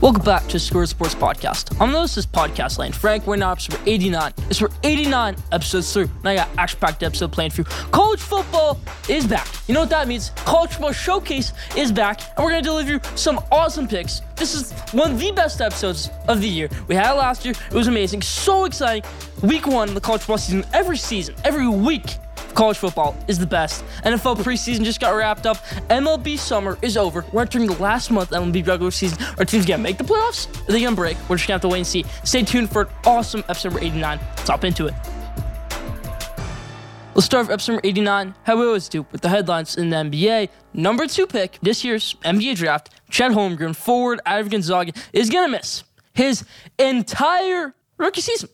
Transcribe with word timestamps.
Welcome 0.00 0.24
back 0.24 0.46
to 0.48 0.58
Score 0.58 0.86
Sports 0.86 1.14
Podcast. 1.14 1.78
I'm 1.78 1.90
host 1.90 2.16
of 2.16 2.24
this 2.24 2.26
podcast 2.26 2.78
lane, 2.78 2.90
Frank. 2.90 3.26
We're 3.26 3.36
now 3.36 3.52
episode 3.52 3.78
89. 3.84 4.32
It's 4.48 4.58
for 4.58 4.70
89 4.82 5.36
episodes 5.52 5.92
through, 5.92 6.08
and 6.20 6.26
I 6.26 6.36
got 6.36 6.48
action 6.56 6.80
packed 6.80 7.02
episode 7.02 7.32
playing 7.32 7.50
for 7.50 7.60
you. 7.60 7.64
College 7.92 8.18
football 8.18 8.80
is 9.10 9.26
back. 9.26 9.46
You 9.68 9.74
know 9.74 9.80
what 9.80 9.90
that 9.90 10.08
means? 10.08 10.30
College 10.36 10.70
football 10.70 10.92
showcase 10.92 11.52
is 11.76 11.92
back, 11.92 12.22
and 12.34 12.42
we're 12.42 12.50
gonna 12.50 12.62
deliver 12.62 12.92
you 12.92 13.00
some 13.14 13.40
awesome 13.52 13.86
picks. 13.86 14.22
This 14.36 14.54
is 14.54 14.72
one 14.92 15.10
of 15.10 15.20
the 15.20 15.32
best 15.32 15.60
episodes 15.60 16.08
of 16.28 16.40
the 16.40 16.48
year. 16.48 16.70
We 16.88 16.94
had 16.94 17.12
it 17.12 17.18
last 17.18 17.44
year. 17.44 17.52
It 17.70 17.74
was 17.74 17.86
amazing. 17.86 18.22
So 18.22 18.64
exciting. 18.64 19.02
Week 19.42 19.66
one 19.66 19.90
of 19.90 19.94
the 19.94 20.00
college 20.00 20.22
football 20.22 20.38
season. 20.38 20.64
Every 20.72 20.96
season, 20.96 21.34
every 21.44 21.68
week 21.68 22.16
college 22.54 22.78
football 22.78 23.16
is 23.28 23.38
the 23.38 23.46
best. 23.46 23.84
NFL 24.04 24.38
preseason 24.38 24.84
just 24.84 25.00
got 25.00 25.10
wrapped 25.14 25.46
up. 25.46 25.58
MLB 25.88 26.38
summer 26.38 26.78
is 26.82 26.96
over. 26.96 27.24
We're 27.32 27.42
entering 27.42 27.66
the 27.66 27.80
last 27.82 28.10
month 28.10 28.32
of 28.32 28.42
MLB 28.42 28.66
regular 28.66 28.90
season. 28.90 29.18
Our 29.38 29.44
team's 29.44 29.66
gonna 29.66 29.82
make 29.82 29.98
the 29.98 30.04
playoffs? 30.04 30.48
Are 30.68 30.72
they 30.72 30.82
gonna 30.82 30.96
break? 30.96 31.16
We're 31.28 31.36
just 31.36 31.48
gonna 31.48 31.54
have 31.56 31.62
to 31.62 31.68
wait 31.68 31.78
and 31.78 31.86
see. 31.86 32.04
Stay 32.24 32.42
tuned 32.42 32.70
for 32.70 32.82
an 32.82 32.88
awesome 33.04 33.44
episode 33.48 33.76
89. 33.76 34.18
Let's 34.36 34.48
hop 34.48 34.64
into 34.64 34.86
it. 34.86 34.94
Let's 37.14 37.26
start 37.26 37.48
with 37.48 37.54
episode 37.54 37.80
89, 37.82 38.34
how 38.44 38.58
we 38.58 38.66
always 38.66 38.88
do, 38.88 39.04
with 39.10 39.20
the 39.20 39.28
headlines 39.28 39.76
in 39.76 39.90
the 39.90 39.96
NBA. 39.96 40.48
Number 40.72 41.06
two 41.06 41.26
pick 41.26 41.58
this 41.60 41.84
year's 41.84 42.14
NBA 42.24 42.56
draft, 42.56 42.90
Chet 43.10 43.32
Holmgren, 43.32 43.74
forward 43.74 44.20
out 44.24 44.40
of 44.40 44.48
Gonzaga, 44.48 44.92
is 45.12 45.28
gonna 45.28 45.48
miss 45.48 45.82
his 46.14 46.44
entire 46.78 47.74
rookie 47.98 48.20
season. 48.20 48.48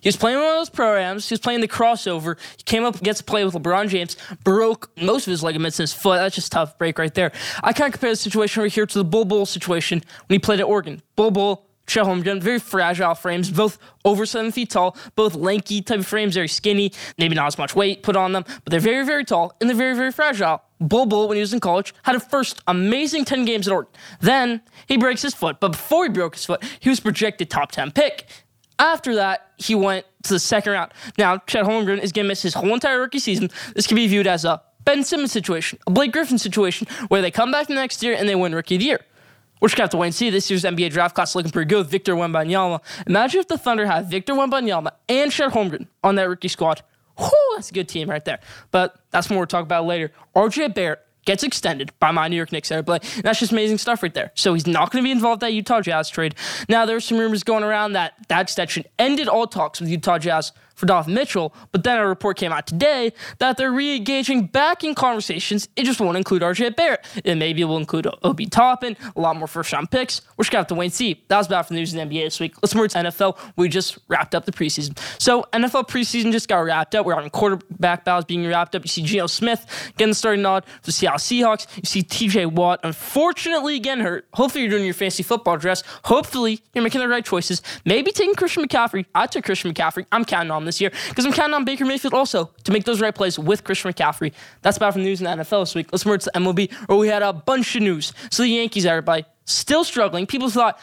He 0.00 0.08
was 0.08 0.16
playing 0.16 0.38
one 0.38 0.46
of 0.46 0.54
those 0.54 0.70
programs. 0.70 1.28
He 1.28 1.32
was 1.32 1.40
playing 1.40 1.60
the 1.60 1.68
CrawsOver. 1.68 2.36
He 2.56 2.62
came 2.62 2.84
up, 2.84 3.00
gets 3.02 3.18
to 3.18 3.24
play 3.24 3.44
with 3.44 3.54
LeBron 3.54 3.88
James, 3.88 4.16
broke 4.42 4.90
most 5.00 5.26
of 5.26 5.30
his 5.30 5.42
ligaments 5.42 5.78
in 5.78 5.84
his 5.84 5.92
foot. 5.92 6.16
That's 6.16 6.34
just 6.34 6.52
tough 6.52 6.78
break 6.78 6.98
right 6.98 7.14
there. 7.14 7.32
I 7.62 7.72
kind 7.72 7.88
of 7.88 7.98
compare 7.98 8.10
the 8.10 8.16
situation 8.16 8.60
over 8.60 8.68
here 8.68 8.86
to 8.86 8.98
the 8.98 9.04
Bol 9.04 9.24
Bol 9.24 9.46
situation 9.46 10.02
when 10.26 10.34
he 10.34 10.38
played 10.38 10.60
at 10.60 10.66
Oregon. 10.66 11.02
Bol 11.16 11.30
Bol, 11.30 11.66
Chet 11.86 12.04
Holmgren, 12.04 12.40
very 12.40 12.58
fragile 12.58 13.14
frames, 13.14 13.50
both 13.50 13.78
over 14.04 14.24
seven 14.24 14.52
feet 14.52 14.70
tall, 14.70 14.96
both 15.16 15.34
lanky 15.34 15.82
type 15.82 16.00
of 16.00 16.06
frames, 16.06 16.34
very 16.34 16.48
skinny, 16.48 16.92
maybe 17.18 17.34
not 17.34 17.46
as 17.46 17.58
much 17.58 17.76
weight 17.76 18.02
put 18.02 18.16
on 18.16 18.32
them, 18.32 18.44
but 18.46 18.70
they're 18.70 18.80
very, 18.80 19.04
very 19.04 19.24
tall 19.24 19.54
and 19.60 19.68
they're 19.68 19.76
very, 19.76 19.94
very 19.94 20.12
fragile. 20.12 20.62
Bol 20.80 21.06
Bol, 21.06 21.28
when 21.28 21.36
he 21.36 21.40
was 21.40 21.52
in 21.52 21.60
college, 21.60 21.94
had 22.02 22.14
a 22.14 22.20
first 22.20 22.60
amazing 22.66 23.24
10 23.24 23.44
games 23.44 23.68
at 23.68 23.72
Oregon. 23.72 23.92
Then 24.20 24.62
he 24.86 24.96
breaks 24.96 25.22
his 25.22 25.34
foot, 25.34 25.60
but 25.60 25.72
before 25.72 26.04
he 26.04 26.10
broke 26.10 26.34
his 26.34 26.44
foot, 26.44 26.62
he 26.80 26.88
was 26.88 27.00
projected 27.00 27.50
top 27.50 27.70
10 27.72 27.92
pick. 27.92 28.26
After 28.78 29.14
that, 29.16 29.52
he 29.56 29.74
went 29.74 30.06
to 30.24 30.32
the 30.32 30.38
second 30.38 30.72
round. 30.72 30.92
Now, 31.16 31.38
Chet 31.38 31.64
Holmgren 31.64 31.98
is 32.00 32.12
going 32.12 32.24
to 32.24 32.28
miss 32.28 32.42
his 32.42 32.54
whole 32.54 32.74
entire 32.74 33.00
rookie 33.00 33.18
season. 33.18 33.50
This 33.74 33.86
can 33.86 33.96
be 33.96 34.06
viewed 34.06 34.26
as 34.26 34.44
a 34.44 34.62
Ben 34.84 35.04
Simmons 35.04 35.32
situation, 35.32 35.78
a 35.86 35.90
Blake 35.90 36.12
Griffin 36.12 36.38
situation, 36.38 36.86
where 37.08 37.22
they 37.22 37.30
come 37.30 37.50
back 37.50 37.68
the 37.68 37.74
next 37.74 38.02
year 38.02 38.14
and 38.14 38.28
they 38.28 38.34
win 38.34 38.54
Rookie 38.54 38.76
of 38.76 38.80
the 38.80 38.86
Year. 38.86 39.00
We're 39.60 39.68
just 39.68 39.78
going 39.78 39.82
to 39.82 39.84
have 39.84 39.90
to 39.90 39.96
wait 39.96 40.08
and 40.08 40.14
see. 40.14 40.30
This 40.30 40.50
year's 40.50 40.64
NBA 40.64 40.90
draft 40.90 41.14
class 41.14 41.34
looking 41.34 41.50
pretty 41.50 41.68
good. 41.68 41.86
Victor 41.86 42.14
Wembanyama. 42.14 42.80
Imagine 43.06 43.40
if 43.40 43.48
the 43.48 43.56
Thunder 43.56 43.86
had 43.86 44.10
Victor 44.10 44.34
Wembanyama 44.34 44.90
and 45.08 45.30
Chet 45.32 45.52
Holmgren 45.52 45.86
on 46.02 46.16
that 46.16 46.28
rookie 46.28 46.48
squad. 46.48 46.82
Whew, 47.16 47.52
that's 47.54 47.70
a 47.70 47.74
good 47.74 47.88
team 47.88 48.10
right 48.10 48.24
there. 48.24 48.40
But 48.72 48.96
that's 49.10 49.30
what 49.30 49.36
we'll 49.36 49.46
talk 49.46 49.62
about 49.62 49.86
later. 49.86 50.10
RJ 50.34 50.74
Barrett 50.74 51.03
gets 51.24 51.42
extended 51.42 51.92
by 51.98 52.10
my 52.10 52.28
New 52.28 52.36
York 52.36 52.52
Knicks. 52.52 52.70
And 52.70 52.86
that's 52.86 53.40
just 53.40 53.52
amazing 53.52 53.78
stuff 53.78 54.02
right 54.02 54.12
there. 54.14 54.32
So 54.34 54.54
he's 54.54 54.66
not 54.66 54.90
going 54.90 55.02
to 55.02 55.06
be 55.06 55.12
involved 55.12 55.42
in 55.42 55.48
that 55.48 55.52
Utah 55.52 55.80
Jazz 55.80 56.08
trade. 56.08 56.34
Now, 56.68 56.86
there's 56.86 57.04
some 57.04 57.18
rumors 57.18 57.42
going 57.42 57.64
around 57.64 57.92
that 57.94 58.14
that 58.28 58.42
extension 58.42 58.84
ended 58.98 59.28
all 59.28 59.46
talks 59.46 59.80
with 59.80 59.88
Utah 59.88 60.18
Jazz 60.18 60.52
for 60.74 60.86
Donovan 60.86 61.14
Mitchell, 61.14 61.54
but 61.72 61.84
then 61.84 61.98
a 61.98 62.06
report 62.06 62.36
came 62.36 62.52
out 62.52 62.66
today 62.66 63.12
that 63.38 63.56
they're 63.56 63.72
re-engaging 63.72 64.46
back 64.46 64.84
in 64.84 64.94
conversations. 64.94 65.68
It 65.76 65.84
just 65.84 66.00
won't 66.00 66.16
include 66.16 66.42
RJ 66.42 66.76
Barrett. 66.76 67.04
It 67.24 67.36
maybe 67.36 67.64
will 67.64 67.76
include 67.76 68.06
Obi 68.22 68.46
Toppin, 68.46 68.96
a 69.16 69.20
lot 69.20 69.36
more 69.36 69.46
first-round 69.46 69.90
picks. 69.90 70.22
We're 70.36 70.44
just 70.44 70.52
gonna 70.52 70.60
have 70.60 70.68
to 70.68 70.74
wait 70.74 70.86
and 70.86 70.94
see. 70.94 71.24
That 71.28 71.38
was 71.38 71.46
about 71.46 71.68
for 71.68 71.74
the 71.74 71.80
news 71.80 71.94
in 71.94 72.08
the 72.08 72.14
NBA 72.14 72.24
this 72.24 72.40
week. 72.40 72.54
Let's 72.62 72.74
move 72.74 72.88
to 72.90 72.98
NFL. 72.98 73.38
We 73.56 73.68
just 73.68 73.98
wrapped 74.08 74.34
up 74.34 74.44
the 74.44 74.52
preseason. 74.52 74.98
So 75.20 75.44
NFL 75.52 75.88
preseason 75.88 76.32
just 76.32 76.48
got 76.48 76.58
wrapped 76.58 76.94
up. 76.94 77.06
We're 77.06 77.14
having 77.14 77.30
quarterback 77.30 78.04
battles 78.04 78.24
being 78.24 78.46
wrapped 78.46 78.74
up. 78.74 78.82
You 78.82 78.88
see 78.88 79.02
Geno 79.02 79.26
Smith 79.26 79.92
getting 79.96 80.10
the 80.10 80.14
starting 80.14 80.42
nod 80.42 80.64
for 80.64 80.86
the 80.86 80.92
Seattle 80.92 81.18
Seahawks. 81.18 81.66
You 81.76 81.84
see 81.84 82.02
TJ 82.02 82.52
Watt, 82.52 82.80
unfortunately, 82.82 83.76
again 83.76 84.00
hurt. 84.00 84.26
Hopefully, 84.34 84.62
you're 84.62 84.70
doing 84.70 84.84
your 84.84 84.94
fantasy 84.94 85.22
football 85.22 85.56
dress. 85.56 85.82
Hopefully, 86.04 86.60
you're 86.74 86.84
making 86.84 87.00
the 87.00 87.08
right 87.08 87.24
choices. 87.24 87.62
Maybe 87.84 88.10
taking 88.12 88.34
Christian 88.34 88.66
McCaffrey. 88.66 89.06
I 89.14 89.26
took 89.26 89.44
Christian 89.44 89.72
McCaffrey. 89.72 90.06
I'm 90.12 90.24
counting 90.24 90.50
on 90.50 90.63
this 90.64 90.80
year 90.80 90.90
because 91.08 91.24
I'm 91.24 91.32
counting 91.32 91.54
on 91.54 91.64
Baker 91.64 91.84
Mayfield 91.84 92.14
also 92.14 92.50
to 92.64 92.72
make 92.72 92.84
those 92.84 93.00
right 93.00 93.14
plays 93.14 93.38
with 93.38 93.64
Christian 93.64 93.92
McCaffrey. 93.92 94.32
That's 94.62 94.76
about 94.76 94.92
from 94.94 95.02
news 95.02 95.20
in 95.20 95.24
the 95.24 95.44
NFL 95.44 95.62
this 95.62 95.74
week. 95.74 95.88
Let's 95.92 96.06
move 96.06 96.20
to 96.20 96.30
the 96.32 96.40
MLB, 96.40 96.72
where 96.88 96.98
we 96.98 97.08
had 97.08 97.22
a 97.22 97.32
bunch 97.32 97.76
of 97.76 97.82
news. 97.82 98.12
So 98.30 98.42
the 98.42 98.48
Yankees, 98.48 98.86
everybody, 98.86 99.24
still 99.44 99.84
struggling. 99.84 100.26
People 100.26 100.50
thought, 100.50 100.78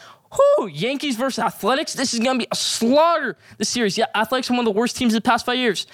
Whoo, 0.57 0.67
Yankees 0.67 1.17
versus 1.17 1.39
Athletics. 1.39 1.93
This 1.93 2.13
is 2.13 2.19
going 2.19 2.39
to 2.39 2.45
be 2.45 2.47
a 2.51 2.55
slaughter 2.55 3.37
this 3.57 3.69
series. 3.69 3.97
Yeah, 3.97 4.05
Athletics 4.15 4.49
are 4.49 4.53
one 4.53 4.65
of 4.65 4.73
the 4.73 4.79
worst 4.79 4.95
teams 4.95 5.13
in 5.13 5.17
the 5.17 5.21
past 5.21 5.45
five 5.45 5.57
years. 5.57 5.87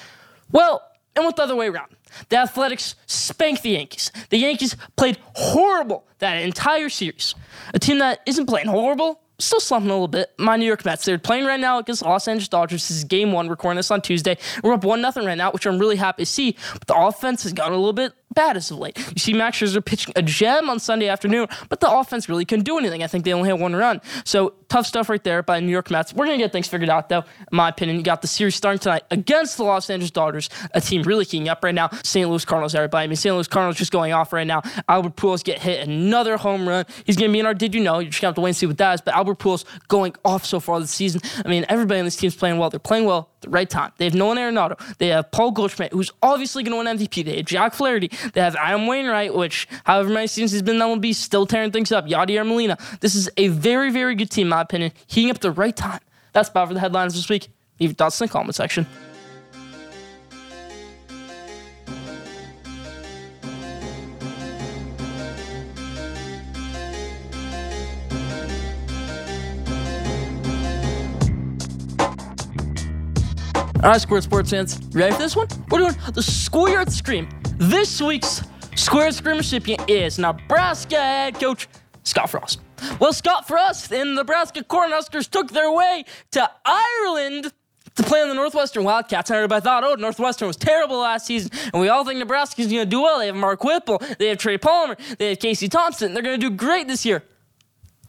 Well, 0.52 0.82
it 1.16 1.22
went 1.22 1.36
the 1.36 1.44
other 1.44 1.56
way 1.56 1.68
around. 1.68 1.96
The 2.30 2.38
Athletics 2.38 2.96
spanked 3.08 3.64
the 3.64 3.72
Yankees. 3.72 4.12
The 4.30 4.38
Yankees 4.38 4.76
played 4.96 5.18
horrible 5.34 6.06
that 6.20 6.36
entire 6.44 6.90
series. 6.90 7.34
A 7.74 7.80
team 7.80 8.00
that 8.00 8.22
isn't 8.26 8.46
playing 8.46 8.68
horrible 8.68 9.20
still 9.40 9.60
slumping 9.60 9.90
a 9.90 9.94
little 9.94 10.08
bit. 10.08 10.32
My 10.38 10.56
New 10.58 10.66
York 10.66 10.84
Mets, 10.86 11.06
they're 11.06 11.20
playing 11.20 11.46
right 11.46 11.60
now 11.60 11.80
against 11.80 12.02
Los 12.04 12.28
Angeles 12.28 12.48
Dodgers. 12.48 12.88
This 12.88 12.98
is 12.98 13.04
game 13.04 13.32
one, 13.32 13.50
recording 13.50 13.78
this 13.78 13.92
on 13.92 14.02
Tuesday. 14.02 14.38
We're 14.64 14.74
up 14.74 14.84
1 14.84 15.02
nothing 15.02 15.26
right 15.26 15.38
now, 15.38 15.52
which 15.52 15.66
I'm 15.66 15.78
really 15.80 15.96
happy 15.96 16.24
to 16.24 16.26
see. 16.26 16.56
But 16.74 16.88
the 16.88 16.98
offense 16.98 17.44
has 17.44 17.54
gotten 17.54 17.74
a 17.74 17.78
little 17.78 17.94
bit 17.94 18.14
bad 18.34 18.58
as 18.58 18.72
of 18.72 18.78
late. 18.80 18.98
You 18.98 19.20
see 19.20 19.34
Max 19.34 19.58
Scherzer 19.58 19.84
pitching 19.84 20.14
a 20.16 20.22
gem 20.22 20.70
on 20.70 20.80
Sunday 20.80 21.08
afternoon, 21.08 21.48
but 21.70 21.80
the 21.80 21.92
offense 21.92 22.30
really 22.30 22.46
couldn't 22.46 22.66
do 22.66 22.78
anything. 22.78 23.04
I 23.04 23.08
think 23.08 23.26
they 23.26 23.34
only 23.34 23.50
had 23.50 23.60
one 23.60 23.76
run. 23.76 24.02
So 24.26 24.54
tough 24.70 24.86
stuff 24.86 25.10
right 25.10 25.24
there 25.24 25.42
by 25.42 25.60
New 25.60 25.72
York 25.72 25.90
Mets. 25.90 26.14
We're 26.14 26.26
to 26.26 26.38
get 26.38 26.52
things 26.52 26.68
figured 26.68 26.90
out, 26.90 27.10
though, 27.10 27.20
in 27.20 27.26
my 27.52 27.70
opinion. 27.70 27.98
You 27.98 28.04
got 28.04 28.22
the 28.22 28.28
series 28.28 28.56
starting 28.56 28.80
tonight 28.80 29.04
against 29.12 29.58
the 29.58 29.64
Los 29.64 29.90
Angeles 29.90 30.12
Dodgers, 30.12 30.50
a 30.74 30.82
team 30.82 31.04
really 31.04 31.26
keying 31.26 31.50
up 31.50 31.64
right 31.64 31.74
now. 31.74 31.90
St. 32.04 32.30
Louis 32.30 32.44
Cardinals, 32.46 32.76
everybody. 32.76 33.06
I 33.06 33.08
mean, 33.08 33.16
St. 33.16 33.34
Louis 33.34 33.48
Cardinals 33.48 33.78
just 33.78 33.92
going 33.92 34.14
off 34.14 34.34
right 34.34 34.48
now. 34.48 34.62
Albert 34.88 35.16
Pujols 35.16 35.44
get 35.44 35.60
hit 35.60 35.88
another 35.88 36.38
home 36.38 36.68
run. 36.68 36.86
He's 37.06 37.16
to 37.16 37.32
be 37.32 37.40
in 37.40 37.46
our 37.46 37.54
Did 37.54 37.74
You 37.74 37.82
Know? 37.82 38.00
You 38.00 38.10
just 38.10 38.22
gonna 38.22 38.30
have 38.30 38.36
to 38.36 38.42
wait 38.42 38.50
and 38.50 38.58
see 38.58 38.66
what 38.66 38.78
that 38.78 38.94
is. 38.96 39.02
But 39.02 39.16
Albert 39.16 39.40
Pujols 39.40 39.66
going 39.88 40.16
off 40.24 40.46
so 40.46 40.60
far 40.60 40.80
this 40.80 40.92
season. 40.92 41.22
I 41.44 41.50
mean, 41.50 41.66
everybody 41.70 42.00
on 42.00 42.06
this 42.06 42.16
team's 42.16 42.36
playing 42.36 42.58
well. 42.58 42.70
They're 42.70 42.80
playing 42.80 43.06
well 43.06 43.30
right 43.48 43.70
time. 43.70 43.92
They 43.98 44.06
have 44.06 44.16
Nolan 44.16 44.38
Arenado. 44.38 44.80
They 44.98 45.08
have 45.08 45.32
Paul 45.32 45.52
Goldschmidt, 45.52 45.94
who's 45.94 46.12
obviously 46.22 46.64
going 46.64 46.72
to 46.72 46.90
win 46.90 46.98
MVP. 46.98 47.26
They 47.26 47.38
have 47.38 47.46
Jack 47.46 47.74
Flaherty. 47.74 48.10
They 48.34 48.42
have 48.42 48.56
Adam 48.56 48.88
Wainwright, 48.88 49.34
which, 49.34 49.68
however 49.84 50.10
many 50.10 50.28
seasons 50.28 50.52
he's 50.52 50.62
been 50.62 50.76
in 50.76 50.82
MLB, 50.82 51.14
still 51.14 51.46
tearing 51.46 51.72
things 51.72 51.92
up. 51.92 52.06
Yadier 52.08 52.48
Molina. 52.48 52.78
This 53.02 53.16
is 53.16 53.30
a 53.38 53.50
very, 53.50 53.92
very 53.92 54.16
good 54.16 54.30
team, 54.30 54.48
in 54.48 54.50
my 54.50 54.62
opinion. 54.62 54.92
Heating 55.08 55.32
up 55.32 55.40
the 55.40 55.52
right 55.52 55.76
time. 55.76 56.00
That's 56.34 56.50
about 56.50 56.68
for 56.68 56.74
the 56.74 56.80
headlines 56.80 57.14
this 57.14 57.30
week. 57.30 57.48
Leave 57.80 57.92
your 57.92 57.96
thoughts 57.96 58.20
in 58.20 58.28
the 58.28 58.32
comment 58.32 58.56
section. 58.56 58.88
All 73.88 73.94
right, 73.94 74.02
Square 74.02 74.20
Sports 74.20 74.50
fans, 74.50 74.78
ready 74.92 75.14
for 75.14 75.20
this 75.20 75.34
one? 75.34 75.48
We're 75.72 75.78
doing 75.78 75.96
the 76.14 76.22
Schoolyard 76.22 76.92
Scream. 76.92 77.30
This 77.56 78.02
week's 78.02 78.44
Schoolyard 78.76 79.14
Scream 79.14 79.38
recipient 79.38 79.90
is 79.90 80.20
Nebraska 80.20 80.98
head 80.98 81.40
coach 81.40 81.70
Scott 82.04 82.30
Frost. 82.30 82.60
Well, 83.00 83.14
Scott 83.14 83.48
Frost 83.48 83.94
and 83.94 84.10
the 84.10 84.16
Nebraska 84.16 84.62
Cornhuskers 84.62 85.30
took 85.30 85.52
their 85.52 85.72
way 85.72 86.04
to 86.32 86.52
Ireland 86.66 87.54
to 87.96 88.04
play 88.04 88.22
on 88.22 88.28
the 88.28 88.34
Northwestern 88.34 88.84
Wildcats. 88.84 89.30
And 89.30 89.38
everybody 89.38 89.64
thought, 89.64 89.86
oh, 89.86 89.94
Northwestern 89.94 90.50
was 90.50 90.58
terrible 90.58 90.98
last 90.98 91.26
season, 91.26 91.52
and 91.72 91.82
we 91.82 91.88
all 91.88 92.04
think 92.04 92.20
Nebraska's 92.20 92.68
going 92.68 92.80
to 92.80 92.86
do 92.86 93.04
well. 93.04 93.20
They 93.20 93.28
have 93.28 93.38
Mark 93.38 93.64
Whipple, 93.64 94.02
they 94.20 94.28
have 94.28 94.38
Trey 94.38 94.58
Palmer, 94.58 94.98
they 95.18 95.30
have 95.30 95.40
Casey 95.40 95.70
Thompson. 95.70 96.14
They're 96.14 96.24
going 96.24 96.38
to 96.38 96.50
do 96.50 96.54
great 96.54 96.90
this 96.90 97.06
year. 97.06 97.24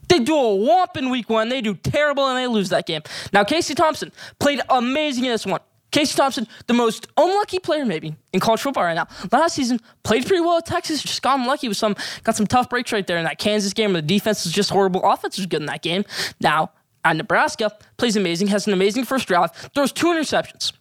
They 0.08 0.20
do 0.20 0.34
a 0.34 0.38
whomp 0.38 0.96
in 0.96 1.10
week 1.10 1.28
one. 1.28 1.49
They 1.49 1.60
do 1.60 1.75
terrible 1.75 2.26
and 2.26 2.37
they 2.38 2.46
lose 2.46 2.70
that 2.70 2.87
game. 2.87 3.02
Now, 3.32 3.44
Casey 3.44 3.75
Thompson 3.75 4.12
played 4.38 4.60
amazing 4.70 5.25
in 5.25 5.32
this 5.32 5.46
one. 5.46 5.60
Casey 5.90 6.16
Thompson, 6.16 6.46
the 6.66 6.75
most 6.75 7.06
unlucky 7.16 7.58
player 7.58 7.87
maybe 7.87 8.14
in 8.32 8.40
college 8.40 8.60
football 8.60 8.84
right 8.84 8.94
now. 8.94 9.08
Last 9.32 9.55
season, 9.55 9.81
played 10.02 10.26
pretty 10.26 10.43
well 10.43 10.58
at 10.58 10.66
Texas, 10.66 11.02
just 11.02 11.22
got 11.22 11.38
unlucky 11.38 11.69
with 11.69 11.78
some, 11.78 11.96
got 12.25 12.37
some 12.37 12.46
tough 12.46 12.69
breaks 12.69 12.93
right 12.93 13.06
there 13.06 13.16
in 13.16 13.25
that 13.25 13.38
Kansas 13.38 13.72
game 13.72 13.93
where 13.93 14.02
the 14.02 14.06
defense 14.06 14.44
was 14.44 14.52
just 14.52 14.70
horrible. 14.70 15.02
Offense 15.02 15.38
was 15.38 15.46
good 15.46 15.60
in 15.60 15.66
that 15.66 15.82
game. 15.82 16.05
Now, 16.40 16.72
at 17.04 17.16
Nebraska, 17.16 17.72
plays 17.96 18.16
amazing, 18.16 18.49
has 18.49 18.66
an 18.66 18.75
amazing 18.75 19.04
first 19.04 19.28
drive, 19.28 19.50
throws 19.75 19.93
two 19.93 20.08
interceptions. 20.08 20.72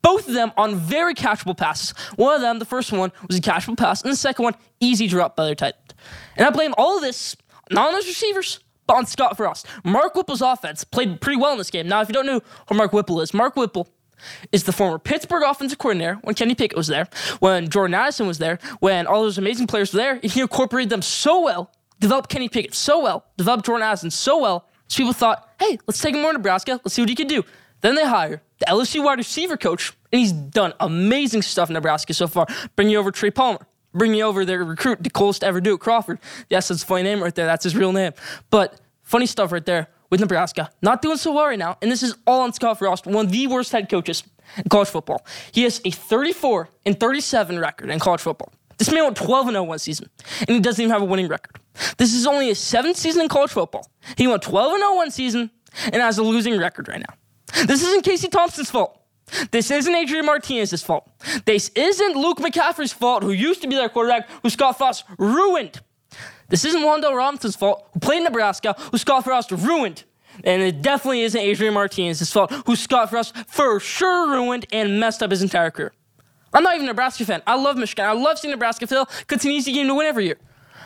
Both 0.00 0.28
of 0.28 0.34
them 0.34 0.52
on 0.56 0.76
very 0.76 1.14
catchable 1.14 1.56
passes. 1.56 1.90
One 2.14 2.34
of 2.34 2.40
them, 2.40 2.58
the 2.58 2.64
first 2.64 2.92
one, 2.92 3.12
was 3.28 3.36
a 3.36 3.42
catchable 3.42 3.76
pass, 3.76 4.02
and 4.02 4.12
the 4.12 4.16
second 4.16 4.44
one, 4.44 4.54
easy 4.80 5.06
drop 5.06 5.36
by 5.36 5.44
their 5.44 5.54
tight 5.54 5.74
end. 5.74 5.94
And 6.36 6.46
I 6.46 6.50
blame 6.50 6.74
all 6.78 6.96
of 6.96 7.02
this 7.02 7.36
not 7.70 7.88
on 7.88 7.92
those 7.94 8.06
receivers, 8.06 8.60
but 8.86 8.96
on 8.96 9.06
Scott 9.06 9.36
Frost. 9.36 9.66
Mark 9.84 10.14
Whipple's 10.14 10.42
offense 10.42 10.84
played 10.84 11.20
pretty 11.20 11.40
well 11.40 11.52
in 11.52 11.58
this 11.58 11.70
game. 11.70 11.88
Now, 11.88 12.00
if 12.00 12.08
you 12.08 12.14
don't 12.14 12.26
know 12.26 12.40
who 12.68 12.74
Mark 12.74 12.92
Whipple 12.92 13.20
is, 13.20 13.34
Mark 13.34 13.56
Whipple 13.56 13.88
is 14.52 14.64
the 14.64 14.72
former 14.72 14.98
Pittsburgh 14.98 15.42
offensive 15.46 15.78
coordinator 15.78 16.18
when 16.22 16.34
Kenny 16.34 16.54
Pickett 16.54 16.76
was 16.76 16.86
there, 16.86 17.08
when 17.40 17.68
Jordan 17.68 17.94
Addison 17.94 18.26
was 18.26 18.38
there, 18.38 18.58
when 18.80 19.06
all 19.06 19.22
those 19.22 19.38
amazing 19.38 19.66
players 19.66 19.92
were 19.92 19.98
there. 19.98 20.20
He 20.22 20.40
incorporated 20.40 20.90
them 20.90 21.02
so 21.02 21.40
well 21.40 21.70
developed 22.00 22.28
Kenny 22.28 22.48
Pickett 22.48 22.74
so 22.74 23.02
well, 23.02 23.24
developed 23.36 23.66
Jordan 23.66 23.86
Addison 23.86 24.10
so 24.10 24.38
well, 24.38 24.68
so 24.88 24.98
people 24.98 25.12
thought, 25.12 25.48
hey, 25.58 25.78
let's 25.86 26.00
take 26.00 26.14
him 26.14 26.20
over 26.20 26.32
to 26.32 26.38
Nebraska. 26.38 26.72
Let's 26.84 26.94
see 26.94 27.02
what 27.02 27.08
he 27.08 27.14
can 27.14 27.26
do. 27.26 27.42
Then 27.80 27.94
they 27.94 28.06
hire 28.06 28.42
the 28.58 28.66
LSU 28.66 29.04
wide 29.04 29.18
receiver 29.18 29.56
coach, 29.56 29.92
and 30.12 30.20
he's 30.20 30.32
done 30.32 30.72
amazing 30.80 31.42
stuff 31.42 31.68
in 31.68 31.74
Nebraska 31.74 32.14
so 32.14 32.26
far. 32.26 32.46
Bringing 32.74 32.96
over 32.96 33.10
Trey 33.10 33.30
Palmer, 33.30 33.66
bringing 33.96 34.22
over 34.22 34.44
their 34.44 34.64
recruit, 34.64 35.02
the 35.02 35.10
coolest 35.10 35.40
to 35.40 35.46
ever 35.46 35.60
do 35.60 35.74
it, 35.74 35.80
Crawford. 35.80 36.18
Yes, 36.48 36.68
that's 36.68 36.82
a 36.82 36.86
funny 36.86 37.02
name 37.02 37.22
right 37.22 37.34
there. 37.34 37.46
That's 37.46 37.64
his 37.64 37.76
real 37.76 37.92
name. 37.92 38.12
But 38.50 38.80
funny 39.02 39.26
stuff 39.26 39.52
right 39.52 39.64
there 39.64 39.88
with 40.10 40.20
Nebraska. 40.20 40.70
Not 40.82 41.02
doing 41.02 41.16
so 41.16 41.32
well 41.32 41.46
right 41.46 41.58
now. 41.58 41.78
And 41.82 41.90
this 41.90 42.02
is 42.02 42.14
all 42.26 42.42
on 42.42 42.52
Scott 42.52 42.78
Frost, 42.78 43.06
one 43.06 43.26
of 43.26 43.32
the 43.32 43.46
worst 43.46 43.72
head 43.72 43.88
coaches 43.88 44.22
in 44.56 44.68
college 44.68 44.88
football. 44.88 45.26
He 45.52 45.62
has 45.62 45.80
a 45.84 45.90
34 45.90 46.68
and 46.84 46.98
37 46.98 47.58
record 47.58 47.90
in 47.90 47.98
college 47.98 48.20
football. 48.20 48.52
This 48.78 48.92
man 48.92 49.04
went 49.04 49.16
12 49.16 49.48
0 49.48 49.62
one 49.62 49.78
season, 49.78 50.10
and 50.40 50.50
he 50.50 50.60
doesn't 50.60 50.82
even 50.82 50.92
have 50.92 51.00
a 51.00 51.06
winning 51.06 51.28
record. 51.28 51.58
This 51.96 52.12
is 52.12 52.26
only 52.26 52.48
his 52.48 52.58
seventh 52.58 52.96
season 52.96 53.22
in 53.22 53.28
college 53.28 53.50
football. 53.50 53.90
He 54.16 54.26
went 54.26 54.42
12 54.42 54.78
0 54.78 54.94
one 54.96 55.10
season 55.10 55.50
and 55.84 55.96
has 55.96 56.18
a 56.18 56.22
losing 56.22 56.58
record 56.58 56.88
right 56.88 57.00
now. 57.00 57.64
This 57.66 57.82
isn't 57.82 58.04
Casey 58.04 58.28
Thompson's 58.28 58.70
fault. 58.70 59.00
This 59.50 59.70
isn't 59.70 59.94
Adrian 59.94 60.24
Martinez's 60.24 60.82
fault. 60.82 61.08
This 61.44 61.70
isn't 61.70 62.16
Luke 62.16 62.38
McCaffrey's 62.38 62.92
fault, 62.92 63.22
who 63.22 63.32
used 63.32 63.60
to 63.62 63.68
be 63.68 63.74
their 63.74 63.88
quarterback, 63.88 64.28
who 64.42 64.50
Scott 64.50 64.78
Frost 64.78 65.04
ruined. 65.18 65.80
This 66.48 66.64
isn't 66.64 66.80
Wan'Dale 66.80 67.16
Robinson's 67.16 67.56
fault, 67.56 67.88
who 67.92 68.00
played 68.00 68.22
Nebraska, 68.22 68.76
who 68.92 68.98
Scott 68.98 69.24
Frost 69.24 69.50
ruined. 69.50 70.04
And 70.44 70.62
it 70.62 70.82
definitely 70.82 71.22
isn't 71.22 71.40
Adrian 71.40 71.74
Martinez's 71.74 72.32
fault, 72.32 72.52
who 72.66 72.76
Scott 72.76 73.10
Frost 73.10 73.36
for 73.48 73.80
sure 73.80 74.30
ruined 74.30 74.66
and 74.72 75.00
messed 75.00 75.22
up 75.22 75.30
his 75.30 75.42
entire 75.42 75.70
career. 75.70 75.92
I'm 76.52 76.62
not 76.62 76.74
even 76.74 76.86
a 76.86 76.90
Nebraska 76.90 77.24
fan. 77.24 77.42
I 77.46 77.56
love 77.56 77.76
Michigan. 77.76 78.06
I 78.06 78.12
love 78.12 78.38
seeing 78.38 78.52
Nebraska 78.52 78.86
fail 78.86 79.06
because 79.06 79.36
it's 79.36 79.44
an 79.44 79.50
easy 79.50 79.72
game 79.72 79.88
to 79.88 79.94
win 79.94 80.06
every 80.06 80.26
year. 80.26 80.38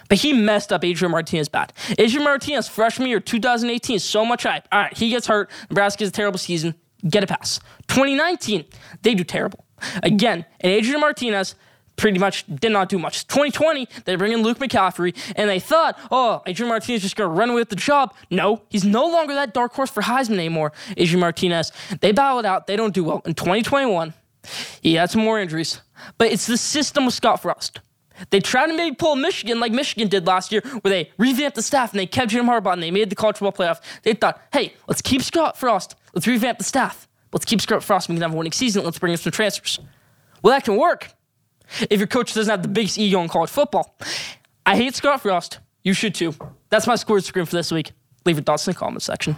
But 0.09 0.19
he 0.19 0.33
messed 0.33 0.73
up 0.73 0.85
Adrian 0.85 1.13
Martinez 1.13 1.49
bad. 1.49 1.73
Adrian 1.99 2.25
Martinez, 2.25 2.67
freshman 2.67 3.09
year 3.09 3.21
2018, 3.21 3.99
so 3.99 4.25
much 4.25 4.43
hype. 4.43 4.67
All 4.73 4.81
right, 4.81 4.97
he 4.97 5.11
gets 5.11 5.27
hurt. 5.27 5.51
Nebraska 5.69 6.03
has 6.03 6.09
a 6.09 6.13
terrible 6.13 6.39
season. 6.39 6.75
Get 7.09 7.25
a 7.25 7.27
pass. 7.27 7.61
2019, 7.89 8.65
they 9.03 9.15
do 9.15 9.25
terrible. 9.25 9.65
Again, 10.03 10.45
and 10.61 10.73
Adrian 10.73 11.01
Martinez 11.01 11.55
pretty 11.97 12.19
much 12.19 12.45
did 12.47 12.73
not 12.73 12.89
do 12.89 12.99
much. 12.99 13.27
2020, 13.27 13.87
they 14.05 14.17
bring 14.17 14.33
in 14.33 14.43
Luke 14.43 14.59
McCaffrey, 14.59 15.15
and 15.37 15.49
they 15.49 15.61
thought, 15.61 15.99
oh, 16.11 16.43
Adrian 16.47 16.69
Martinez 16.69 17.03
just 17.03 17.17
going 17.17 17.29
to 17.29 17.35
run 17.35 17.51
away 17.51 17.61
with 17.61 17.69
the 17.69 17.77
job. 17.77 18.15
No, 18.31 18.63
he's 18.69 18.85
no 18.85 19.07
longer 19.07 19.35
that 19.35 19.53
dark 19.53 19.73
horse 19.75 19.91
for 19.91 20.03
Heisman 20.03 20.35
anymore, 20.35 20.73
Adrian 20.97 21.21
Martinez. 21.21 21.73
They 22.01 22.13
battle 22.13 22.39
it 22.39 22.47
out. 22.47 22.67
They 22.67 22.77
don't 22.77 22.95
do 22.95 23.05
well. 23.05 23.23
In 23.25 23.35
2021, 23.35 24.15
he 24.81 24.95
had 24.95 25.11
some 25.11 25.23
more 25.23 25.39
injuries, 25.39 25.81
but 26.17 26.33
it's 26.33 26.47
the 26.47 26.57
system 26.57 27.05
with 27.05 27.15
Scott 27.15 27.43
Frost. 27.43 27.81
They 28.29 28.41
tried 28.41 28.67
to 28.67 28.77
maybe 28.77 28.95
pull 28.95 29.17
Michigan 29.17 29.61
like 29.61 29.73
Michigan 29.73 30.09
did 30.09 30.27
last 30.27 30.53
year, 30.53 30.61
where 30.83 30.91
they 30.91 31.11
revamped 31.19 31.57
the 31.57 31.63
staff 31.63 31.93
and 31.93 32.01
they 32.01 32.07
kept 32.07 32.31
Jim 32.31 32.47
Harbaugh 32.47 32.75
and 32.75 32.83
they 32.83 32.91
made 32.91 33.11
the 33.11 33.17
college 33.17 33.39
football 33.39 33.67
playoff. 33.67 33.81
They 34.03 34.15
thought, 34.15 34.41
hey, 34.53 34.75
let's 34.87 35.01
keep 35.01 35.23
Scott 35.23 35.59
Frost. 35.59 35.97
Let's 36.15 36.27
revamp 36.27 36.59
the 36.59 36.65
staff. 36.65 37.09
Let's 37.33 37.45
keep 37.45 37.61
Scott 37.61 37.83
Frost. 37.83 38.09
We 38.09 38.17
can 38.17 38.23
have 38.23 38.35
a 38.35 38.37
winning 38.37 38.53
season. 38.53 38.85
Let's 38.85 38.99
bring 38.99 39.13
in 39.13 39.19
some 39.19 39.33
transfers. 39.33 39.79
Well, 40.43 40.53
that 40.55 40.65
can 40.65 40.77
work 40.77 41.15
if 41.89 41.99
your 41.99 42.09
coach 42.09 42.35
doesn't 42.35 42.51
have 42.51 42.63
the 42.63 42.69
biggest 42.69 42.99
ego 42.99 43.21
in 43.23 43.29
college 43.29 43.51
football. 43.51 43.97
I 44.67 44.77
hate 44.77 44.95
Scott 44.95 45.23
Frost. 45.23 45.61
You 45.83 45.95
should 45.95 46.15
too. 46.15 46.35
That's 46.69 46.87
my 46.87 46.97
score 46.97 47.21
screen 47.21 47.47
for 47.47 47.57
this 47.57 47.73
week. 47.73 47.93
Leave 48.25 48.37
your 48.37 48.45
thoughts 48.45 48.67
in 48.67 48.75
the 48.75 48.79
comment 48.79 49.03
section. 49.03 49.37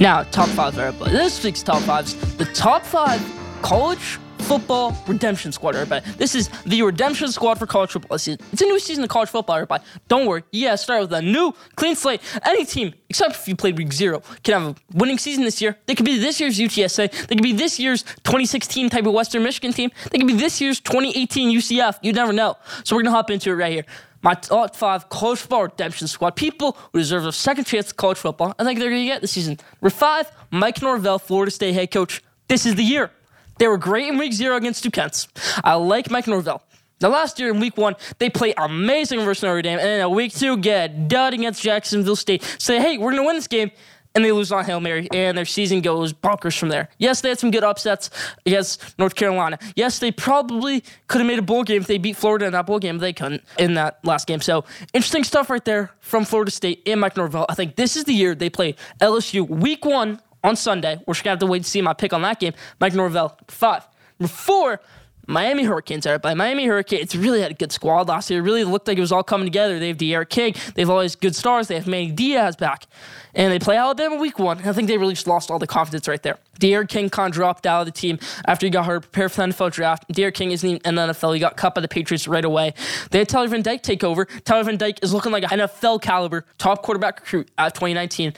Now, 0.00 0.22
top 0.22 0.48
five, 0.50 0.78
everybody. 0.78 1.10
This 1.10 1.42
week's 1.42 1.60
top 1.60 1.82
fives, 1.82 2.14
the 2.36 2.44
top 2.44 2.84
five 2.84 3.20
college 3.62 4.20
football 4.38 4.96
redemption 5.08 5.50
squad, 5.50 5.74
everybody. 5.74 6.08
This 6.12 6.36
is 6.36 6.50
the 6.64 6.82
redemption 6.82 7.32
squad 7.32 7.58
for 7.58 7.66
college 7.66 7.90
football 7.90 8.16
season. 8.16 8.40
It's 8.52 8.62
a 8.62 8.64
new 8.64 8.78
season 8.78 9.02
of 9.02 9.10
college 9.10 9.28
football, 9.28 9.56
everybody. 9.56 9.82
Don't 10.06 10.26
worry. 10.26 10.44
Yeah, 10.52 10.76
start 10.76 11.00
with 11.00 11.12
a 11.14 11.20
new 11.20 11.52
clean 11.74 11.96
slate. 11.96 12.20
Any 12.44 12.64
team, 12.64 12.94
except 13.08 13.34
if 13.34 13.48
you 13.48 13.56
played 13.56 13.76
week 13.76 13.92
zero, 13.92 14.22
can 14.44 14.62
have 14.62 14.76
a 14.76 14.76
winning 14.94 15.18
season 15.18 15.42
this 15.42 15.60
year. 15.60 15.76
They 15.86 15.96
could 15.96 16.06
be 16.06 16.16
this 16.16 16.38
year's 16.38 16.58
UTSA. 16.60 17.26
They 17.26 17.34
could 17.34 17.42
be 17.42 17.52
this 17.52 17.80
year's 17.80 18.04
2016 18.22 18.90
type 18.90 19.04
of 19.04 19.12
Western 19.12 19.42
Michigan 19.42 19.72
team. 19.72 19.90
They 20.12 20.18
could 20.18 20.28
be 20.28 20.36
this 20.36 20.60
year's 20.60 20.78
2018 20.78 21.58
UCF. 21.58 21.98
You 22.02 22.12
never 22.12 22.32
know. 22.32 22.56
So 22.84 22.94
we're 22.94 23.02
gonna 23.02 23.16
hop 23.16 23.32
into 23.32 23.50
it 23.50 23.54
right 23.54 23.72
here 23.72 23.84
my 24.22 24.34
top 24.34 24.74
five 24.74 25.08
college 25.08 25.40
football 25.40 25.64
redemption 25.64 26.08
squad. 26.08 26.32
People 26.36 26.76
who 26.92 26.98
deserve 26.98 27.26
a 27.26 27.32
second 27.32 27.64
chance 27.64 27.90
at 27.90 27.96
college 27.96 28.18
football. 28.18 28.54
I 28.58 28.64
think 28.64 28.78
they're 28.78 28.90
going 28.90 29.02
to 29.02 29.06
get 29.06 29.20
this 29.20 29.32
season. 29.32 29.58
Number 29.80 29.90
five, 29.90 30.30
Mike 30.50 30.82
Norvell, 30.82 31.18
Florida 31.18 31.50
State 31.50 31.74
head 31.74 31.90
coach. 31.90 32.22
This 32.48 32.66
is 32.66 32.74
the 32.74 32.82
year. 32.82 33.10
They 33.58 33.68
were 33.68 33.78
great 33.78 34.08
in 34.08 34.18
week 34.18 34.32
zero 34.32 34.56
against 34.56 34.82
Duquesne. 34.82 35.28
I 35.64 35.74
like 35.74 36.10
Mike 36.10 36.26
Norvell. 36.26 36.62
Now, 37.00 37.10
last 37.10 37.38
year 37.38 37.50
in 37.50 37.60
week 37.60 37.76
one, 37.76 37.94
they 38.18 38.28
played 38.28 38.54
amazing 38.56 39.20
versus 39.20 39.44
Notre 39.44 39.62
Dame, 39.62 39.78
and 39.78 39.86
then 39.86 40.00
in 40.00 40.14
week 40.14 40.32
two, 40.32 40.56
get 40.56 41.06
dud 41.06 41.32
against 41.32 41.62
Jacksonville 41.62 42.16
State. 42.16 42.42
Say, 42.58 42.80
hey, 42.80 42.98
we're 42.98 43.12
going 43.12 43.22
to 43.22 43.26
win 43.26 43.36
this 43.36 43.46
game 43.46 43.70
and 44.14 44.24
they 44.24 44.32
lose 44.32 44.50
on 44.52 44.64
Hail 44.64 44.80
Mary, 44.80 45.08
and 45.12 45.36
their 45.36 45.44
season 45.44 45.80
goes 45.80 46.12
bonkers 46.12 46.58
from 46.58 46.68
there. 46.68 46.88
Yes, 46.98 47.20
they 47.20 47.28
had 47.28 47.38
some 47.38 47.50
good 47.50 47.64
upsets 47.64 48.10
against 48.46 48.98
North 48.98 49.14
Carolina. 49.14 49.58
Yes, 49.76 49.98
they 49.98 50.10
probably 50.10 50.82
could 51.06 51.18
have 51.20 51.26
made 51.26 51.38
a 51.38 51.42
bowl 51.42 51.64
game 51.64 51.82
if 51.82 51.86
they 51.86 51.98
beat 51.98 52.16
Florida 52.16 52.46
in 52.46 52.52
that 52.52 52.66
bowl 52.66 52.78
game, 52.78 52.98
they 52.98 53.12
couldn't 53.12 53.42
in 53.58 53.74
that 53.74 54.04
last 54.04 54.26
game. 54.26 54.40
So, 54.40 54.64
interesting 54.92 55.24
stuff 55.24 55.50
right 55.50 55.64
there 55.64 55.90
from 56.00 56.24
Florida 56.24 56.50
State 56.50 56.82
and 56.86 57.00
Mike 57.00 57.16
Norvell. 57.16 57.46
I 57.48 57.54
think 57.54 57.76
this 57.76 57.96
is 57.96 58.04
the 58.04 58.14
year 58.14 58.34
they 58.34 58.50
play 58.50 58.74
LSU 59.00 59.48
week 59.48 59.84
one 59.84 60.20
on 60.44 60.56
Sunday. 60.56 61.00
We're 61.06 61.14
just 61.14 61.24
to 61.24 61.30
have 61.30 61.38
to 61.40 61.46
wait 61.46 61.64
to 61.64 61.68
see 61.68 61.82
my 61.82 61.92
pick 61.92 62.12
on 62.12 62.22
that 62.22 62.40
game. 62.40 62.54
Mike 62.80 62.94
Norvell, 62.94 63.36
five. 63.48 63.86
Number 64.18 64.32
four, 64.32 64.80
Miami 65.28 65.64
Hurricanes 65.64 66.06
are 66.06 66.18
by 66.18 66.32
Miami 66.32 66.64
Hurricanes 66.64 67.02
It's 67.02 67.14
really 67.14 67.42
had 67.42 67.50
a 67.50 67.54
good 67.54 67.70
squad 67.70 68.08
last 68.08 68.30
year. 68.30 68.40
It 68.40 68.42
really 68.42 68.64
looked 68.64 68.88
like 68.88 68.96
it 68.96 69.02
was 69.02 69.12
all 69.12 69.22
coming 69.22 69.46
together. 69.46 69.78
They 69.78 69.88
have 69.88 69.98
D'Eriq 69.98 70.30
King. 70.30 70.54
They 70.74 70.82
have 70.82 70.90
all 70.90 71.00
these 71.00 71.16
good 71.16 71.36
stars. 71.36 71.68
They 71.68 71.74
have 71.74 71.86
Manny 71.86 72.10
Diaz 72.10 72.56
back. 72.56 72.86
And 73.34 73.52
they 73.52 73.58
play 73.58 73.76
Alabama 73.76 74.16
week 74.16 74.38
one. 74.38 74.58
I 74.66 74.72
think 74.72 74.88
they 74.88 74.96
really 74.96 75.12
just 75.12 75.26
lost 75.26 75.50
all 75.50 75.58
the 75.58 75.66
confidence 75.66 76.08
right 76.08 76.22
there. 76.22 76.38
D'Eriq 76.58 76.88
King 76.88 77.10
kind 77.10 77.28
of 77.28 77.34
dropped 77.34 77.66
out 77.66 77.80
of 77.80 77.86
the 77.86 77.92
team 77.92 78.18
after 78.46 78.66
he 78.66 78.70
got 78.70 78.86
hurt, 78.86 79.02
prepared 79.02 79.30
for 79.30 79.46
the 79.46 79.52
NFL 79.52 79.70
draft. 79.70 80.08
D'Eriq 80.10 80.32
King 80.32 80.50
isn't 80.52 80.86
in 80.86 80.94
the 80.94 81.02
NFL. 81.02 81.34
He 81.34 81.40
got 81.40 81.58
cut 81.58 81.74
by 81.74 81.82
the 81.82 81.88
Patriots 81.88 82.26
right 82.26 82.44
away. 82.44 82.72
They 83.10 83.18
had 83.18 83.28
Tyler 83.28 83.48
Van 83.48 83.60
Dyke 83.60 83.82
take 83.82 84.02
over. 84.02 84.24
Tyler 84.24 84.64
Van 84.64 84.78
Dyke 84.78 84.98
is 85.02 85.12
looking 85.12 85.30
like 85.30 85.44
an 85.52 85.58
NFL 85.58 86.00
caliber 86.00 86.46
top 86.56 86.82
quarterback 86.82 87.20
recruit 87.20 87.50
of 87.58 87.74
2019. 87.74 88.32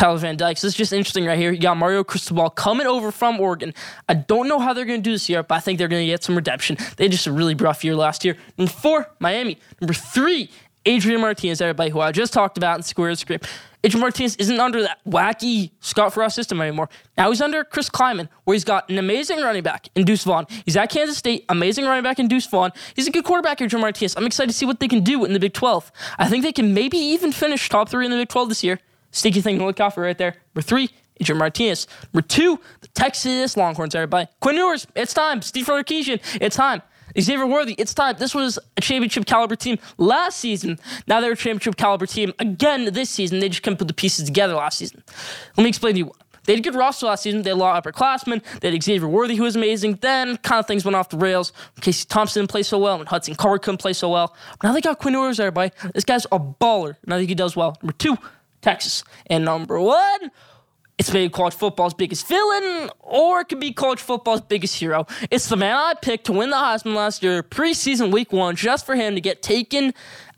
Tyler 0.00 0.16
Van 0.16 0.34
Dyke. 0.34 0.56
So 0.56 0.66
it's 0.66 0.74
just 0.74 0.94
interesting 0.94 1.26
right 1.26 1.36
here. 1.36 1.52
You 1.52 1.60
got 1.60 1.76
Mario 1.76 2.02
Cristobal 2.02 2.48
coming 2.48 2.86
over 2.86 3.12
from 3.12 3.38
Oregon. 3.38 3.74
I 4.08 4.14
don't 4.14 4.48
know 4.48 4.58
how 4.58 4.72
they're 4.72 4.86
going 4.86 5.02
to 5.02 5.04
do 5.04 5.12
this 5.12 5.28
year, 5.28 5.42
but 5.42 5.56
I 5.56 5.60
think 5.60 5.78
they're 5.78 5.88
going 5.88 6.06
to 6.06 6.10
get 6.10 6.24
some 6.24 6.34
redemption. 6.34 6.78
They 6.96 7.04
had 7.04 7.12
just 7.12 7.26
a 7.26 7.32
really 7.32 7.54
rough 7.54 7.84
year 7.84 7.94
last 7.94 8.24
year. 8.24 8.34
Number 8.56 8.72
four, 8.72 9.10
Miami. 9.18 9.58
Number 9.78 9.92
three, 9.92 10.48
Adrian 10.86 11.20
Martinez, 11.20 11.60
everybody 11.60 11.90
who 11.90 12.00
I 12.00 12.12
just 12.12 12.32
talked 12.32 12.56
about 12.56 12.78
in 12.78 12.82
Square 12.82 13.16
Script. 13.16 13.46
Adrian 13.84 14.00
Martinez 14.00 14.36
isn't 14.36 14.58
under 14.58 14.80
that 14.80 15.00
wacky 15.06 15.72
Scott 15.80 16.14
Frost 16.14 16.34
system 16.34 16.62
anymore. 16.62 16.88
Now 17.18 17.28
he's 17.28 17.42
under 17.42 17.62
Chris 17.62 17.90
Klieman, 17.90 18.30
where 18.44 18.54
he's 18.54 18.64
got 18.64 18.88
an 18.88 18.96
amazing 18.96 19.40
running 19.40 19.62
back 19.62 19.88
in 19.94 20.06
Deuce 20.06 20.24
Vaughn. 20.24 20.46
He's 20.64 20.78
at 20.78 20.88
Kansas 20.88 21.18
State, 21.18 21.44
amazing 21.50 21.84
running 21.84 22.04
back 22.04 22.18
in 22.18 22.26
Deuce 22.26 22.46
Vaughn. 22.46 22.72
He's 22.96 23.06
a 23.06 23.10
good 23.10 23.24
quarterback, 23.24 23.60
Adrian 23.60 23.82
Martinez. 23.82 24.16
I'm 24.16 24.24
excited 24.24 24.50
to 24.50 24.56
see 24.56 24.64
what 24.64 24.80
they 24.80 24.88
can 24.88 25.04
do 25.04 25.26
in 25.26 25.34
the 25.34 25.40
Big 25.40 25.52
12. 25.52 25.92
I 26.18 26.26
think 26.26 26.42
they 26.42 26.52
can 26.52 26.72
maybe 26.72 26.96
even 26.96 27.32
finish 27.32 27.68
top 27.68 27.90
three 27.90 28.06
in 28.06 28.10
the 28.10 28.16
Big 28.16 28.28
12 28.30 28.48
this 28.48 28.64
year. 28.64 28.80
Sneaky 29.10 29.40
thing 29.40 29.58
to 29.58 29.64
look 29.64 29.80
out 29.80 29.94
for 29.94 30.02
right 30.02 30.16
there. 30.16 30.36
Number 30.54 30.62
three, 30.62 30.90
Adrian 31.20 31.38
Martinez. 31.38 31.86
Number 32.12 32.26
two, 32.26 32.58
the 32.80 32.88
Texas 32.88 33.56
Longhorns, 33.56 33.94
everybody. 33.94 34.28
Quinn 34.40 34.56
Ewers, 34.56 34.86
it's 34.94 35.12
time. 35.12 35.42
Steve 35.42 35.66
Sarkisian, 35.66 36.20
it's 36.40 36.56
time. 36.56 36.82
Xavier 37.18 37.46
Worthy, 37.46 37.74
it's 37.76 37.92
time. 37.92 38.16
This 38.18 38.34
was 38.34 38.58
a 38.76 38.80
championship 38.80 39.26
caliber 39.26 39.56
team 39.56 39.78
last 39.98 40.38
season. 40.38 40.78
Now 41.06 41.20
they're 41.20 41.32
a 41.32 41.36
championship 41.36 41.76
caliber 41.76 42.06
team 42.06 42.32
again 42.38 42.92
this 42.92 43.10
season. 43.10 43.40
They 43.40 43.48
just 43.48 43.62
couldn't 43.62 43.78
put 43.78 43.88
the 43.88 43.94
pieces 43.94 44.26
together 44.26 44.54
last 44.54 44.78
season. 44.78 45.02
Let 45.56 45.64
me 45.64 45.68
explain 45.68 45.94
to 45.94 45.98
you. 45.98 46.12
They 46.44 46.54
had 46.54 46.60
a 46.60 46.62
good 46.62 46.74
roster 46.74 47.06
last 47.06 47.22
season. 47.22 47.42
They 47.42 47.50
had 47.50 47.56
a 47.56 47.60
lot 47.60 47.76
of 47.76 47.92
upperclassmen. 47.92 48.42
They 48.60 48.72
had 48.72 48.82
Xavier 48.82 49.08
Worthy, 49.08 49.36
who 49.36 49.42
was 49.42 49.56
amazing. 49.56 49.98
Then 50.00 50.36
kind 50.38 50.58
of 50.58 50.66
things 50.66 50.84
went 50.84 50.96
off 50.96 51.10
the 51.10 51.18
rails. 51.18 51.52
Casey 51.80 52.06
Thompson 52.08 52.42
didn't 52.42 52.50
play 52.50 52.62
so 52.62 52.78
well, 52.78 52.98
and 52.98 53.08
Hudson 53.08 53.34
Card 53.34 53.62
couldn't 53.62 53.78
play 53.78 53.92
so 53.92 54.08
well. 54.08 54.34
Now 54.62 54.72
they 54.72 54.80
got 54.80 54.98
Quinn 54.98 55.14
Ewers, 55.14 55.38
everybody. 55.38 55.70
This 55.94 56.04
guy's 56.04 56.24
a 56.32 56.38
baller, 56.40 56.96
and 57.04 57.12
I 57.12 57.18
think 57.18 57.28
he 57.28 57.34
does 57.34 57.56
well. 57.56 57.76
Number 57.82 57.92
two, 57.92 58.16
Texas. 58.60 59.04
And 59.26 59.44
number 59.44 59.80
one, 59.80 60.30
it's 60.98 61.12
maybe 61.12 61.30
college 61.30 61.54
football's 61.54 61.94
biggest 61.94 62.26
villain, 62.26 62.90
or 63.00 63.40
it 63.40 63.48
could 63.48 63.60
be 63.60 63.72
college 63.72 64.00
football's 64.00 64.42
biggest 64.42 64.76
hero. 64.76 65.06
It's 65.30 65.48
the 65.48 65.56
man 65.56 65.74
I 65.74 65.94
picked 65.94 66.26
to 66.26 66.32
win 66.32 66.50
the 66.50 66.56
Heisman 66.56 66.94
last 66.94 67.22
year, 67.22 67.42
preseason 67.42 68.12
week 68.12 68.32
one, 68.32 68.54
just 68.54 68.84
for 68.84 68.94
him 68.94 69.14
to 69.14 69.20
get 69.20 69.40
taken 69.42 69.94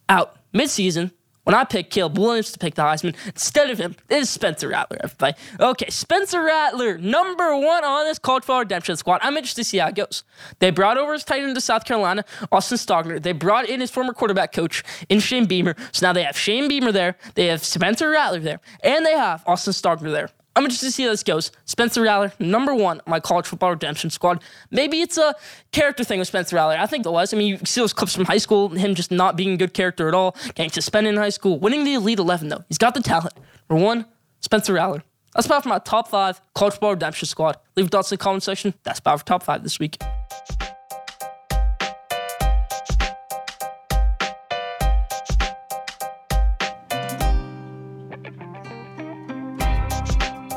out 0.09 0.37
midseason 0.55 1.11
when 1.45 1.55
I 1.55 1.65
picked 1.65 1.93
Caleb 1.93 2.19
Williams 2.19 2.53
to 2.53 2.59
pick 2.59 2.75
the 2.75 2.83
Heisman 2.83 3.17
instead 3.27 3.71
of 3.71 3.79
him, 3.79 3.97
it 4.09 4.19
is 4.19 4.31
Spencer 4.31 4.69
Rattler, 4.69 4.99
everybody. 5.03 5.37
Okay, 5.59 5.91
Spencer 5.91 6.43
Rattler, 6.43 6.99
number 6.99 7.57
one 7.57 7.85
on 7.85 8.05
this 8.05 8.19
college 8.19 8.49
redemption 8.49 8.97
squad. 8.97 9.21
I'm 9.23 9.37
interested 9.37 9.63
to 9.63 9.69
see 9.69 9.79
how 9.79 9.89
it 9.89 9.95
goes. 9.95 10.25
They 10.61 10.71
brought 10.71 10.99
over 10.99 11.13
his 11.13 11.25
tight 11.25 11.43
end 11.43 11.55
to 11.55 11.61
South 11.61 11.85
Carolina, 11.85 12.25
Austin 12.51 12.79
Stogner. 12.79 13.21
They 13.21 13.33
brought 13.33 13.69
in 13.69 13.81
his 13.81 13.91
former 13.91 14.13
quarterback 14.13 14.53
coach 14.53 14.85
in 15.09 15.21
Shane 15.21 15.47
Beamer. 15.47 15.75
So 15.91 16.07
now 16.07 16.13
they 16.13 16.23
have 16.23 16.37
Shane 16.37 16.69
Beamer 16.69 16.93
there, 16.93 17.17
they 17.35 17.47
have 17.47 17.65
Spencer 17.65 18.11
Rattler 18.11 18.41
there, 18.41 18.61
and 18.85 19.05
they 19.05 19.13
have 19.13 19.43
Austin 19.47 19.73
Stogner 19.73 20.13
there. 20.13 20.31
I'm 20.55 20.65
interested 20.65 20.87
to 20.87 20.93
see 20.93 21.05
how 21.05 21.11
this 21.11 21.23
goes. 21.23 21.51
Spencer 21.65 22.03
Rattler, 22.03 22.33
number 22.39 22.75
one 22.75 23.01
on 23.01 23.11
my 23.11 23.21
college 23.21 23.47
football 23.47 23.71
redemption 23.71 24.11
squad. 24.11 24.43
Maybe 24.71 25.01
it's 25.01 25.17
a 25.17 25.35
character 25.71 26.05
thing 26.05 26.19
with 26.19 26.29
Spencer 26.29 26.57
Rattler. 26.57 26.77
I 26.79 26.87
think 26.87 27.07
it 27.07 27.11
was. 27.11 27.33
I 27.33 27.39
mean, 27.39 27.49
you 27.49 27.59
see 27.65 27.81
those 27.81 27.95
clips 27.95 28.15
from 28.15 28.27
high 28.27 28.39
school, 28.39 28.69
him 28.69 28.95
just 28.95 29.11
not 29.11 29.37
being 29.37 29.55
a 29.55 29.57
good 29.57 29.73
character 29.73 30.09
at 30.09 30.15
all, 30.15 30.37
getting 30.55 30.71
suspended 30.71 31.15
in 31.15 31.19
high 31.19 31.31
school, 31.31 31.59
winning 31.59 31.85
the 31.85 31.95
Elite 31.95 32.19
11, 32.19 32.49
though. 32.49 32.65
He's 32.69 32.79
got 32.79 32.95
the 32.95 33.01
talent. 33.01 33.35
Number 33.71 33.83
one, 33.83 34.07
Spencer 34.41 34.75
Rattler. 34.75 35.03
That's 35.35 35.47
about 35.47 35.63
for 35.63 35.71
my 35.71 35.79
top 35.79 36.09
five 36.09 36.41
college 36.55 36.75
football 36.75 36.91
redemption 36.91 37.27
squad. 37.27 37.57
Leave 37.75 37.89
thoughts 37.89 38.13
in 38.13 38.17
the 38.17 38.23
comment 38.23 38.43
section. 38.43 38.75
That's 38.83 38.99
about 38.99 39.21
for 39.21 39.25
top 39.25 39.43
five 39.43 39.63
this 39.63 39.79
week. 39.79 39.97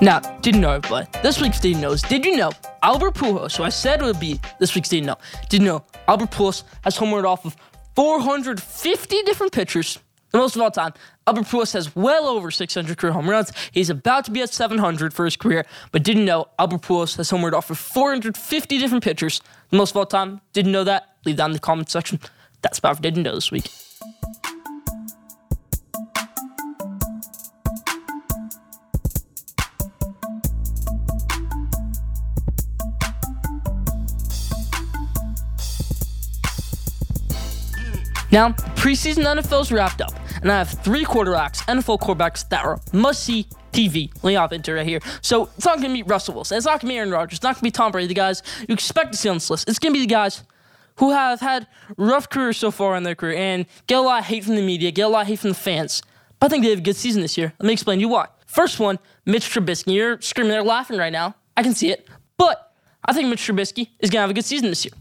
Now, 0.05 0.19
didn't 0.41 0.61
know 0.61 0.79
but 0.87 1.11
this 1.23 1.41
week's 1.41 1.59
Didn't 1.59 1.81
Knows. 1.81 2.03
Did 2.03 2.25
you 2.25 2.37
know 2.37 2.51
Albert 2.83 3.15
Pujols, 3.15 3.49
So 3.49 3.63
I 3.63 3.69
said 3.69 4.01
it 4.01 4.03
would 4.03 4.19
be 4.19 4.39
this 4.59 4.75
week's 4.75 4.87
Didn't 4.87 5.07
Know, 5.07 5.15
didn't 5.49 5.65
know 5.65 5.83
Albert 6.07 6.29
Pujols 6.29 6.63
has 6.83 6.95
homered 6.95 7.23
off 7.23 7.43
of 7.43 7.55
450 7.95 9.23
different 9.23 9.51
pitchers, 9.51 9.97
the 10.29 10.37
most 10.37 10.55
of 10.55 10.61
all 10.61 10.69
time. 10.69 10.93
Albert 11.25 11.45
Pujols 11.45 11.73
has 11.73 11.95
well 11.95 12.27
over 12.27 12.51
600 12.51 12.95
career 12.99 13.13
home 13.13 13.27
runs. 13.27 13.51
He's 13.71 13.89
about 13.89 14.25
to 14.25 14.31
be 14.31 14.43
at 14.43 14.53
700 14.53 15.11
for 15.11 15.25
his 15.25 15.35
career, 15.35 15.65
but 15.91 16.03
didn't 16.03 16.25
know 16.25 16.49
Albert 16.59 16.83
Pujols 16.83 17.17
has 17.17 17.31
homered 17.31 17.53
off 17.53 17.71
of 17.71 17.79
450 17.79 18.77
different 18.77 19.03
pitchers, 19.03 19.41
the 19.71 19.77
most 19.77 19.89
of 19.93 19.97
all 19.97 20.05
time. 20.05 20.39
Didn't 20.53 20.71
know 20.71 20.83
that? 20.83 21.15
Leave 21.25 21.37
that 21.37 21.47
in 21.47 21.53
the 21.53 21.59
comment 21.59 21.89
section. 21.89 22.19
That's 22.61 22.77
about 22.77 23.01
Didn't 23.01 23.23
Know 23.23 23.33
this 23.33 23.49
week. 23.49 23.71
Now, 38.35 38.49
preseason 38.49 39.23
NFL's 39.23 39.71
wrapped 39.71 40.01
up, 40.01 40.13
and 40.41 40.51
I 40.51 40.57
have 40.57 40.67
three 40.67 41.05
quarterbacks, 41.05 41.59
NFL 41.67 42.01
quarterbacks 42.01 42.49
that 42.49 42.65
are 42.65 42.81
must 42.91 43.23
see 43.23 43.47
TV. 43.71 44.11
Me 44.25 44.33
hop 44.33 44.51
into 44.51 44.73
right 44.73 44.85
here. 44.85 44.99
So 45.21 45.49
it's 45.55 45.63
not 45.63 45.77
going 45.77 45.87
to 45.87 45.93
be 45.93 46.03
Russell 46.03 46.33
Wilson. 46.35 46.57
It's 46.57 46.65
not 46.65 46.81
going 46.81 46.89
to 46.89 46.93
be 46.95 46.97
Aaron 46.97 47.11
Rodgers. 47.11 47.37
It's 47.37 47.43
not 47.43 47.55
going 47.55 47.59
to 47.59 47.63
be 47.63 47.71
Tom 47.71 47.93
Brady, 47.93 48.09
the 48.09 48.13
guys 48.13 48.43
you 48.67 48.73
expect 48.73 49.13
to 49.13 49.17
see 49.17 49.29
on 49.29 49.37
this 49.37 49.49
list. 49.49 49.69
It's 49.69 49.79
going 49.79 49.93
to 49.93 49.97
be 49.97 50.05
the 50.05 50.13
guys 50.13 50.43
who 50.97 51.11
have 51.11 51.39
had 51.39 51.65
rough 51.95 52.29
careers 52.29 52.57
so 52.57 52.71
far 52.71 52.97
in 52.97 53.03
their 53.03 53.15
career 53.15 53.37
and 53.37 53.67
get 53.87 53.99
a 53.99 54.01
lot 54.01 54.19
of 54.19 54.25
hate 54.25 54.43
from 54.43 54.55
the 54.55 54.61
media, 54.61 54.91
get 54.91 55.03
a 55.03 55.07
lot 55.07 55.21
of 55.21 55.27
hate 55.27 55.39
from 55.39 55.51
the 55.51 55.55
fans. 55.55 56.01
But 56.41 56.47
I 56.47 56.49
think 56.49 56.65
they 56.65 56.71
have 56.71 56.79
a 56.79 56.81
good 56.81 56.97
season 56.97 57.21
this 57.21 57.37
year. 57.37 57.53
Let 57.59 57.67
me 57.67 57.71
explain 57.71 57.99
to 57.99 58.01
you 58.01 58.09
why. 58.09 58.27
First 58.47 58.81
one, 58.81 58.99
Mitch 59.25 59.49
Trubisky. 59.49 59.93
You're 59.93 60.19
screaming 60.19 60.51
there 60.51 60.61
laughing 60.61 60.97
right 60.97 61.13
now. 61.13 61.35
I 61.55 61.63
can 61.63 61.73
see 61.73 61.89
it. 61.89 62.05
But 62.35 62.73
I 63.05 63.13
think 63.13 63.29
Mitch 63.29 63.47
Trubisky 63.47 63.91
is 64.01 64.09
going 64.09 64.17
to 64.17 64.23
have 64.23 64.29
a 64.29 64.33
good 64.33 64.43
season 64.43 64.67
this 64.67 64.83
year. 64.83 64.91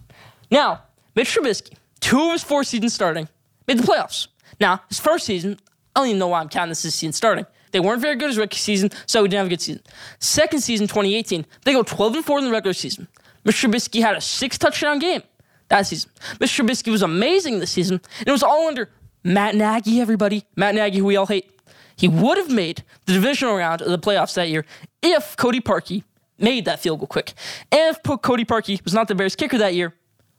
Now, 0.52 0.84
Mitch 1.16 1.34
Trubisky 1.34 1.72
two 2.04 2.20
of 2.26 2.32
his 2.32 2.44
four 2.44 2.64
seasons 2.64 2.92
starting, 2.92 3.28
made 3.66 3.78
the 3.78 3.82
playoffs. 3.82 4.28
Now, 4.60 4.82
his 4.88 5.00
first 5.00 5.24
season, 5.24 5.58
I 5.96 6.00
don't 6.00 6.08
even 6.08 6.18
know 6.18 6.28
why 6.28 6.40
I'm 6.40 6.50
counting 6.50 6.68
this 6.70 6.84
as 6.84 6.94
season 6.94 7.14
starting. 7.14 7.46
They 7.72 7.80
weren't 7.80 8.02
very 8.02 8.14
good 8.14 8.28
as 8.28 8.36
rookie 8.36 8.58
season, 8.58 8.90
so 9.06 9.22
he 9.22 9.28
didn't 9.28 9.38
have 9.38 9.46
a 9.46 9.50
good 9.50 9.62
season. 9.62 9.82
Second 10.20 10.60
season, 10.60 10.86
2018, 10.86 11.46
they 11.64 11.72
go 11.72 11.82
12 11.82 12.16
and 12.16 12.24
4 12.24 12.38
in 12.40 12.44
the 12.44 12.50
regular 12.50 12.74
season. 12.74 13.08
Mr. 13.44 13.68
Trubisky 13.68 14.02
had 14.02 14.16
a 14.16 14.20
six 14.20 14.58
touchdown 14.58 14.98
game 14.98 15.22
that 15.68 15.86
season. 15.86 16.10
Mr. 16.38 16.62
Trubisky 16.62 16.90
was 16.90 17.02
amazing 17.02 17.58
this 17.58 17.70
season, 17.70 18.00
and 18.18 18.28
it 18.28 18.32
was 18.32 18.42
all 18.42 18.68
under 18.68 18.90
Matt 19.24 19.54
Nagy, 19.54 20.00
everybody. 20.00 20.44
Matt 20.56 20.74
Nagy, 20.74 20.98
who 20.98 21.06
we 21.06 21.16
all 21.16 21.26
hate. 21.26 21.50
He 21.96 22.06
would 22.06 22.36
have 22.36 22.50
made 22.50 22.84
the 23.06 23.14
divisional 23.14 23.56
round 23.56 23.80
of 23.80 23.90
the 23.90 23.98
playoffs 23.98 24.34
that 24.34 24.50
year 24.50 24.66
if 25.02 25.36
Cody 25.36 25.60
Parkey 25.60 26.04
made 26.38 26.66
that 26.66 26.80
field 26.80 26.98
goal 26.98 27.06
quick. 27.06 27.32
And 27.72 27.96
if 27.96 28.02
Cody 28.20 28.44
Parkey 28.44 28.82
was 28.84 28.92
not 28.92 29.08
the 29.08 29.14
Bears 29.14 29.36
kicker 29.36 29.56
that 29.58 29.74
year, 29.74 29.94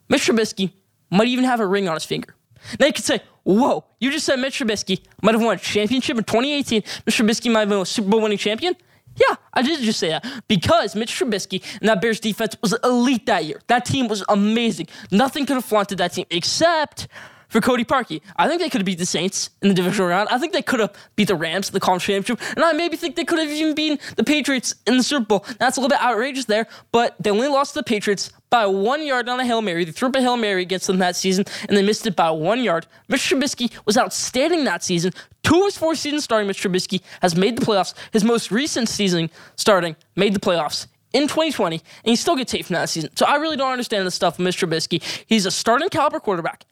Mr. 0.10 0.34
Trubisky 0.34 0.74
might 1.10 1.28
even 1.28 1.46
have 1.46 1.60
a 1.60 1.66
ring 1.68 1.88
on 1.88 1.96
his 1.96 2.06
finger. 2.06 2.36
Now 2.80 2.88
you 2.88 2.94
could 2.94 3.06
say, 3.06 3.22
whoa, 3.44 3.86
you 4.00 4.12
just 4.12 4.26
said 4.26 4.40
Mitch 4.40 4.60
Trubisky 4.60 5.02
might 5.22 5.36
have 5.36 5.44
won 5.44 5.56
a 5.56 5.60
championship 5.60 6.18
in 6.18 6.24
2018. 6.24 6.84
Mitch 7.06 7.18
Trubisky 7.18 7.52
might 7.52 7.62
have 7.62 7.70
been 7.70 7.80
a 7.80 7.86
Super 7.86 8.10
Bowl 8.10 8.22
winning 8.22 8.38
champion. 8.38 8.76
Yeah, 9.18 9.36
I 9.54 9.62
did 9.62 9.80
just 9.80 10.00
say 10.00 10.10
that 10.10 10.26
because 10.48 10.96
Mitch 10.96 11.18
Trubisky 11.18 11.64
and 11.80 11.88
that 11.88 12.02
Bears 12.02 12.20
defense 12.20 12.58
was 12.62 12.76
elite 12.84 13.26
that 13.28 13.46
year. 13.46 13.62
That 13.68 13.86
team 13.86 14.08
was 14.08 14.24
amazing. 14.28 14.88
Nothing 15.10 15.46
could 15.46 15.56
have 15.56 15.66
flaunted 15.66 16.00
that 16.00 16.14
team 16.14 16.26
except 16.30 17.08
for 17.56 17.62
Cody 17.62 17.86
Parkey. 17.86 18.22
I 18.36 18.50
think 18.50 18.60
they 18.60 18.70
could 18.70 18.82
have 18.82 18.86
beat 18.86 18.98
the 18.98 19.06
Saints 19.06 19.50
in 19.62 19.70
the 19.70 19.74
divisional 19.74 20.10
round. 20.10 20.28
I 20.28 20.38
think 20.38 20.52
they 20.52 20.62
could 20.62 20.82
have 20.82 20.94
beat 21.16 21.30
the 21.30 21.38
Rams 21.38 21.70
in 21.70 21.74
the 21.74 21.80
conference 21.80 22.04
championship. 22.04 22.42
And 22.54 22.66
I 22.66 22.74
maybe 22.74 22.98
think 22.98 23.16
they 23.16 23.24
could 23.24 23.40
have 23.40 23.50
even 23.50 23.74
beaten 23.74 23.98
the 24.18 24.26
Patriots 24.26 24.76
in 24.86 24.98
the 24.98 25.04
Super 25.04 25.26
Bowl. 25.26 25.46
That's 25.58 25.78
a 25.78 25.80
little 25.80 25.96
bit 25.96 26.04
outrageous 26.04 26.46
there, 26.46 26.68
but 26.92 27.16
they 27.18 27.30
only 27.30 27.48
lost 27.48 27.74
to 27.74 27.80
the 27.80 27.84
Patriots 27.86 28.30
by 28.50 28.66
one 28.66 29.06
yard 29.06 29.30
on 29.30 29.40
a 29.40 29.46
Hail 29.46 29.62
Mary. 29.62 29.86
They 29.86 29.94
threw 29.94 30.10
up 30.10 30.18
a 30.18 30.22
Hail 30.22 30.36
Mary 30.36 30.64
against 30.64 30.88
them 30.88 30.98
that 30.98 31.16
season, 31.16 31.46
and 31.70 31.78
they 31.78 31.82
missed 31.82 32.06
it 32.06 32.18
by 32.18 32.30
one 32.30 32.62
yard. 32.62 32.88
Mitch 33.08 33.22
Trubisky 33.22 33.72
was 33.86 33.98
outstanding 33.98 34.66
that 34.66 34.84
season. 34.84 35.14
Two 35.44 35.60
of 35.60 35.66
his 35.68 35.78
four 35.78 35.96
seasons 35.96 36.26
starting, 36.26 36.48
Mitch 36.48 36.62
Trubisky 36.62 37.00
has 37.22 37.38
made 37.38 37.58
the 37.58 37.66
playoffs. 37.66 37.94
His 38.12 38.26
most 38.26 38.52
recent 38.52 38.90
season 38.90 39.30
starting 39.56 39.96
made 40.18 40.36
the 40.36 40.42
playoffs 40.42 40.88
in 41.14 41.30
2020, 41.30 41.76
and 41.78 41.84
he 42.04 42.18
still 42.18 42.36
gets 42.36 42.52
hate 42.52 42.66
from 42.66 42.74
that 42.74 42.90
season. 42.90 43.16
So 43.16 43.26
I 43.26 43.38
really 43.38 43.56
don't 43.56 43.72
understand 43.72 44.06
the 44.06 44.12
stuff 44.12 44.38
with 44.38 44.46
Mr. 44.46 44.68
Trubisky. 44.68 45.02
He's 45.28 45.46
a 45.46 45.52
starting 45.52 45.88
caliber 45.88 46.20
quarterback. 46.20 46.66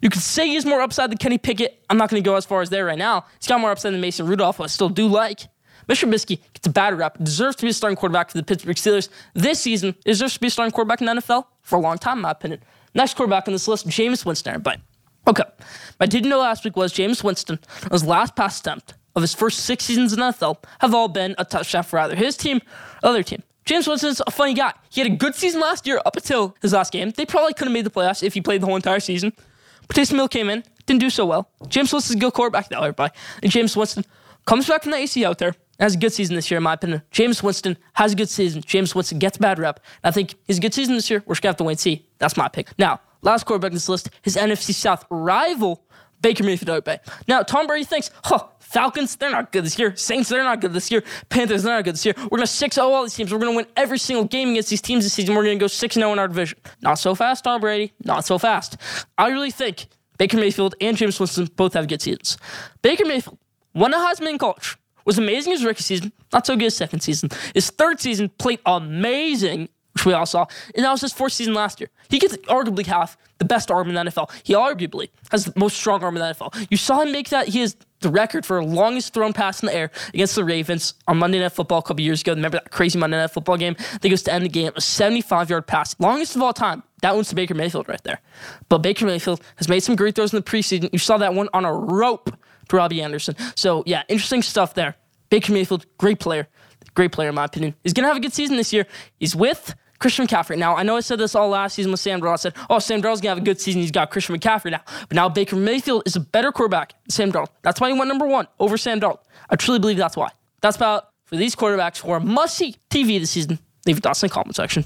You 0.00 0.10
could 0.10 0.22
say 0.22 0.46
he's 0.46 0.64
more 0.64 0.80
upside 0.80 1.10
than 1.10 1.18
Kenny 1.18 1.38
Pickett. 1.38 1.82
I'm 1.90 1.98
not 1.98 2.10
going 2.10 2.22
to 2.22 2.26
go 2.26 2.36
as 2.36 2.46
far 2.46 2.60
as 2.62 2.70
there 2.70 2.84
right 2.84 2.98
now. 2.98 3.24
He's 3.38 3.48
got 3.48 3.60
more 3.60 3.70
upside 3.70 3.92
than 3.92 4.00
Mason 4.00 4.26
Rudolph, 4.26 4.58
who 4.58 4.64
I 4.64 4.66
still 4.68 4.88
do 4.88 5.06
like. 5.08 5.40
Mr. 5.88 6.06
Trubisky 6.06 6.40
gets 6.52 6.66
a 6.66 6.70
bad 6.70 6.98
rep, 6.98 7.16
deserves 7.22 7.56
to 7.56 7.62
be 7.62 7.70
a 7.70 7.72
starting 7.72 7.96
quarterback 7.96 8.30
for 8.30 8.36
the 8.36 8.44
Pittsburgh 8.44 8.76
Steelers 8.76 9.08
this 9.34 9.60
season, 9.60 9.94
deserves 10.04 10.34
to 10.34 10.40
be 10.40 10.48
a 10.48 10.50
starting 10.50 10.70
quarterback 10.70 11.00
in 11.00 11.06
the 11.06 11.14
NFL 11.14 11.46
for 11.62 11.76
a 11.76 11.80
long 11.80 11.96
time, 11.96 12.18
in 12.18 12.22
my 12.22 12.30
opinion. 12.30 12.62
Next 12.94 13.14
quarterback 13.14 13.48
on 13.48 13.52
this 13.52 13.66
list, 13.66 13.88
Jameis 13.88 14.24
Winston. 14.24 14.60
But 14.60 14.80
okay, 15.26 15.44
I 15.98 16.06
didn't 16.06 16.28
know 16.28 16.40
last 16.40 16.64
week 16.64 16.76
was 16.76 16.92
Jameis 16.92 17.24
Winston, 17.24 17.58
his 17.90 18.04
last 18.04 18.36
pass 18.36 18.60
attempt 18.60 18.94
of 19.16 19.22
his 19.22 19.34
first 19.34 19.60
six 19.60 19.84
seasons 19.84 20.12
in 20.12 20.20
the 20.20 20.26
NFL, 20.26 20.62
have 20.80 20.94
all 20.94 21.08
been 21.08 21.34
a 21.38 21.44
touchdown 21.44 21.84
for 21.84 21.98
either 21.98 22.14
his 22.14 22.36
team 22.36 22.60
or 23.02 23.08
other 23.08 23.22
team. 23.22 23.42
Jameis 23.64 23.88
Winston's 23.88 24.22
a 24.26 24.30
funny 24.30 24.54
guy. 24.54 24.72
He 24.90 25.00
had 25.00 25.10
a 25.10 25.16
good 25.16 25.34
season 25.34 25.60
last 25.60 25.86
year 25.86 26.00
up 26.06 26.16
until 26.16 26.54
his 26.62 26.72
last 26.72 26.92
game. 26.92 27.10
They 27.10 27.26
probably 27.26 27.52
could 27.52 27.66
have 27.66 27.72
made 27.72 27.84
the 27.84 27.90
playoffs 27.90 28.22
if 28.22 28.34
he 28.34 28.40
played 28.40 28.62
the 28.62 28.66
whole 28.66 28.76
entire 28.76 29.00
season. 29.00 29.32
Taysom 29.94 30.14
Hill 30.16 30.28
came 30.28 30.50
in, 30.50 30.62
didn't 30.86 31.00
do 31.00 31.10
so 31.10 31.26
well. 31.26 31.50
James 31.68 31.92
Winston's 31.92 32.20
good 32.20 32.32
quarterback 32.32 32.70
now, 32.70 32.80
everybody. 32.80 33.12
And 33.42 33.50
Jameis 33.50 33.76
Winston 33.76 34.04
comes 34.46 34.68
back 34.68 34.82
from 34.82 34.92
the 34.92 34.98
AC 34.98 35.24
out 35.24 35.38
there, 35.38 35.54
has 35.80 35.94
a 35.94 35.98
good 35.98 36.12
season 36.12 36.36
this 36.36 36.50
year, 36.50 36.58
in 36.58 36.64
my 36.64 36.74
opinion. 36.74 37.02
James 37.10 37.42
Winston 37.42 37.76
has 37.94 38.12
a 38.12 38.16
good 38.16 38.28
season. 38.28 38.62
James 38.62 38.94
Winston 38.94 39.18
gets 39.18 39.38
bad 39.38 39.58
rep. 39.58 39.80
I 40.04 40.10
think 40.10 40.34
he's 40.46 40.58
a 40.58 40.60
good 40.60 40.74
season 40.74 40.94
this 40.94 41.10
year. 41.10 41.22
We're 41.26 41.34
just 41.34 41.42
to 41.42 41.48
have 41.48 41.56
to 41.56 41.64
wait 41.64 41.72
and 41.72 41.80
see. 41.80 42.06
That's 42.18 42.36
my 42.36 42.48
pick. 42.48 42.68
Now, 42.78 43.00
last 43.22 43.44
quarterback 43.44 43.70
in 43.70 43.74
this 43.74 43.88
list, 43.88 44.10
his 44.22 44.36
NFC 44.36 44.72
South 44.72 45.04
rival, 45.10 45.84
Baker 46.20 46.44
Mayfield. 46.44 46.88
Now, 47.26 47.42
Tom 47.42 47.66
Brady 47.66 47.84
thinks, 47.84 48.10
huh, 48.24 48.44
Falcons, 48.60 49.16
they're 49.16 49.30
not 49.30 49.50
good 49.50 49.64
this 49.64 49.78
year. 49.78 49.96
Saints, 49.96 50.28
they're 50.28 50.44
not 50.44 50.60
good 50.60 50.72
this 50.72 50.90
year. 50.90 51.02
Panthers, 51.30 51.62
they're 51.62 51.74
not 51.74 51.84
good 51.84 51.94
this 51.94 52.04
year. 52.04 52.14
We're 52.18 52.36
going 52.36 52.42
to 52.42 52.46
6 52.46 52.74
0 52.74 52.86
all 52.88 53.02
these 53.02 53.14
teams. 53.14 53.32
We're 53.32 53.38
going 53.38 53.52
to 53.52 53.56
win 53.56 53.66
every 53.76 53.98
single 53.98 54.24
game 54.24 54.50
against 54.50 54.70
these 54.70 54.82
teams 54.82 55.04
this 55.04 55.14
season. 55.14 55.34
We're 55.34 55.44
going 55.44 55.58
to 55.58 55.62
go 55.62 55.68
6 55.68 55.94
0 55.94 56.12
in 56.12 56.18
our 56.18 56.28
division. 56.28 56.58
Not 56.82 56.98
so 56.98 57.14
fast, 57.14 57.44
Tom 57.44 57.60
Brady. 57.60 57.92
Not 58.04 58.26
so 58.26 58.38
fast. 58.38 58.76
I 59.16 59.28
really 59.28 59.50
think 59.50 59.86
Baker 60.18 60.36
Mayfield 60.36 60.74
and 60.80 60.96
James 60.96 61.18
Winston 61.18 61.48
both 61.56 61.74
have 61.74 61.88
good 61.88 62.02
seasons. 62.02 62.36
Baker 62.82 63.06
Mayfield 63.06 63.38
won 63.74 63.94
a 63.94 63.96
Heisman 63.96 64.30
in 64.30 64.38
college, 64.38 64.76
was 65.04 65.16
amazing 65.16 65.52
his 65.52 65.64
rookie 65.64 65.82
season, 65.82 66.12
not 66.32 66.44
so 66.44 66.54
good 66.54 66.64
his 66.64 66.76
second 66.76 67.00
season. 67.00 67.30
His 67.54 67.70
third 67.70 68.00
season 68.00 68.28
played 68.38 68.58
amazing, 68.66 69.68
which 69.98 70.06
we 70.06 70.12
all 70.12 70.26
saw, 70.26 70.46
and 70.74 70.84
that 70.84 70.90
was 70.90 71.00
his 71.00 71.12
fourth 71.12 71.32
season 71.32 71.54
last 71.54 71.80
year. 71.80 71.90
He 72.08 72.18
gets 72.18 72.36
arguably 72.48 72.86
half 72.86 73.16
the 73.38 73.44
best 73.44 73.70
arm 73.70 73.88
in 73.88 73.94
the 73.94 74.10
NFL. 74.10 74.30
He 74.44 74.54
arguably 74.54 75.08
has 75.30 75.44
the 75.44 75.52
most 75.56 75.76
strong 75.76 76.02
arm 76.02 76.16
in 76.16 76.22
the 76.22 76.34
NFL. 76.34 76.66
You 76.70 76.76
saw 76.76 77.00
him 77.00 77.12
make 77.12 77.30
that. 77.30 77.48
He 77.48 77.60
has 77.60 77.76
the 78.00 78.08
record 78.08 78.46
for 78.46 78.62
longest 78.62 79.12
thrown 79.12 79.32
pass 79.32 79.60
in 79.62 79.66
the 79.66 79.74
air 79.74 79.90
against 80.14 80.36
the 80.36 80.44
Ravens 80.44 80.94
on 81.08 81.18
Monday 81.18 81.40
Night 81.40 81.52
Football 81.52 81.78
a 81.78 81.82
couple 81.82 82.00
years 82.02 82.20
ago. 82.20 82.32
Remember 82.32 82.58
that 82.58 82.70
crazy 82.70 82.98
Monday 82.98 83.16
Night 83.16 83.30
Football 83.30 83.56
game? 83.56 83.76
They 84.00 84.08
goes 84.08 84.22
to 84.24 84.32
end 84.32 84.44
the 84.44 84.48
game 84.48 84.72
a 84.76 84.80
75 84.80 85.50
yard 85.50 85.66
pass, 85.66 85.98
longest 85.98 86.36
of 86.36 86.42
all 86.42 86.52
time. 86.52 86.82
That 87.02 87.14
one's 87.14 87.28
to 87.28 87.34
Baker 87.34 87.54
Mayfield 87.54 87.88
right 87.88 88.02
there. 88.04 88.20
But 88.68 88.78
Baker 88.78 89.06
Mayfield 89.06 89.40
has 89.56 89.68
made 89.68 89.80
some 89.80 89.96
great 89.96 90.14
throws 90.14 90.32
in 90.32 90.36
the 90.36 90.42
preseason. 90.42 90.90
You 90.92 90.98
saw 90.98 91.18
that 91.18 91.34
one 91.34 91.48
on 91.52 91.64
a 91.64 91.72
rope 91.72 92.30
to 92.68 92.76
Robbie 92.76 93.02
Anderson. 93.02 93.34
So 93.56 93.82
yeah, 93.86 94.02
interesting 94.08 94.42
stuff 94.42 94.74
there. 94.74 94.96
Baker 95.30 95.52
Mayfield, 95.52 95.86
great 95.98 96.20
player, 96.20 96.48
great 96.94 97.12
player 97.12 97.28
in 97.28 97.34
my 97.34 97.44
opinion. 97.44 97.74
He's 97.82 97.92
gonna 97.92 98.08
have 98.08 98.16
a 98.16 98.20
good 98.20 98.32
season 98.32 98.56
this 98.56 98.72
year. 98.72 98.86
He's 99.18 99.34
with 99.36 99.74
Christian 99.98 100.26
McCaffrey. 100.26 100.56
Now, 100.56 100.76
I 100.76 100.82
know 100.82 100.96
I 100.96 101.00
said 101.00 101.18
this 101.18 101.34
all 101.34 101.48
last 101.48 101.74
season 101.74 101.90
with 101.90 102.00
Sam 102.00 102.20
Darnold. 102.20 102.32
I 102.32 102.36
said, 102.36 102.54
oh, 102.70 102.78
Sam 102.78 103.00
Darnold's 103.00 103.20
going 103.20 103.22
to 103.22 103.28
have 103.30 103.38
a 103.38 103.44
good 103.44 103.60
season. 103.60 103.80
He's 103.80 103.90
got 103.90 104.10
Christian 104.10 104.36
McCaffrey 104.36 104.70
now. 104.70 104.82
But 105.08 105.14
now 105.14 105.28
Baker 105.28 105.56
Mayfield 105.56 106.04
is 106.06 106.16
a 106.16 106.20
better 106.20 106.52
quarterback 106.52 106.92
than 107.04 107.10
Sam 107.10 107.32
Darnold. 107.32 107.48
That's 107.62 107.80
why 107.80 107.90
he 107.90 107.98
went 107.98 108.08
number 108.08 108.26
one 108.26 108.46
over 108.58 108.76
Sam 108.76 109.00
Darnold. 109.00 109.20
I 109.50 109.56
truly 109.56 109.78
believe 109.78 109.96
that's 109.96 110.16
why. 110.16 110.30
That's 110.60 110.76
about 110.76 111.10
for 111.24 111.36
these 111.36 111.54
quarterbacks 111.54 112.00
who 112.00 112.10
are 112.10 112.20
must 112.20 112.56
see 112.56 112.76
TV 112.90 113.20
this 113.20 113.30
season. 113.30 113.58
Leave 113.86 113.96
your 113.96 114.00
thoughts 114.00 114.22
in 114.22 114.28
the 114.28 114.34
comment 114.34 114.56
section. 114.56 114.84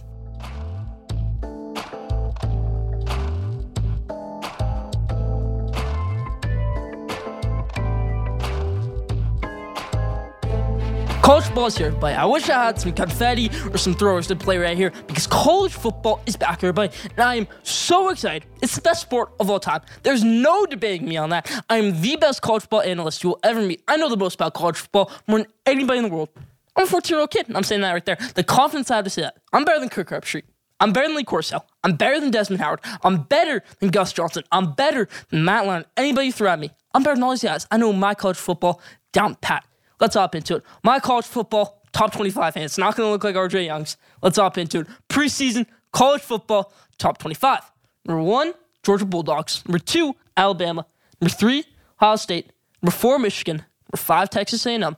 College 11.22 11.44
football 11.44 11.66
is 11.66 11.78
here, 11.78 11.92
but 11.92 12.14
I 12.18 12.24
wish 12.24 12.50
I 12.50 12.64
had 12.64 12.80
some 12.80 12.92
confetti 12.92 13.48
or 13.70 13.78
some 13.78 13.94
throwers 13.94 14.26
to 14.26 14.34
play 14.34 14.58
right 14.58 14.76
here 14.76 14.90
because 15.06 15.28
college 15.28 15.72
football 15.72 16.20
is 16.26 16.34
back, 16.34 16.64
everybody. 16.64 16.92
And 17.10 17.20
I 17.20 17.36
am 17.36 17.46
so 17.62 18.08
excited. 18.08 18.44
It's 18.60 18.74
the 18.74 18.80
best 18.80 19.02
sport 19.02 19.30
of 19.38 19.48
all 19.48 19.60
time. 19.60 19.82
There's 20.02 20.24
no 20.24 20.66
debating 20.66 21.08
me 21.08 21.16
on 21.16 21.30
that. 21.30 21.48
I 21.70 21.76
am 21.76 22.00
the 22.00 22.16
best 22.16 22.42
college 22.42 22.62
football 22.62 22.80
analyst 22.80 23.22
you 23.22 23.30
will 23.30 23.38
ever 23.44 23.62
meet. 23.62 23.84
I 23.86 23.96
know 23.98 24.08
the 24.08 24.16
most 24.16 24.34
about 24.34 24.54
college 24.54 24.76
football 24.76 25.12
more 25.28 25.38
than 25.38 25.46
anybody 25.64 25.98
in 25.98 26.04
the 26.06 26.10
world. 26.10 26.28
I'm 26.74 26.84
a 26.84 26.86
14 26.88 27.14
year 27.14 27.20
old 27.20 27.30
kid. 27.30 27.46
I'm 27.54 27.62
saying 27.62 27.82
that 27.82 27.92
right 27.92 28.04
there. 28.04 28.18
The 28.34 28.42
confidence 28.42 28.90
I 28.90 28.96
have 28.96 29.04
to 29.04 29.10
say 29.10 29.22
that. 29.22 29.36
I'm 29.52 29.64
better 29.64 29.78
than 29.78 29.90
Kirk 29.90 30.10
Herbstreit. 30.10 30.42
I'm 30.80 30.92
better 30.92 31.06
than 31.06 31.16
Lee 31.16 31.22
Corso. 31.22 31.64
I'm 31.84 31.94
better 31.94 32.18
than 32.18 32.32
Desmond 32.32 32.60
Howard. 32.60 32.80
I'm 33.04 33.22
better 33.22 33.62
than 33.78 33.90
Gus 33.90 34.12
Johnson. 34.12 34.42
I'm 34.50 34.72
better 34.72 35.08
than 35.30 35.44
Matt 35.44 35.66
Leinart. 35.66 35.84
Anybody 35.96 36.32
throw 36.32 36.50
at 36.50 36.58
me. 36.58 36.72
I'm 36.92 37.04
better 37.04 37.14
than 37.14 37.22
all 37.22 37.30
these 37.30 37.44
guys. 37.44 37.68
I 37.70 37.76
know 37.76 37.92
my 37.92 38.14
college 38.14 38.38
football 38.38 38.80
down 39.12 39.36
pat. 39.36 39.64
Let's 40.02 40.16
hop 40.16 40.34
into 40.34 40.56
it. 40.56 40.64
My 40.82 40.98
college 40.98 41.26
football 41.26 41.80
top 41.92 42.12
25 42.12 42.54
fans. 42.54 42.72
It's 42.72 42.78
not 42.78 42.96
going 42.96 43.06
to 43.06 43.12
look 43.12 43.22
like 43.22 43.36
RJ 43.36 43.66
Young's. 43.66 43.96
Let's 44.20 44.36
hop 44.36 44.58
into 44.58 44.80
it. 44.80 44.88
Preseason 45.08 45.64
college 45.92 46.22
football 46.22 46.72
top 46.98 47.18
25. 47.18 47.70
Number 48.06 48.20
one, 48.20 48.52
Georgia 48.82 49.04
Bulldogs. 49.04 49.62
Number 49.64 49.78
two, 49.78 50.16
Alabama. 50.36 50.86
Number 51.20 51.32
three, 51.32 51.64
Ohio 52.00 52.16
State. 52.16 52.50
Number 52.82 52.90
four, 52.90 53.20
Michigan. 53.20 53.58
Number 53.58 53.96
five, 53.96 54.28
Texas 54.28 54.66
A&M. 54.66 54.80
Number 54.80 54.96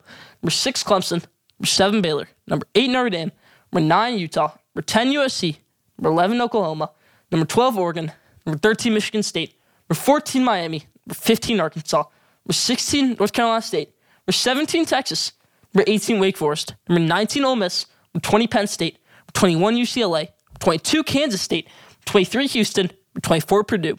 six, 0.51 0.83
Clemson. 0.83 1.23
Number 1.59 1.67
seven, 1.67 2.01
Baylor. 2.01 2.27
Number 2.47 2.67
eight, 2.75 2.89
Notre 2.89 3.11
Dame. 3.11 3.31
Number 3.73 3.87
nine, 3.87 4.19
Utah. 4.19 4.53
Number 4.75 4.87
10, 4.87 5.13
USC. 5.13 5.59
Number 5.99 6.13
11, 6.13 6.41
Oklahoma. 6.41 6.91
Number 7.31 7.45
12, 7.45 7.77
Oregon. 7.77 8.11
Number 8.47 8.59
13, 8.59 8.95
Michigan 8.95 9.23
State. 9.23 9.61
Number 9.91 10.01
14, 10.01 10.43
Miami. 10.43 10.87
Number 11.07 11.15
15, 11.15 11.61
Arkansas. 11.61 12.05
Number 12.47 12.55
16, 12.55 13.17
North 13.19 13.35
Carolina 13.35 13.61
State. 13.61 13.94
Number 14.27 14.33
17, 14.33 14.87
Texas. 14.87 15.33
Number 15.73 15.85
18, 15.91 16.19
Wake 16.19 16.37
Forest. 16.37 16.75
Number 16.89 17.07
19, 17.07 17.45
Ole 17.45 17.57
Miss. 17.57 17.87
Number 18.15 18.27
20, 18.27 18.47
Penn 18.47 18.67
State. 18.67 18.99
Number 19.21 19.33
21, 19.35 19.77
UCLA. 19.77 20.19
Number 20.21 20.61
22, 20.61 21.03
Kansas 21.05 21.43
State. 21.43 21.67
Number 21.67 22.05
23, 22.07 22.47
Houston. 22.49 22.87
Number 22.87 23.21
24, 23.23 23.65
Purdue. 23.65 23.99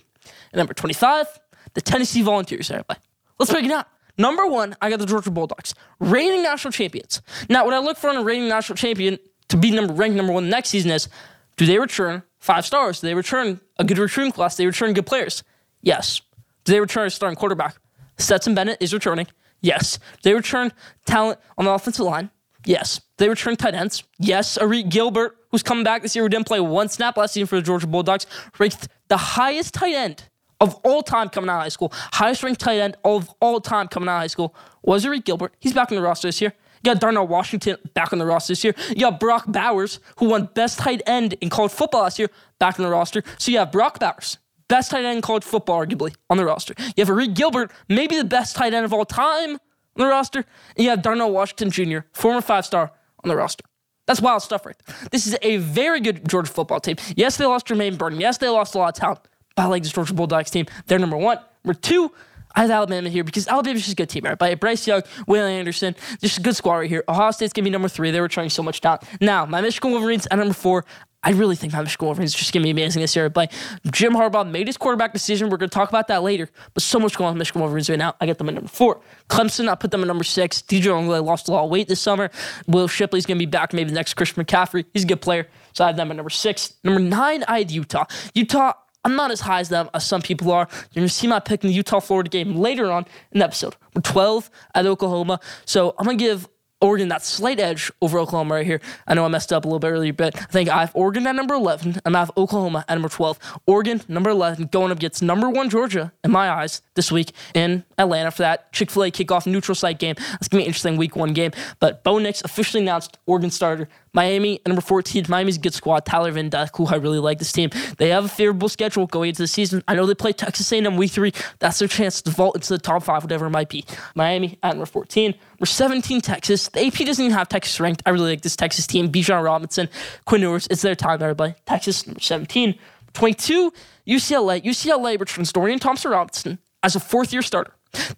And 0.52 0.58
number 0.58 0.74
25, 0.74 1.28
the 1.74 1.82
Tennessee 1.82 2.22
Volunteers. 2.22 2.72
Everybody. 2.72 3.00
Let's 3.38 3.52
break 3.52 3.66
it 3.66 3.70
down. 3.70 3.86
Number 4.18 4.48
one, 4.48 4.76
I 4.82 4.90
got 4.90 5.00
the 5.00 5.06
Georgia 5.06 5.30
Bulldogs, 5.30 5.76
reigning 6.00 6.42
national 6.42 6.72
champions. 6.72 7.22
Now, 7.50 7.66
what 7.66 7.74
I 7.74 7.80
look 7.80 7.98
for 7.98 8.10
in 8.10 8.16
a 8.16 8.24
reigning 8.24 8.48
national 8.48 8.78
champion 8.78 9.20
to 9.50 9.58
be 9.58 9.72
number 9.72 9.94
ranked 9.94 10.16
number 10.16 10.32
one 10.32 10.50
next 10.50 10.70
season 10.70 10.92
is 10.92 11.10
do 11.58 11.66
they 11.66 11.78
return 11.78 12.24
five 12.40 12.66
stars? 12.66 13.02
Do 13.02 13.08
they 13.08 13.14
return 13.14 13.60
a 13.78 13.84
good 13.84 13.98
recruiting 13.98 14.32
class? 14.32 14.56
Do 14.56 14.64
they 14.64 14.68
return 14.68 14.94
good 14.94 15.06
players? 15.06 15.44
Yes. 15.82 16.22
Do 16.64 16.72
they 16.72 16.80
return 16.80 17.08
a 17.08 17.10
starting 17.10 17.36
quarterback? 17.36 17.76
Stetson 18.18 18.56
Bennett 18.56 18.78
is 18.80 18.94
returning. 18.94 19.28
Yes. 19.66 19.98
They 20.22 20.34
return 20.34 20.72
talent 21.08 21.40
on 21.58 21.66
the 21.66 21.72
offensive 21.72 22.06
line? 22.06 22.30
Yes. 22.66 23.02
They 23.18 23.28
return 23.28 23.56
tight 23.56 23.74
ends? 23.74 24.04
Yes. 24.20 24.60
Arik 24.60 24.90
Gilbert, 24.90 25.38
who's 25.50 25.64
coming 25.64 25.84
back 25.84 26.04
this 26.04 26.16
year, 26.16 26.24
who 26.24 26.30
didn't 26.30 26.46
play 26.46 26.60
one 26.60 26.88
snap 26.88 27.18
last 27.18 27.34
season 27.34 27.48
for 27.48 27.56
the 27.56 27.64
Georgia 27.64 27.88
Bulldogs, 27.88 28.28
ranked 28.60 28.88
the 29.08 29.18
highest 29.18 29.74
tight 29.74 29.96
end 29.96 30.30
of 30.62 30.76
all 30.84 31.02
time 31.02 31.30
coming 31.30 31.50
out 31.50 31.58
of 31.58 31.64
high 31.64 31.70
school. 31.70 31.92
Highest 31.94 32.44
ranked 32.44 32.62
tight 32.62 32.80
end 32.80 32.96
of 33.04 33.34
all 33.42 33.60
time 33.60 33.88
coming 33.88 34.08
out 34.08 34.18
of 34.18 34.22
high 34.22 34.28
school 34.28 34.56
was 34.84 35.04
Arik 35.04 35.26
Gilbert. 35.26 35.56
He's 35.60 35.74
back 35.74 35.92
on 35.92 35.96
the 35.96 36.02
roster 36.04 36.28
this 36.28 36.42
year. 36.42 36.54
You 36.84 36.94
got 36.94 37.02
Darnell 37.02 37.28
Washington 37.28 37.78
back 37.96 38.14
on 38.14 38.20
the 38.20 38.26
roster 38.26 38.52
this 38.52 38.64
year. 38.64 38.76
You 38.90 39.02
got 39.02 39.20
Brock 39.20 39.46
Bowers, 39.48 40.00
who 40.18 40.30
won 40.30 40.50
best 40.54 40.78
tight 40.78 41.02
end 41.08 41.34
in 41.42 41.50
college 41.50 41.72
football 41.72 42.04
last 42.04 42.20
year, 42.20 42.30
back 42.60 42.80
on 42.80 42.86
the 42.86 42.92
roster. 42.92 43.24
So 43.40 43.52
you 43.52 43.58
have 43.58 43.72
Brock 43.72 44.00
Bowers, 44.00 44.38
best 44.68 44.92
tight 44.92 45.06
end 45.06 45.18
in 45.18 45.22
college 45.22 45.44
football, 45.44 45.86
arguably, 45.86 46.16
on 46.30 46.38
the 46.38 46.46
roster. 46.46 46.74
You 46.96 47.06
have 47.06 47.10
Arik 47.10 47.36
Gilbert, 47.36 47.72
maybe 47.90 48.18
the 48.18 48.26
best 48.26 48.56
tight 48.56 48.74
end 48.74 48.86
of 48.86 48.94
all 48.94 49.06
time 49.06 49.52
on 49.52 49.60
the 49.96 50.06
roster. 50.08 50.46
And 50.76 50.84
you 50.84 50.90
have 50.90 51.02
Darnell 51.02 51.32
Washington 51.32 51.70
Jr., 51.72 52.00
former 52.14 52.42
five 52.42 52.66
star, 52.66 52.92
on 53.24 53.30
the 53.30 53.36
roster. 53.36 53.64
That's 54.08 54.22
wild 54.22 54.44
stuff 54.44 54.66
right 54.66 54.76
there. 54.86 54.96
This 55.12 55.26
is 55.26 55.36
a 55.42 55.58
very 55.58 56.00
good 56.00 56.28
Georgia 56.28 56.52
football 56.52 56.80
team. 56.80 56.96
Yes, 57.16 57.38
they 57.38 57.46
lost 57.46 57.68
Jermaine 57.68 57.98
Burton. 57.98 58.20
Yes, 58.20 58.38
they 58.38 58.48
lost 58.50 58.76
a 58.76 58.78
lot 58.78 58.90
of 58.90 59.00
talent. 59.00 59.22
But 59.56 59.64
I 59.64 59.66
like 59.66 59.84
this 59.84 59.92
Georgia 59.92 60.14
Bulldogs 60.14 60.52
team. 60.52 60.68
They're 60.86 61.00
number 61.00 61.18
one. 61.18 61.40
Number 61.64 61.80
two, 61.80 62.12
I 62.56 62.62
have 62.62 62.72
Alabama 62.72 63.10
here 63.10 63.24
because 63.24 63.48
Alabama's 63.48 63.82
just 63.82 63.94
a 63.94 63.96
good 63.96 64.10
team, 64.10 64.24
right? 64.24 64.38
By 64.38 64.54
Bryce 64.56 64.88
Young, 64.88 65.02
Will 65.28 65.46
Anderson, 65.46 65.96
just 66.22 66.38
a 66.38 66.42
good 66.42 66.56
squad 66.56 66.78
right 66.78 66.90
here. 66.90 67.04
Ohio 67.10 67.32
State's 67.32 67.52
gonna 67.52 67.64
be 67.64 67.70
number 67.70 67.90
three. 67.90 68.12
They 68.12 68.22
were 68.22 68.28
trying 68.28 68.50
so 68.50 68.64
much 68.64 68.80
talent. 68.80 69.04
Now, 69.20 69.46
my 69.46 69.60
Michigan 69.62 69.92
Wolverines 69.92 70.28
at 70.30 70.38
number 70.38 70.54
four. 70.54 70.86
I 71.26 71.32
really 71.32 71.56
think 71.56 71.74
my 71.74 71.82
Michigan 71.82 72.06
Wolverines 72.06 72.34
just 72.36 72.54
gonna 72.54 72.64
be 72.64 72.70
amazing 72.70 73.02
this 73.02 73.16
year. 73.16 73.30
But 73.30 73.52
Jim 73.92 74.14
Harbaugh 74.14 74.50
made 74.50 74.68
his 74.68 74.78
quarterback 74.78 75.12
decision. 75.12 75.50
We're 75.50 75.58
gonna 75.58 75.70
talk 75.70 75.90
about 75.90 76.08
that 76.10 76.22
later. 76.22 76.50
But 76.76 76.84
so 76.84 77.00
much 77.00 77.18
going 77.18 77.30
on 77.30 77.34
with 77.34 77.40
Michigan 77.40 77.62
Wolverines 77.62 77.90
right 77.90 77.98
now. 77.98 78.16
I 78.22 78.28
get 78.28 78.38
them 78.38 78.48
at 78.48 78.56
number 78.56 78.70
four. 78.70 79.02
Clemson, 79.28 79.68
I 79.68 79.74
put 79.74 79.90
them 79.90 80.02
at 80.02 80.08
number 80.08 80.24
six. 80.24 80.62
DJ 80.62 80.92
Ongle 80.92 81.24
lost 81.24 81.50
a 81.50 81.52
lot 81.52 81.66
of 81.66 81.72
weight 81.72 81.88
this 81.88 82.00
summer. 82.00 82.30
Will 82.68 82.88
Shipley's 82.88 83.26
gonna 83.26 83.40
be 83.40 83.48
back. 83.48 83.74
Maybe 83.74 83.92
next 83.92 84.14
Christian 84.14 84.46
McCaffrey. 84.46 84.86
He's 84.94 85.04
a 85.04 85.08
good 85.08 85.22
player. 85.22 85.48
So 85.74 85.84
I 85.84 85.88
have 85.88 85.98
them 85.98 86.12
at 86.12 86.16
number 86.16 86.30
six. 86.30 86.76
Number 86.84 87.02
nine, 87.02 87.44
I 87.48 87.58
had 87.58 87.72
Utah. 87.72 88.06
Utah, 88.36 88.74
I'm 89.04 89.16
not 89.16 89.32
as 89.32 89.42
high 89.42 89.60
as 89.60 89.70
them 89.70 89.90
as 89.94 90.06
some 90.06 90.22
people 90.22 90.52
are. 90.52 90.68
You're 90.92 91.02
gonna 91.02 91.10
see 91.10 91.28
my 91.28 91.40
pick 91.40 91.64
in 91.64 91.70
the 91.70 91.76
Utah 91.76 92.00
Florida 92.00 92.30
game 92.30 92.56
later 92.56 92.92
on 92.92 93.06
in 93.32 93.40
the 93.40 93.46
episode. 93.46 93.76
We're 93.96 94.02
12 94.02 94.50
at 94.76 94.86
Oklahoma, 94.86 95.40
so 95.66 95.96
I'm 95.98 96.06
gonna 96.06 96.18
give 96.18 96.48
Oregon 96.82 97.08
that 97.08 97.24
slight 97.24 97.60
edge 97.60 97.92
over 98.02 98.20
Oklahoma 98.20 98.56
right 98.56 98.66
here. 98.66 98.82
I 99.08 99.14
know 99.14 99.26
I 99.26 99.28
messed 99.30 99.54
up 99.54 99.64
a 99.66 99.68
little 99.68 99.80
bit 99.80 99.88
earlier, 99.88 100.14
but 100.14 100.36
I 100.36 100.46
think 100.46 100.70
I 100.70 100.82
have 100.82 100.92
Oregon 100.94 101.26
at 101.26 101.36
number 101.36 101.54
11 101.54 102.02
and 102.06 102.16
I 102.16 102.20
have 102.20 102.32
Oklahoma 102.38 102.84
at 102.88 102.96
number 102.96 103.10
12. 103.10 103.40
Oregon, 103.66 104.02
number 104.08 104.30
11, 104.30 104.68
going 104.68 104.92
up 104.92 104.98
against 104.98 105.24
number 105.24 105.50
one 105.50 105.70
Georgia, 105.70 106.12
in 106.24 106.32
my 106.32 106.50
eyes, 106.50 106.82
this 106.96 107.12
week 107.12 107.32
in 107.54 107.84
Atlanta 107.98 108.32
for 108.32 108.42
that 108.44 108.72
Chick 108.74 108.92
fil 108.92 109.04
A 109.04 109.12
kickoff 109.12 109.48
neutral 109.48 109.76
site 109.76 110.00
game. 110.00 110.16
It's 110.18 110.48
going 110.48 110.50
to 110.50 110.58
be 110.58 110.64
an 110.64 110.68
interesting 110.68 110.98
week 110.98 111.16
one 111.16 111.34
game. 111.34 111.52
But 111.80 112.04
Bo 112.04 112.20
Nix 112.20 112.42
officially 112.44 112.84
announced 112.84 113.18
Oregon 113.26 113.52
starter. 113.52 113.88
Miami 114.16 114.62
number 114.66 114.82
14. 114.82 115.26
Miami's 115.28 115.58
a 115.58 115.60
good 115.60 115.74
squad. 115.74 116.06
Tyler 116.06 116.32
Van 116.32 116.50
Dyke, 116.50 116.76
who 116.78 116.88
I 116.88 116.96
really 116.96 117.20
like 117.20 117.38
this 117.38 117.52
team. 117.52 117.70
They 117.98 118.10
have 118.10 118.26
a 118.26 118.30
favorable 118.30 118.70
schedule 118.70 119.08
going 119.08 119.30
into 119.30 119.44
the 119.44 119.48
season. 119.48 119.84
I 119.88 119.94
know 119.94 120.06
they 120.06 120.16
play 120.16 120.32
Texas 120.32 120.72
A&M 120.72 120.96
week 120.96 121.12
three. 121.12 121.34
That's 121.60 121.80
their 121.80 121.90
chance 121.90 122.22
to 122.22 122.32
vault 122.32 122.56
into 122.56 122.70
the 122.70 122.80
top 122.80 123.04
five, 123.04 123.24
whatever 123.24 123.48
it 123.48 123.52
might 123.52 123.70
be. 123.70 123.84
Miami 124.16 124.58
at 124.64 124.70
number 124.70 124.86
14. 124.86 125.36
We're 125.60 125.66
17 125.66 126.22
Texas. 126.22 126.70
The 126.70 126.86
AP 126.88 126.94
doesn't 126.94 127.24
even 127.24 127.38
have 127.38 127.50
Texas 127.50 127.80
ranked. 127.80 128.04
I 128.06 128.12
really 128.12 128.32
like 128.32 128.42
this 128.42 128.56
Texas 128.56 128.88
team. 128.88 129.12
Bijan 129.12 129.44
Robinson, 129.44 129.90
Quinn 130.26 130.42
Ewers. 130.42 130.68
It's 130.72 130.82
their 130.82 130.96
time, 130.96 131.22
everybody. 131.22 131.56
Texas, 131.66 132.08
number 132.08 132.22
17. 132.22 132.80
22, 133.14 133.74
UCLA. 134.08 134.64
UCLA 134.64 135.20
returns 135.20 135.52
Dorian 135.52 135.80
Thompson 135.80 136.12
Robinson 136.12 136.60
as 136.84 136.96
a 136.96 137.00
fourth 137.00 137.34
year 137.34 137.42
starter. 137.42 137.74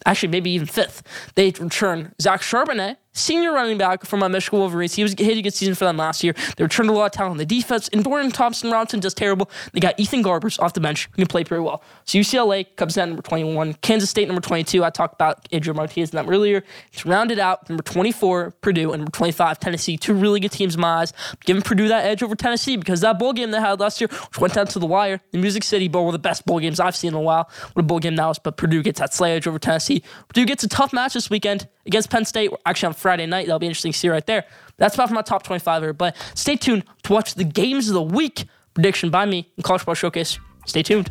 Actually, 0.05 0.29
maybe 0.29 0.51
even 0.51 0.67
fifth. 0.67 1.03
They 1.35 1.51
return 1.51 2.13
Zach 2.21 2.41
Charbonnet, 2.41 2.97
senior 3.17 3.51
running 3.51 3.77
back 3.77 4.05
from 4.05 4.19
my 4.19 4.27
Michigan 4.27 4.59
Wolverines. 4.59 4.95
He 4.95 5.03
was 5.03 5.13
he 5.13 5.23
had 5.25 5.37
a 5.37 5.41
good 5.41 5.53
season 5.53 5.75
for 5.75 5.85
them 5.85 5.97
last 5.97 6.23
year. 6.23 6.33
They 6.55 6.63
returned 6.63 6.89
a 6.89 6.93
lot 6.93 7.05
of 7.05 7.11
talent 7.11 7.31
on 7.31 7.37
the 7.37 7.45
defense. 7.45 7.89
And 7.89 8.03
Dorian 8.03 8.31
Thompson 8.31 8.71
Robinson 8.71 8.99
does 8.99 9.13
terrible. 9.13 9.49
They 9.73 9.79
got 9.79 9.99
Ethan 9.99 10.23
Garbers 10.23 10.59
off 10.59 10.73
the 10.73 10.79
bench 10.79 11.09
who 11.11 11.17
can 11.17 11.27
play 11.27 11.43
pretty 11.43 11.63
well. 11.63 11.81
So 12.05 12.17
UCLA 12.17 12.65
comes 12.75 12.97
in 12.97 13.03
at 13.03 13.09
number 13.09 13.21
21. 13.21 13.75
Kansas 13.75 14.09
State 14.09 14.27
number 14.27 14.41
22. 14.41 14.83
I 14.83 14.89
talked 14.89 15.13
about 15.13 15.47
Adrian 15.51 15.75
Martinez 15.75 16.11
them 16.11 16.29
earlier. 16.29 16.63
It's 16.91 17.05
rounded 17.05 17.39
out 17.39 17.67
number 17.69 17.83
24 17.83 18.51
Purdue 18.61 18.91
and 18.91 19.01
number 19.01 19.11
25 19.11 19.59
Tennessee. 19.59 19.97
Two 19.97 20.13
really 20.13 20.39
good 20.39 20.51
teams 20.51 20.75
in 20.75 20.81
my 20.81 21.01
eyes. 21.01 21.13
Giving 21.45 21.61
Purdue 21.61 21.87
that 21.87 22.05
edge 22.05 22.23
over 22.23 22.35
Tennessee 22.35 22.77
because 22.77 23.01
that 23.01 23.19
bowl 23.19 23.33
game 23.33 23.51
they 23.51 23.59
had 23.59 23.79
last 23.79 24.01
year, 24.01 24.07
which 24.09 24.39
went 24.39 24.53
down 24.53 24.67
to 24.67 24.79
the 24.79 24.85
wire, 24.85 25.21
the 25.31 25.37
Music 25.37 25.63
City 25.63 25.87
Bowl, 25.87 26.05
one 26.05 26.13
of 26.13 26.21
the 26.21 26.27
best 26.27 26.45
bowl 26.45 26.59
games 26.59 26.79
I've 26.79 26.95
seen 26.95 27.09
in 27.09 27.13
a 27.15 27.21
while. 27.21 27.49
What 27.73 27.81
a 27.81 27.83
bowl 27.83 27.99
game 27.99 28.15
that 28.15 28.25
was, 28.25 28.39
but 28.39 28.57
Purdue 28.57 28.83
gets 28.83 28.99
that 28.99 29.13
slight 29.13 29.31
edge 29.31 29.47
over 29.47 29.59
Tennessee. 29.59 30.03
Purdue 30.27 30.45
gets 30.45 30.63
a 30.63 30.67
tough 30.67 30.93
match 30.93 31.13
this 31.13 31.29
weekend 31.29 31.67
against 31.85 32.09
Penn 32.09 32.25
State. 32.25 32.51
Actually, 32.65 32.87
on 32.87 32.93
Friday 32.93 33.06
night, 33.15 33.47
that'll 33.47 33.59
be 33.59 33.67
interesting 33.67 33.91
to 33.91 33.97
see 33.97 34.09
right 34.09 34.25
there. 34.25 34.45
That's 34.77 34.95
about 34.95 35.09
for 35.09 35.15
my 35.15 35.21
top 35.21 35.43
25 35.43 35.83
here. 35.83 35.93
But 35.93 36.15
stay 36.35 36.55
tuned 36.55 36.83
to 37.03 37.13
watch 37.13 37.35
the 37.35 37.43
games 37.43 37.87
of 37.87 37.93
the 37.93 38.01
week 38.01 38.45
prediction 38.73 39.09
by 39.09 39.25
me 39.25 39.49
in 39.57 39.63
College 39.63 39.85
Ball 39.85 39.95
Showcase. 39.95 40.39
Stay 40.65 40.83
tuned. 40.83 41.09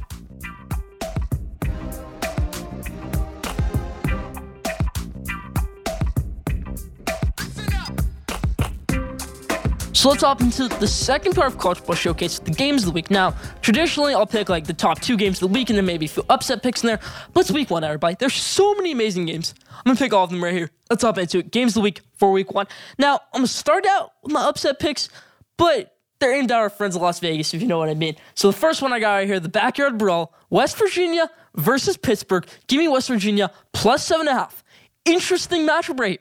So 10.07 10.11
let's 10.11 10.23
hop 10.23 10.41
into 10.41 10.69
the 10.69 10.87
second 10.87 11.35
part 11.35 11.49
of 11.49 11.59
College 11.59 11.85
Ball 11.85 11.97
Showcase, 11.97 12.39
the 12.39 12.53
games 12.53 12.83
of 12.83 12.87
the 12.87 12.93
week. 12.93 13.11
Now, 13.11 13.35
traditionally, 13.61 14.15
I'll 14.15 14.25
pick 14.25 14.49
like 14.49 14.65
the 14.65 14.73
top 14.73 15.01
two 15.01 15.17
games 15.17 15.43
of 15.43 15.49
the 15.49 15.53
week 15.53 15.69
and 15.69 15.77
then 15.77 15.85
maybe 15.85 16.07
a 16.07 16.09
few 16.09 16.23
upset 16.31 16.63
picks 16.63 16.85
in 16.85 16.87
there. 16.87 17.01
But 17.33 17.41
it's 17.41 17.51
week 17.51 17.71
one, 17.71 17.83
everybody. 17.83 18.15
There's 18.17 18.35
so 18.35 18.73
many 18.77 18.93
amazing 18.93 19.27
games. 19.27 19.53
I'm 19.69 19.83
gonna 19.85 19.99
pick 19.99 20.13
all 20.13 20.23
of 20.23 20.31
them 20.31 20.45
right 20.45 20.55
here. 20.55 20.71
Let's 20.89 21.03
hop 21.03 21.19
into 21.19 21.39
it. 21.39 21.51
Games 21.51 21.73
of 21.73 21.75
the 21.75 21.81
week 21.81 22.03
for 22.15 22.31
week 22.31 22.55
one. 22.55 22.69
Now, 23.01 23.15
I'm 23.35 23.41
gonna 23.41 23.49
start 23.49 23.85
out 23.85 24.13
with 24.23 24.31
my 24.31 24.45
upset 24.45 24.79
picks, 24.79 25.09
but 25.57 25.97
they're 26.21 26.37
aimed 26.37 26.53
at 26.53 26.59
our 26.59 26.71
friends 26.71 26.95
in 26.95 27.03
Las 27.03 27.19
Vegas, 27.19 27.53
if 27.53 27.61
you 27.61 27.67
know 27.67 27.79
what 27.79 27.89
I 27.89 27.95
mean. 27.95 28.15
So 28.37 28.49
the 28.49 28.57
first 28.57 28.83
one 28.83 28.93
I 28.93 29.01
got 29.01 29.13
right 29.13 29.27
here, 29.27 29.41
the 29.41 29.49
backyard 29.49 29.99
brawl, 29.99 30.33
West 30.51 30.79
Virginia 30.79 31.29
versus 31.57 31.97
Pittsburgh. 31.97 32.47
Give 32.69 32.79
me 32.79 32.87
West 32.87 33.09
Virginia 33.09 33.51
plus 33.73 34.07
seven 34.07 34.29
and 34.29 34.37
a 34.37 34.41
half. 34.41 34.63
Interesting 35.05 35.67
matchup 35.67 35.99
right. 35.99 36.21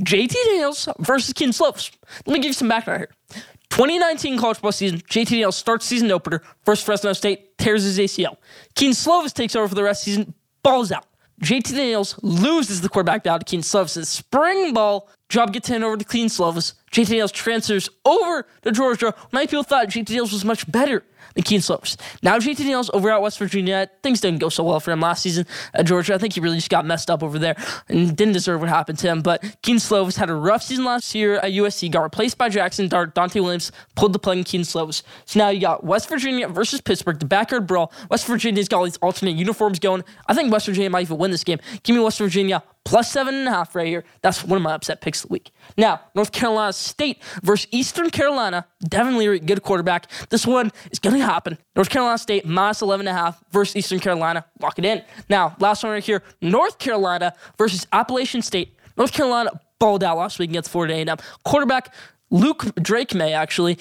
JT 0.00 0.32
Daniels 0.32 0.88
versus 0.98 1.32
Kedon 1.32 1.52
Slovis. 1.52 1.90
Let 2.26 2.34
me 2.34 2.38
give 2.40 2.46
you 2.46 2.52
some 2.54 2.68
background 2.68 3.00
here. 3.00 3.42
2019 3.70 4.38
college 4.38 4.56
football 4.56 4.72
season, 4.72 5.00
JT 5.00 5.28
Daniels 5.28 5.56
starts 5.56 5.86
season 5.86 6.10
opener 6.10 6.42
versus 6.64 6.84
Fresno 6.84 7.12
State, 7.12 7.56
tears 7.58 7.84
his 7.84 7.98
ACL. 7.98 8.36
Kedon 8.74 8.92
Slovis 8.92 9.32
takes 9.32 9.54
over 9.54 9.68
for 9.68 9.74
the 9.74 9.82
rest 9.82 10.02
of 10.02 10.04
the 10.06 10.10
season, 10.10 10.34
balls 10.62 10.90
out. 10.90 11.06
JT 11.42 11.74
Daniels 11.74 12.18
loses 12.22 12.80
the 12.80 12.88
quarterback 12.88 13.22
down 13.22 13.38
to 13.38 13.44
Kedon 13.44 13.62
Slovis' 13.62 13.96
in 13.96 14.04
spring 14.04 14.74
ball. 14.74 15.08
Job 15.30 15.52
gets 15.52 15.68
handed 15.68 15.86
over 15.86 15.96
to 15.96 16.04
Kedon 16.04 16.28
Slovis. 16.28 16.74
JT 16.90 17.06
Daniels 17.06 17.30
transfers 17.30 17.88
over 18.04 18.46
to 18.62 18.72
Georgia. 18.72 19.14
Many 19.32 19.46
people 19.46 19.62
thought 19.62 19.86
JT 19.86 20.06
Daniels 20.06 20.32
was 20.32 20.44
much 20.44 20.70
better 20.70 21.04
than 21.34 21.44
Kedon 21.44 21.60
Slovis. 21.60 21.96
Now 22.20 22.38
JT 22.38 22.56
Daniels 22.56 22.90
over 22.92 23.10
at 23.10 23.22
West 23.22 23.38
Virginia, 23.38 23.88
things 24.02 24.20
didn't 24.20 24.40
go 24.40 24.48
so 24.48 24.64
well 24.64 24.80
for 24.80 24.90
him 24.90 25.00
last 25.00 25.22
season 25.22 25.46
at 25.72 25.86
Georgia. 25.86 26.14
I 26.14 26.18
think 26.18 26.34
he 26.34 26.40
really 26.40 26.56
just 26.56 26.68
got 26.68 26.84
messed 26.84 27.10
up 27.10 27.22
over 27.22 27.38
there 27.38 27.54
and 27.88 28.16
didn't 28.16 28.32
deserve 28.32 28.58
what 28.58 28.68
happened 28.68 28.98
to 28.98 29.06
him. 29.06 29.22
But 29.22 29.40
Kedon 29.62 29.78
Slovis 29.78 30.16
had 30.16 30.30
a 30.30 30.34
rough 30.34 30.64
season 30.64 30.84
last 30.84 31.14
year 31.14 31.36
at 31.36 31.52
USC, 31.52 31.92
got 31.92 32.02
replaced 32.02 32.36
by 32.36 32.48
Jackson 32.48 32.88
Dart. 32.88 33.14
Donte 33.14 33.40
Williams 33.40 33.70
pulled 33.94 34.12
the 34.12 34.18
plug 34.18 34.38
in 34.38 34.42
Kedon 34.42 34.64
Slovis. 34.64 35.04
So 35.26 35.38
now 35.38 35.50
you 35.50 35.60
got 35.60 35.84
West 35.84 36.08
Virginia 36.08 36.48
versus 36.48 36.80
Pittsburgh, 36.80 37.20
the 37.20 37.24
backyard 37.24 37.68
brawl. 37.68 37.92
West 38.10 38.26
Virginia's 38.26 38.66
got 38.66 38.78
all 38.78 38.84
these 38.84 38.96
alternate 38.96 39.36
uniforms 39.36 39.78
going. 39.78 40.02
I 40.26 40.34
think 40.34 40.52
West 40.52 40.66
Virginia 40.66 40.90
might 40.90 41.02
even 41.02 41.18
win 41.18 41.30
this 41.30 41.44
game. 41.44 41.60
Give 41.84 41.94
me 41.94 42.02
West 42.02 42.18
Virginia 42.18 42.64
plus 42.84 43.10
seven 43.10 43.34
and 43.34 43.48
a 43.48 43.50
half 43.50 43.74
right 43.74 43.86
here. 43.86 44.04
That's 44.22 44.44
one 44.44 44.56
of 44.56 44.62
my 44.62 44.72
upset 44.72 45.00
picks 45.00 45.22
of 45.22 45.28
the 45.28 45.32
week. 45.34 45.50
Now, 45.76 46.00
North 46.14 46.32
Carolina 46.32 46.72
State 46.72 47.22
versus 47.42 47.68
Eastern 47.70 48.10
Carolina. 48.10 48.66
Devin 48.88 49.18
Leary, 49.18 49.38
good 49.38 49.62
quarterback. 49.62 50.10
This 50.30 50.46
one 50.46 50.72
is 50.90 50.98
going 50.98 51.18
to 51.18 51.24
happen. 51.24 51.58
North 51.76 51.90
Carolina 51.90 52.18
State 52.18 52.46
minus 52.46 52.82
11 52.82 53.06
and 53.06 53.16
a 53.16 53.20
half 53.20 53.42
versus 53.52 53.76
Eastern 53.76 54.00
Carolina. 54.00 54.44
Lock 54.60 54.78
it 54.78 54.84
in. 54.84 55.02
Now, 55.28 55.56
last 55.58 55.82
one 55.82 55.92
right 55.92 56.04
here. 56.04 56.22
North 56.40 56.78
Carolina 56.78 57.34
versus 57.58 57.86
Appalachian 57.92 58.42
State. 58.42 58.76
North 58.96 59.12
Carolina 59.12 59.50
balled 59.78 60.04
out 60.04 60.18
last 60.18 60.38
week 60.38 60.50
against 60.50 60.70
Florida 60.70 60.94
A&M. 60.94 61.16
Quarterback 61.44 61.94
Luke 62.30 62.74
Drake 62.76 63.14
Maye, 63.14 63.32
actually 63.32 63.78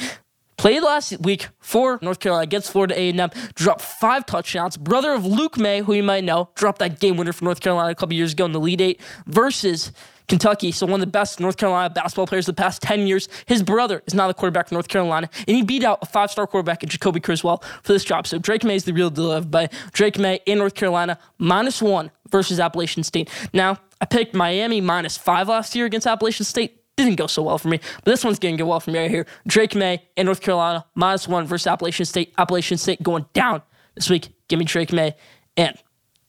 Played 0.60 0.84
last 0.84 1.18
week 1.22 1.48
for 1.60 2.00
North 2.02 2.20
Carolina 2.20 2.44
against 2.44 2.74
Florida 2.74 2.94
A&M, 2.94 3.30
dropped 3.56 3.82
five 3.82 4.26
touchdowns. 4.26 4.76
Brother 4.76 5.14
of 5.14 5.26
Luke 5.26 5.58
Maye, 5.58 5.80
who 5.80 5.94
you 5.94 6.04
might 6.04 6.26
know, 6.26 6.50
dropped 6.56 6.80
that 6.80 7.00
game 7.00 7.16
winner 7.16 7.32
for 7.32 7.46
North 7.46 7.62
Carolina 7.62 7.92
a 7.92 7.96
couple 7.96 8.14
years 8.14 8.34
ago 8.34 8.44
in 8.44 8.52
the 8.52 8.60
Elite 8.60 8.82
Eight 8.82 9.02
versus 9.26 9.94
Kentucky. 10.28 10.74
So 10.74 10.86
one 10.86 10.96
of 10.96 11.00
the 11.00 11.12
best 11.12 11.40
North 11.40 11.56
Carolina 11.56 11.90
basketball 11.90 12.28
players 12.28 12.50
of 12.50 12.58
the 12.58 12.62
past 12.62 12.82
10 12.82 13.08
years. 13.08 13.30
His 13.46 13.64
brother 13.64 14.04
is 14.06 14.14
now 14.14 14.28
the 14.28 14.34
quarterback 14.34 14.68
for 14.68 14.76
North 14.76 14.90
Carolina, 14.90 15.30
and 15.48 15.56
he 15.56 15.64
beat 15.64 15.86
out 15.86 16.00
a 16.02 16.06
five-star 16.06 16.46
quarterback 16.46 16.84
in 16.84 16.90
Jacoby 16.90 17.22
Criswell 17.22 17.64
for 17.82 17.94
this 17.94 18.04
job. 18.04 18.28
So 18.28 18.38
Drake 18.38 18.66
Maye 18.66 18.76
is 18.76 18.84
the 18.84 18.92
real 18.92 19.10
deal 19.10 19.40
by 19.40 19.70
Drake 19.94 20.20
Maye 20.20 20.42
in 20.46 20.58
North 20.58 20.76
Carolina, 20.76 21.18
minus 21.38 21.82
one 21.82 22.12
versus 22.32 22.60
Appalachian 22.60 23.04
State. 23.04 23.30
Now, 23.54 23.78
I 24.02 24.06
picked 24.06 24.36
Miami 24.36 24.82
minus 24.82 25.18
five 25.18 25.48
last 25.48 25.74
year 25.74 25.86
against 25.86 26.06
Appalachian 26.06 26.44
State 26.46 26.79
didn't 27.04 27.18
go 27.18 27.28
so 27.28 27.44
well 27.44 27.58
for 27.58 27.68
me. 27.68 27.80
But 28.04 28.12
this 28.12 28.24
one's 28.24 28.40
going 28.40 28.58
to 28.58 28.64
go 28.64 28.68
well 28.68 28.80
for 28.80 28.92
me 28.92 29.00
right 29.00 29.10
here. 29.10 29.26
Drake 29.48 29.76
Maye 29.76 30.02
in 30.16 30.26
North 30.26 30.42
Carolina, 30.42 30.86
minus 30.96 31.28
one 31.28 31.46
versus 31.46 31.68
Appalachian 31.68 32.06
State. 32.06 32.34
Appalachian 32.38 32.78
State 32.78 33.02
going 33.02 33.26
down 33.34 33.62
this 33.96 34.10
week. 34.10 34.30
Give 34.48 34.60
me 34.60 34.66
Drake 34.66 34.92
Maye 34.92 35.16
and 35.58 35.78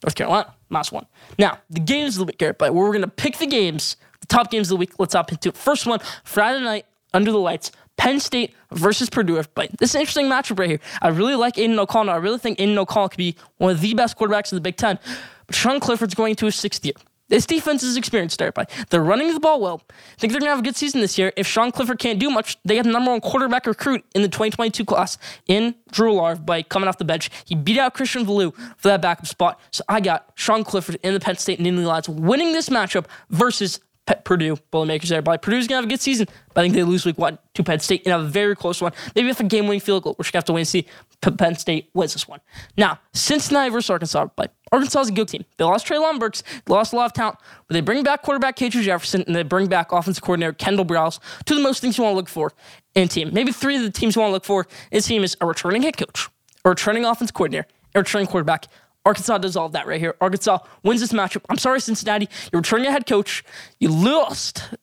North 0.02 0.14
Carolina, 0.14 0.54
minus 0.68 0.92
one. 0.92 1.06
Now, 1.38 1.58
the 1.68 1.80
games 1.80 2.16
of 2.16 2.20
the 2.20 2.24
week, 2.26 2.38
Garrett, 2.38 2.58
but 2.58 2.74
we're 2.74 2.88
going 2.88 3.02
to 3.02 3.08
pick 3.08 3.38
the 3.38 3.46
games, 3.46 3.96
the 4.20 4.26
top 4.26 4.50
games 4.50 4.68
of 4.68 4.76
the 4.76 4.80
week. 4.80 4.92
Let's 4.98 5.14
hop 5.14 5.32
into 5.32 5.50
it. 5.50 5.56
First 5.56 5.86
one, 5.86 6.00
Friday 6.24 6.62
night, 6.62 6.86
under 7.12 7.32
the 7.32 7.38
lights. 7.38 7.72
Penn 7.96 8.18
State 8.18 8.54
versus 8.72 9.10
Purdue. 9.10 9.42
But 9.54 9.70
this 9.78 9.90
is 9.90 9.94
an 9.94 10.00
interesting 10.00 10.26
matchup 10.26 10.58
right 10.58 10.70
here. 10.70 10.80
I 11.02 11.08
really 11.08 11.34
like 11.34 11.58
Aidan 11.58 11.78
O'Connell. 11.78 12.14
I 12.14 12.16
really 12.16 12.38
think 12.38 12.58
Aidan 12.58 12.78
O'Connell 12.78 13.10
could 13.10 13.18
be 13.18 13.36
one 13.58 13.72
of 13.72 13.80
the 13.82 13.92
best 13.92 14.16
quarterbacks 14.16 14.52
in 14.52 14.56
the 14.56 14.62
Big 14.62 14.76
Ten. 14.76 14.98
But 15.46 15.54
Sean 15.54 15.80
Clifford's 15.80 16.14
going 16.14 16.30
into 16.30 16.46
his 16.46 16.54
sixth 16.54 16.82
year. 16.82 16.94
This 17.30 17.46
defense 17.46 17.82
is 17.84 17.96
experienced, 17.96 18.42
everybody. 18.42 18.70
They're 18.90 19.02
running 19.02 19.32
the 19.32 19.40
ball 19.40 19.60
well. 19.60 19.80
I 19.88 19.94
think 20.18 20.32
they're 20.32 20.40
going 20.40 20.48
to 20.48 20.56
have 20.56 20.58
a 20.58 20.62
good 20.62 20.76
season 20.76 21.00
this 21.00 21.16
year. 21.16 21.32
If 21.36 21.46
Sean 21.46 21.70
Clifford 21.70 22.00
can't 22.00 22.18
do 22.18 22.28
much, 22.28 22.58
they 22.64 22.74
got 22.74 22.84
the 22.84 22.90
number 22.90 23.12
one 23.12 23.20
quarterback 23.20 23.66
recruit 23.66 24.04
in 24.14 24.22
the 24.22 24.28
2022 24.28 24.84
class 24.84 25.16
in 25.46 25.76
Drew 25.92 26.14
Allar 26.14 26.44
by 26.44 26.62
coming 26.62 26.88
off 26.88 26.98
the 26.98 27.04
bench. 27.04 27.30
He 27.44 27.54
beat 27.54 27.78
out 27.78 27.94
Christian 27.94 28.26
Veilleux 28.26 28.52
for 28.76 28.88
that 28.88 29.00
backup 29.00 29.28
spot. 29.28 29.60
So 29.70 29.84
I 29.88 30.00
got 30.00 30.32
Sean 30.34 30.64
Clifford 30.64 30.98
in 31.04 31.14
the 31.14 31.20
Penn 31.20 31.36
State 31.36 31.60
Nittany 31.60 31.86
Lions 31.86 32.08
winning 32.08 32.52
this 32.52 32.68
matchup 32.68 33.06
versus 33.30 33.78
Purdue, 34.24 34.56
Boilermakers 34.70 35.08
there. 35.08 35.22
But 35.22 35.42
Purdue's 35.42 35.66
to 35.68 35.74
have 35.74 35.84
a 35.84 35.86
good 35.86 36.00
season, 36.00 36.26
but 36.54 36.60
I 36.60 36.64
think 36.64 36.74
they 36.74 36.82
lose 36.82 37.04
week 37.06 37.18
one 37.18 37.38
to 37.54 37.62
Penn 37.62 37.80
State 37.80 38.02
in 38.02 38.12
a 38.12 38.20
very 38.20 38.56
close 38.56 38.80
one. 38.80 38.92
Maybe 39.14 39.28
with 39.28 39.40
a 39.40 39.44
game 39.44 39.66
winning 39.66 39.80
field 39.80 40.02
goal, 40.02 40.16
we're 40.18 40.24
going 40.24 40.32
to 40.32 40.38
have 40.38 40.44
to 40.46 40.52
wait 40.52 40.60
and 40.62 40.68
see. 40.68 40.86
Penn 41.20 41.54
State 41.54 41.90
wins 41.94 42.12
this 42.14 42.26
one. 42.26 42.40
Now, 42.76 42.98
Cincinnati 43.12 43.70
versus 43.70 43.90
Arkansas. 43.90 44.28
But 44.36 44.54
Arkansas 44.72 45.00
is 45.00 45.08
a 45.08 45.12
good 45.12 45.28
team. 45.28 45.44
They 45.56 45.64
lost 45.64 45.86
Trey 45.86 45.96
Treylon 45.96 46.18
Burks, 46.18 46.42
lost 46.68 46.92
a 46.92 46.96
lot 46.96 47.06
of 47.06 47.12
talent, 47.12 47.38
but 47.68 47.74
they 47.74 47.80
bring 47.80 48.02
back 48.02 48.22
quarterback 48.22 48.56
KJ 48.56 48.82
Jefferson 48.82 49.22
and 49.26 49.34
they 49.34 49.42
bring 49.42 49.66
back 49.66 49.92
offensive 49.92 50.22
coordinator 50.22 50.52
Kendall 50.52 50.84
Briles. 50.84 51.18
Two 51.44 51.54
of 51.54 51.58
the 51.60 51.64
most 51.64 51.80
things 51.80 51.98
you 51.98 52.04
want 52.04 52.14
to 52.14 52.16
look 52.16 52.28
for 52.28 52.52
in 52.94 53.04
a 53.04 53.08
team. 53.08 53.30
Maybe 53.32 53.52
three 53.52 53.76
of 53.76 53.82
the 53.82 53.90
teams 53.90 54.16
you 54.16 54.22
want 54.22 54.30
to 54.30 54.34
look 54.34 54.44
for 54.44 54.66
in 54.90 55.02
team 55.02 55.22
is 55.24 55.36
a 55.40 55.46
returning 55.46 55.82
head 55.82 55.96
coach, 55.96 56.28
a 56.64 56.70
returning 56.70 57.04
offense 57.04 57.30
coordinator, 57.30 57.66
a 57.94 57.98
returning 57.98 58.26
quarterback. 58.26 58.66
Arkansas 59.04 59.38
does 59.38 59.56
all 59.56 59.66
of 59.66 59.72
that 59.72 59.86
right 59.86 60.00
here. 60.00 60.14
Arkansas 60.20 60.58
wins 60.82 61.00
this 61.00 61.12
matchup. 61.12 61.42
I'm 61.48 61.56
sorry, 61.56 61.80
Cincinnati. 61.80 62.28
You're 62.52 62.60
returning 62.60 62.86
a 62.86 62.92
head 62.92 63.06
coach. 63.06 63.42
You 63.78 63.88
lost 63.88 64.74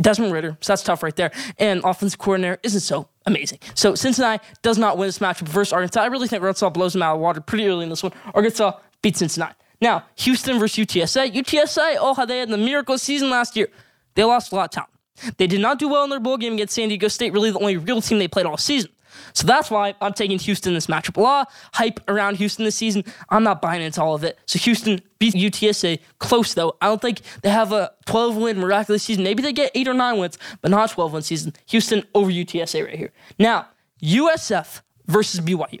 Desmond 0.00 0.32
Ridder. 0.32 0.56
so 0.60 0.72
that's 0.72 0.82
tough 0.82 1.02
right 1.02 1.14
there. 1.14 1.32
And 1.58 1.82
offensive 1.84 2.18
coordinator 2.18 2.58
isn't 2.62 2.80
so 2.80 3.08
amazing. 3.26 3.58
So 3.74 3.94
Cincinnati 3.94 4.42
does 4.62 4.78
not 4.78 4.96
win 4.96 5.08
this 5.08 5.18
matchup 5.18 5.48
versus 5.48 5.72
Arkansas. 5.72 6.00
I 6.00 6.06
really 6.06 6.28
think 6.28 6.42
Arkansas 6.42 6.70
blows 6.70 6.94
them 6.94 7.02
out 7.02 7.16
of 7.16 7.20
water 7.20 7.40
pretty 7.40 7.66
early 7.66 7.84
in 7.84 7.90
this 7.90 8.02
one. 8.02 8.12
Arkansas 8.34 8.72
beats 9.02 9.18
Cincinnati. 9.18 9.54
Now, 9.80 10.04
Houston 10.16 10.58
versus 10.58 10.86
UTSA. 10.86 11.32
UTSA, 11.32 11.96
oh, 12.00 12.14
how 12.14 12.24
they 12.24 12.38
had 12.38 12.48
the 12.48 12.56
miracle 12.56 12.96
season 12.96 13.30
last 13.30 13.56
year. 13.56 13.68
They 14.14 14.24
lost 14.24 14.52
a 14.52 14.54
lot 14.54 14.64
of 14.64 14.70
talent. 14.70 15.36
They 15.36 15.46
did 15.46 15.60
not 15.60 15.78
do 15.78 15.88
well 15.88 16.04
in 16.04 16.10
their 16.10 16.20
bowl 16.20 16.36
game 16.36 16.54
against 16.54 16.74
San 16.74 16.88
Diego 16.88 17.08
State, 17.08 17.32
really 17.32 17.50
the 17.50 17.58
only 17.58 17.76
real 17.76 18.00
team 18.00 18.18
they 18.18 18.28
played 18.28 18.46
all 18.46 18.56
season. 18.56 18.90
So 19.32 19.46
that's 19.46 19.70
why 19.70 19.94
I'm 20.00 20.12
taking 20.12 20.38
Houston 20.38 20.74
this 20.74 20.86
matchup. 20.86 21.16
A 21.16 21.20
lot 21.20 21.48
of 21.48 21.54
hype 21.74 22.00
around 22.08 22.36
Houston 22.36 22.64
this 22.64 22.76
season. 22.76 23.04
I'm 23.30 23.42
not 23.42 23.60
buying 23.60 23.82
into 23.82 24.02
all 24.02 24.14
of 24.14 24.24
it. 24.24 24.38
So 24.46 24.58
Houston 24.58 25.00
beat 25.18 25.34
UTSA 25.34 26.00
close 26.18 26.54
though. 26.54 26.76
I 26.80 26.86
don't 26.86 27.00
think 27.00 27.20
they 27.42 27.50
have 27.50 27.72
a 27.72 27.92
12 28.06 28.36
win 28.36 28.58
miraculous 28.58 29.02
season. 29.02 29.24
Maybe 29.24 29.42
they 29.42 29.52
get 29.52 29.70
eight 29.74 29.88
or 29.88 29.94
nine 29.94 30.18
wins, 30.18 30.38
but 30.60 30.70
not 30.70 30.90
a 30.90 30.94
12 30.94 31.12
win 31.12 31.22
season. 31.22 31.54
Houston 31.66 32.04
over 32.14 32.30
UTSA 32.30 32.84
right 32.84 32.98
here. 32.98 33.12
Now 33.38 33.68
USF 34.02 34.82
versus 35.06 35.40
BYU. 35.40 35.80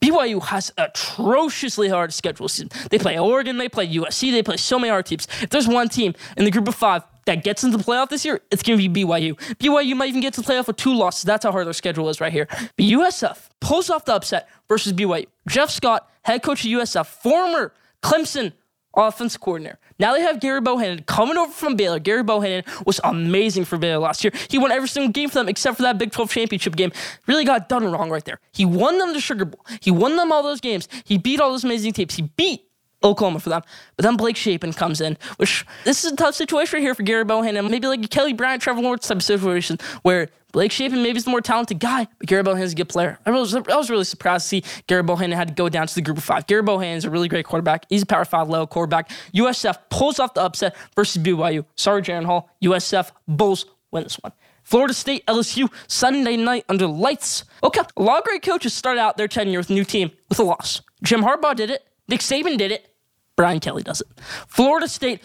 BYU 0.00 0.42
has 0.44 0.72
atrociously 0.78 1.88
hard 1.88 2.12
schedule 2.12 2.48
season. 2.48 2.70
They 2.90 2.98
play 2.98 3.18
Oregon, 3.18 3.58
they 3.58 3.68
play 3.68 3.88
USC, 3.88 4.30
they 4.30 4.42
play 4.42 4.56
so 4.56 4.78
many 4.78 4.90
hard 4.90 5.06
teams. 5.06 5.26
If 5.42 5.50
there's 5.50 5.66
one 5.66 5.88
team 5.88 6.14
in 6.36 6.44
the 6.44 6.50
group 6.50 6.68
of 6.68 6.74
five 6.74 7.02
that 7.26 7.42
gets 7.42 7.64
into 7.64 7.76
the 7.76 7.84
playoff 7.84 8.08
this 8.08 8.24
year, 8.24 8.40
it's 8.50 8.62
going 8.62 8.78
to 8.78 8.88
be 8.88 9.04
BYU. 9.04 9.34
BYU 9.56 9.96
might 9.96 10.08
even 10.08 10.20
get 10.20 10.34
to 10.34 10.40
the 10.40 10.46
playoff 10.46 10.66
with 10.66 10.76
two 10.76 10.94
losses. 10.94 11.24
That's 11.24 11.44
how 11.44 11.52
hard 11.52 11.66
their 11.66 11.72
schedule 11.72 12.08
is 12.08 12.20
right 12.20 12.32
here. 12.32 12.46
But 12.48 12.78
USF 12.78 13.48
pulls 13.60 13.90
off 13.90 14.04
the 14.04 14.14
upset 14.14 14.48
versus 14.68 14.92
BYU. 14.92 15.26
Jeff 15.48 15.70
Scott, 15.70 16.08
head 16.22 16.42
coach 16.42 16.64
of 16.64 16.70
USF, 16.70 17.06
former 17.06 17.72
Clemson 18.02 18.52
offense 18.94 19.36
coordinator. 19.36 19.78
Now 19.98 20.14
they 20.14 20.20
have 20.20 20.40
Gary 20.40 20.60
Bohanon 20.60 21.02
coming 21.04 21.36
over 21.36 21.52
from 21.52 21.74
Baylor. 21.74 21.98
Gary 21.98 22.22
Bohanon 22.22 22.62
was 22.86 23.00
amazing 23.02 23.64
for 23.64 23.78
Baylor 23.78 23.98
last 23.98 24.22
year. 24.22 24.32
He 24.48 24.58
won 24.58 24.70
every 24.70 24.88
single 24.88 25.10
game 25.12 25.28
for 25.28 25.36
them 25.36 25.48
except 25.48 25.76
for 25.76 25.82
that 25.82 25.98
Big 25.98 26.12
12 26.12 26.30
championship 26.30 26.76
game. 26.76 26.92
Really 27.26 27.44
got 27.44 27.68
done 27.68 27.84
wrong 27.90 28.10
right 28.10 28.24
there. 28.24 28.38
He 28.52 28.64
won 28.64 28.98
them 28.98 29.12
the 29.12 29.20
Sugar 29.20 29.44
Bowl. 29.44 29.64
He 29.80 29.90
won 29.90 30.16
them 30.16 30.30
all 30.30 30.42
those 30.42 30.60
games. 30.60 30.88
He 31.04 31.18
beat 31.18 31.40
all 31.40 31.50
those 31.50 31.64
amazing 31.64 31.92
teams. 31.94 32.14
He 32.14 32.22
beat 32.22 32.67
Oklahoma 33.02 33.40
for 33.40 33.50
them. 33.50 33.62
But 33.96 34.04
then 34.04 34.16
Blake 34.16 34.36
Shapen 34.36 34.72
comes 34.72 35.00
in, 35.00 35.16
which 35.36 35.64
this 35.84 36.04
is 36.04 36.12
a 36.12 36.16
tough 36.16 36.34
situation 36.34 36.76
right 36.76 36.82
here 36.82 36.94
for 36.94 37.02
Gary 37.02 37.24
Bohanon. 37.24 37.70
Maybe 37.70 37.86
like 37.86 38.04
a 38.04 38.08
Kelly 38.08 38.32
Bryant, 38.32 38.62
Trevor 38.62 38.80
Lawrence 38.80 39.06
type 39.06 39.22
situation 39.22 39.78
where 40.02 40.28
Blake 40.52 40.72
Shapen 40.72 41.02
maybe 41.02 41.18
is 41.18 41.24
the 41.24 41.30
more 41.30 41.42
talented 41.42 41.78
guy, 41.78 42.08
but 42.18 42.26
Gary 42.26 42.42
Bohanon 42.42 42.64
is 42.64 42.72
a 42.72 42.76
good 42.76 42.88
player. 42.88 43.18
I 43.26 43.30
was, 43.30 43.54
I 43.54 43.60
was 43.60 43.90
really 43.90 44.04
surprised 44.04 44.44
to 44.44 44.48
see 44.48 44.64
Gary 44.86 45.02
Bohanon 45.02 45.36
had 45.36 45.48
to 45.48 45.54
go 45.54 45.68
down 45.68 45.86
to 45.86 45.94
the 45.94 46.00
group 46.00 46.16
of 46.16 46.24
five. 46.24 46.46
Gary 46.46 46.62
Bohanon 46.62 46.96
is 46.96 47.04
a 47.04 47.10
really 47.10 47.28
great 47.28 47.44
quarterback. 47.44 47.84
He's 47.88 48.02
a 48.02 48.06
power 48.06 48.24
five 48.24 48.48
level 48.48 48.66
quarterback. 48.66 49.10
USF 49.34 49.76
pulls 49.90 50.18
off 50.18 50.34
the 50.34 50.42
upset 50.42 50.74
versus 50.96 51.22
BYU. 51.22 51.64
Sorry, 51.76 52.02
Jaren 52.02 52.24
Hall. 52.24 52.50
USF 52.62 53.10
Bulls 53.26 53.66
win 53.90 54.04
this 54.04 54.16
one. 54.16 54.32
Florida 54.68 54.92
State, 54.92 55.24
LSU, 55.24 55.72
Sunday 55.86 56.36
night 56.36 56.64
under 56.68 56.86
lights. 56.86 57.44
Okay, 57.62 57.80
a 57.96 58.02
lot 58.02 58.18
of 58.18 58.24
great 58.24 58.42
coaches 58.42 58.74
start 58.74 58.98
out 58.98 59.16
their 59.16 59.28
tenure 59.28 59.58
with 59.58 59.70
a 59.70 59.72
new 59.72 59.84
team 59.84 60.10
with 60.28 60.38
a 60.38 60.42
loss. 60.42 60.82
Jim 61.02 61.22
Harbaugh 61.22 61.56
did 61.56 61.70
it. 61.70 61.87
Nick 62.08 62.20
Saban 62.20 62.56
did 62.56 62.72
it. 62.72 62.94
Brian 63.36 63.60
Kelly 63.60 63.82
does 63.82 64.00
it. 64.00 64.08
Florida 64.48 64.88
State 64.88 65.20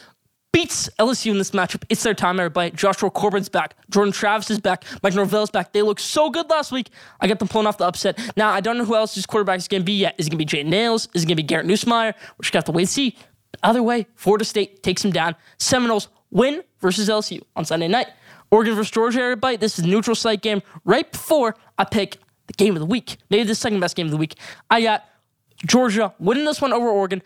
beats 0.51 0.87
LSU 0.99 1.31
in 1.31 1.39
this 1.39 1.51
matchup. 1.51 1.83
It's 1.89 2.03
their 2.03 2.13
time, 2.13 2.39
everybody. 2.39 2.71
Jashaun 2.71 3.11
Corbin's 3.11 3.49
back. 3.49 3.75
Jordan 3.89 4.13
Travis 4.13 4.51
is 4.51 4.59
back. 4.59 4.85
Mike 5.01 5.15
Norvell's 5.15 5.49
back. 5.49 5.73
They 5.73 5.81
look 5.81 5.99
so 5.99 6.29
good 6.29 6.47
last 6.49 6.71
week. 6.71 6.89
I 7.19 7.27
got 7.27 7.39
them 7.39 7.47
pulling 7.47 7.65
off 7.65 7.79
the 7.79 7.85
upset. 7.85 8.19
Now, 8.37 8.51
I 8.51 8.61
don't 8.61 8.77
know 8.77 8.85
who 8.85 8.95
else's 8.95 9.25
quarterback 9.25 9.57
is 9.57 9.67
going 9.67 9.81
to 9.81 9.85
be 9.85 9.93
yet. 9.93 10.15
Is 10.19 10.27
it 10.27 10.29
going 10.29 10.37
to 10.37 10.45
be 10.45 10.63
Jayden 10.63 10.69
Daniels? 10.69 11.09
Is 11.15 11.23
it 11.23 11.25
going 11.25 11.37
to 11.37 11.43
be 11.43 11.47
Garrett 11.47 11.65
Nussmeier? 11.65 12.13
We're 12.13 12.43
just 12.43 12.51
going 12.51 12.51
to 12.51 12.57
have 12.57 12.63
to 12.65 12.71
wait 12.71 12.83
and 12.83 12.89
see. 12.89 13.17
Either 13.63 13.81
way, 13.81 14.05
Florida 14.15 14.45
State 14.45 14.83
takes 14.83 15.01
them 15.01 15.11
down. 15.11 15.35
Seminoles 15.57 16.09
win 16.29 16.63
versus 16.79 17.09
LSU 17.09 17.41
on 17.55 17.65
Sunday 17.65 17.87
night. 17.87 18.07
Oregon 18.51 18.75
versus 18.75 18.91
Georgia, 18.91 19.21
everybody. 19.21 19.57
This 19.57 19.79
is 19.79 19.85
neutral 19.85 20.15
site 20.15 20.43
game 20.43 20.61
right 20.85 21.11
before 21.11 21.55
I 21.79 21.85
pick 21.85 22.19
the 22.45 22.53
game 22.53 22.75
of 22.75 22.79
the 22.79 22.85
week. 22.85 23.17
Maybe 23.31 23.43
the 23.43 23.55
second 23.55 23.79
best 23.79 23.95
game 23.95 24.05
of 24.05 24.11
the 24.11 24.17
week. 24.17 24.35
I 24.69 24.81
got 24.81 25.03
Georgia 25.65 26.13
winning 26.19 26.45
this 26.45 26.62
one 26.62 26.73
over 26.73 26.88
Oregon. 26.88 27.21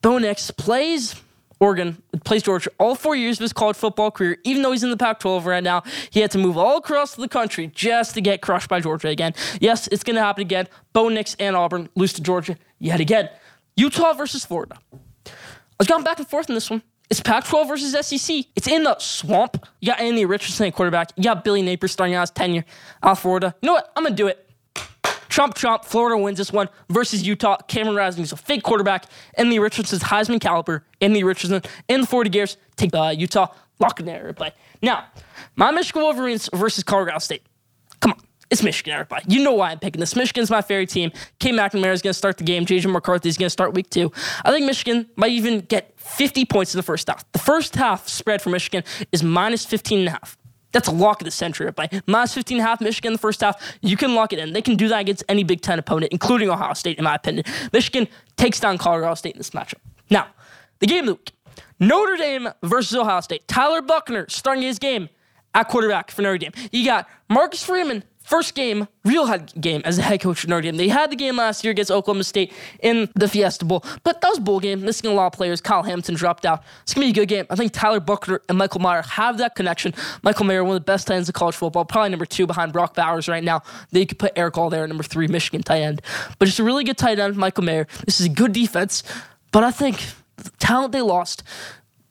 Bo 0.00 0.18
Nix 0.18 0.50
plays 0.50 1.14
Oregon, 1.60 2.02
plays 2.24 2.42
Georgia 2.42 2.70
all 2.78 2.96
four 2.96 3.14
years 3.14 3.38
of 3.38 3.42
his 3.42 3.52
college 3.52 3.76
football 3.76 4.10
career, 4.10 4.38
even 4.42 4.62
though 4.62 4.72
he's 4.72 4.82
in 4.82 4.90
the 4.90 4.96
Pac 4.96 5.20
12 5.20 5.46
right 5.46 5.62
now. 5.62 5.84
He 6.10 6.20
had 6.20 6.32
to 6.32 6.38
move 6.38 6.58
all 6.58 6.78
across 6.78 7.14
the 7.14 7.28
country 7.28 7.68
just 7.68 8.14
to 8.14 8.20
get 8.20 8.40
crushed 8.40 8.68
by 8.68 8.80
Georgia 8.80 9.08
again. 9.08 9.32
Yes, 9.60 9.86
it's 9.88 10.02
going 10.02 10.16
to 10.16 10.22
happen 10.22 10.42
again. 10.42 10.66
Bo 10.92 11.08
Nix 11.08 11.36
and 11.38 11.54
Auburn 11.54 11.88
lose 11.94 12.12
to 12.14 12.22
Georgia 12.22 12.56
yet 12.80 13.00
again. 13.00 13.28
Utah 13.76 14.12
versus 14.12 14.44
Florida. 14.44 14.76
I 14.92 15.30
was 15.78 15.86
going 15.86 16.02
back 16.02 16.18
and 16.18 16.26
forth 16.26 16.48
in 16.48 16.54
this 16.56 16.68
one. 16.68 16.82
It's 17.10 17.20
Pac 17.20 17.44
12 17.44 17.68
versus 17.68 18.06
SEC. 18.06 18.46
It's 18.56 18.66
in 18.66 18.82
the 18.82 18.98
swamp. 18.98 19.64
You 19.80 19.88
got 19.88 20.00
Andy 20.00 20.24
Richardson 20.24 20.66
at 20.66 20.74
quarterback. 20.74 21.12
You 21.16 21.24
got 21.24 21.44
Billy 21.44 21.62
Napier 21.62 21.86
starting 21.86 22.14
out 22.14 22.22
his 22.22 22.30
tenure 22.30 22.64
out 23.02 23.18
Florida. 23.18 23.54
You 23.62 23.66
know 23.68 23.74
what? 23.74 23.92
I'm 23.94 24.02
going 24.02 24.16
to 24.16 24.22
do 24.22 24.26
it. 24.26 24.48
Trump, 25.32 25.54
Trump, 25.54 25.82
Florida 25.82 26.22
wins 26.22 26.36
this 26.36 26.52
one 26.52 26.68
versus 26.90 27.26
Utah. 27.26 27.56
Cameron 27.66 27.96
Rising 27.96 28.22
is 28.22 28.32
a 28.32 28.36
fake 28.36 28.62
quarterback. 28.62 29.06
Anthony 29.38 29.58
Richardson's 29.58 30.02
Heisman 30.02 30.38
caliber. 30.38 30.84
Anthony 31.00 31.24
Richardson 31.24 31.62
and 31.88 32.02
the 32.02 32.06
40 32.06 32.28
Gears 32.28 32.58
take 32.76 32.94
uh, 32.94 33.14
Utah. 33.16 33.46
Lock 33.78 33.98
in 33.98 34.04
there, 34.04 34.20
everybody. 34.20 34.52
Now, 34.82 35.06
my 35.56 35.70
Michigan 35.70 36.02
Wolverines 36.02 36.50
versus 36.52 36.84
Colorado 36.84 37.18
State. 37.18 37.46
Come 38.00 38.10
on. 38.10 38.18
It's 38.50 38.62
Michigan, 38.62 38.92
everybody. 38.92 39.24
You 39.26 39.42
know 39.42 39.54
why 39.54 39.70
I'm 39.70 39.78
picking 39.78 40.00
this. 40.00 40.14
Michigan's 40.14 40.50
my 40.50 40.60
favorite 40.60 40.90
team. 40.90 41.10
Cade 41.40 41.54
McNamara 41.54 41.94
is 41.94 42.02
going 42.02 42.10
to 42.10 42.18
start 42.18 42.36
the 42.36 42.44
game. 42.44 42.66
JJ 42.66 42.92
McCarthy 42.92 43.30
is 43.30 43.38
going 43.38 43.46
to 43.46 43.50
start 43.50 43.72
week 43.72 43.88
two. 43.88 44.12
I 44.44 44.50
think 44.50 44.66
Michigan 44.66 45.08
might 45.16 45.30
even 45.30 45.60
get 45.60 45.98
50 45.98 46.44
points 46.44 46.74
in 46.74 46.78
the 46.78 46.82
first 46.82 47.08
half. 47.08 47.24
The 47.32 47.38
first 47.38 47.74
half 47.74 48.06
spread 48.06 48.42
for 48.42 48.50
Michigan 48.50 48.84
is 49.12 49.22
minus 49.22 49.64
15 49.64 50.00
and 50.00 50.08
a 50.08 50.10
half. 50.10 50.36
That's 50.72 50.88
a 50.88 50.92
lock 50.92 51.20
of 51.20 51.24
the 51.26 51.30
century. 51.30 51.70
By 51.70 51.88
minus 52.06 52.34
15 52.34 52.58
and 52.58 52.64
a 52.64 52.68
half, 52.68 52.80
Michigan 52.80 53.10
in 53.10 53.12
the 53.12 53.18
first 53.18 53.40
half, 53.40 53.60
you 53.80 53.96
can 53.96 54.14
lock 54.14 54.32
it 54.32 54.38
in. 54.38 54.52
They 54.52 54.62
can 54.62 54.76
do 54.76 54.88
that 54.88 55.00
against 55.00 55.24
any 55.28 55.44
Big 55.44 55.60
Ten 55.60 55.78
opponent, 55.78 56.12
including 56.12 56.50
Ohio 56.50 56.74
State, 56.74 56.98
in 56.98 57.04
my 57.04 57.14
opinion. 57.14 57.44
Michigan 57.72 58.08
takes 58.36 58.58
down 58.60 58.78
Colorado 58.78 59.14
State 59.14 59.34
in 59.34 59.38
this 59.38 59.50
matchup. 59.50 59.80
Now, 60.10 60.28
the 60.80 60.86
game 60.86 61.00
of 61.00 61.06
the 61.06 61.12
week 61.14 61.32
Notre 61.78 62.16
Dame 62.16 62.48
versus 62.62 62.96
Ohio 62.96 63.20
State. 63.20 63.46
Tyler 63.48 63.82
Buchner 63.82 64.26
starting 64.28 64.62
his 64.62 64.78
game 64.78 65.08
at 65.54 65.68
quarterback 65.68 66.10
for 66.10 66.22
Notre 66.22 66.38
Dame. 66.38 66.52
You 66.70 66.84
got 66.84 67.08
Marcus 67.28 67.64
Freeman 67.64 68.04
First 68.24 68.54
game, 68.54 68.88
real 69.04 69.26
head 69.26 69.52
game 69.60 69.82
as 69.84 69.98
a 69.98 70.02
head 70.02 70.20
coach 70.20 70.44
of 70.44 70.50
Notre 70.50 70.62
Dame. 70.62 70.76
They 70.76 70.88
had 70.88 71.10
the 71.10 71.16
game 71.16 71.36
last 71.36 71.64
year 71.64 71.72
against 71.72 71.90
Oklahoma 71.90 72.24
State 72.24 72.52
in 72.80 73.08
the 73.14 73.28
Fiesta 73.28 73.64
Bowl, 73.64 73.84
but 74.04 74.20
that 74.20 74.28
was 74.28 74.38
a 74.38 74.40
bowl 74.40 74.60
game. 74.60 74.82
Missing 74.82 75.10
a 75.10 75.14
lot 75.14 75.26
of 75.26 75.32
players. 75.32 75.60
Kyle 75.60 75.82
Hampton 75.82 76.14
dropped 76.14 76.46
out. 76.46 76.62
It's 76.82 76.94
gonna 76.94 77.06
be 77.06 77.10
a 77.10 77.14
good 77.14 77.28
game. 77.28 77.46
I 77.50 77.56
think 77.56 77.72
Tyler 77.72 78.00
Buchner 78.00 78.40
and 78.48 78.56
Michael 78.56 78.80
Mayer 78.80 79.02
have 79.02 79.38
that 79.38 79.54
connection. 79.54 79.92
Michael 80.22 80.46
Mayer, 80.46 80.62
one 80.62 80.76
of 80.76 80.82
the 80.82 80.84
best 80.84 81.08
tight 81.08 81.16
ends 81.16 81.28
of 81.28 81.34
college 81.34 81.56
football, 81.56 81.84
probably 81.84 82.10
number 82.10 82.26
two 82.26 82.46
behind 82.46 82.72
Brock 82.72 82.94
Bowers 82.94 83.28
right 83.28 83.42
now. 83.42 83.62
They 83.90 84.06
could 84.06 84.18
put 84.18 84.32
Erick 84.36 84.56
All 84.56 84.70
there, 84.70 84.86
number 84.86 85.02
three, 85.02 85.26
Michigan 85.26 85.62
tight 85.62 85.80
end. 85.80 86.00
But 86.38 86.48
it's 86.48 86.58
a 86.58 86.64
really 86.64 86.84
good 86.84 86.98
tight 86.98 87.18
end, 87.18 87.36
Michael 87.36 87.64
Mayer. 87.64 87.86
This 88.04 88.20
is 88.20 88.26
a 88.26 88.30
good 88.30 88.52
defense, 88.52 89.02
but 89.50 89.64
I 89.64 89.70
think 89.70 90.04
the 90.36 90.50
talent 90.58 90.92
they 90.92 91.02
lost 91.02 91.42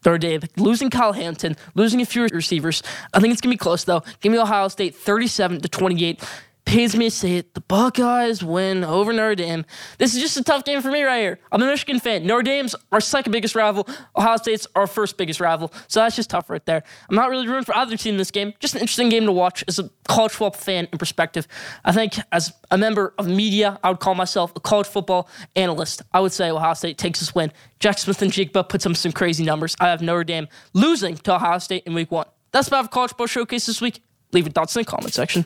third 0.01 0.21
day. 0.21 0.39
Losing 0.57 0.89
Kyle 0.89 1.13
Hamilton, 1.13 1.55
losing 1.75 2.01
a 2.01 2.05
few 2.05 2.27
receivers. 2.31 2.83
I 3.13 3.19
think 3.19 3.31
it's 3.31 3.41
gonna 3.41 3.53
be 3.53 3.57
close 3.57 3.83
though. 3.83 4.03
Give 4.21 4.31
me 4.31 4.39
Ohio 4.39 4.67
State 4.67 4.95
37 4.95 5.61
to 5.61 5.69
28 5.69 6.23
pains 6.65 6.95
me 6.95 7.05
to 7.05 7.11
say 7.11 7.37
it. 7.37 7.53
The 7.53 7.61
Buckeyes 7.61 8.43
win 8.43 8.83
over 8.83 9.11
Notre 9.11 9.35
Dame. 9.35 9.65
This 9.97 10.15
is 10.15 10.21
just 10.21 10.37
a 10.37 10.43
tough 10.43 10.63
game 10.63 10.81
for 10.81 10.89
me 10.89 11.03
right 11.03 11.19
here. 11.19 11.39
I'm 11.51 11.61
a 11.61 11.65
Michigan 11.65 11.99
fan. 11.99 12.25
Notre 12.25 12.43
Dame's 12.43 12.75
our 12.91 13.01
second 13.01 13.31
biggest 13.31 13.55
rival. 13.55 13.87
Ohio 14.15 14.37
State's 14.37 14.67
our 14.75 14.87
first 14.87 15.17
biggest 15.17 15.39
rival. 15.39 15.73
So 15.87 15.99
that's 15.99 16.15
just 16.15 16.29
tough 16.29 16.49
right 16.49 16.65
there. 16.65 16.83
I'm 17.09 17.15
not 17.15 17.29
really 17.29 17.47
rooting 17.47 17.65
for 17.65 17.75
either 17.75 17.97
team 17.97 18.13
in 18.13 18.17
this 18.17 18.31
game. 18.31 18.53
Just 18.59 18.75
an 18.75 18.81
interesting 18.81 19.09
game 19.09 19.25
to 19.25 19.31
watch 19.31 19.63
as 19.67 19.79
a 19.79 19.89
college 20.07 20.31
football 20.31 20.51
fan 20.51 20.87
in 20.91 20.97
perspective. 20.97 21.47
I 21.83 21.91
think 21.91 22.13
as 22.31 22.53
a 22.69 22.77
member 22.77 23.13
of 23.17 23.27
media, 23.27 23.79
I 23.83 23.89
would 23.89 23.99
call 23.99 24.15
myself 24.15 24.53
a 24.55 24.59
college 24.59 24.87
football 24.87 25.27
analyst. 25.55 26.01
I 26.13 26.19
would 26.19 26.31
say 26.31 26.51
Ohio 26.51 26.73
State 26.73 26.97
takes 26.97 27.19
this 27.19 27.35
win. 27.35 27.51
Jack 27.79 27.97
Smith-Njigba 27.97 28.69
puts 28.69 28.85
up 28.85 28.95
some 28.95 29.11
crazy 29.11 29.43
numbers. 29.43 29.75
I 29.79 29.87
have 29.87 30.01
Notre 30.01 30.23
Dame 30.23 30.47
losing 30.73 31.15
to 31.17 31.35
Ohio 31.35 31.57
State 31.57 31.83
in 31.85 31.93
week 31.93 32.11
one. 32.11 32.27
That's 32.51 32.67
about 32.67 32.83
the 32.83 32.89
college 32.89 33.09
football 33.11 33.27
showcase 33.27 33.65
this 33.65 33.81
week. 33.81 34.03
Leave 34.31 34.45
your 34.45 34.53
thoughts 34.53 34.75
in 34.75 34.81
the 34.81 34.85
comment 34.85 35.13
section. 35.13 35.45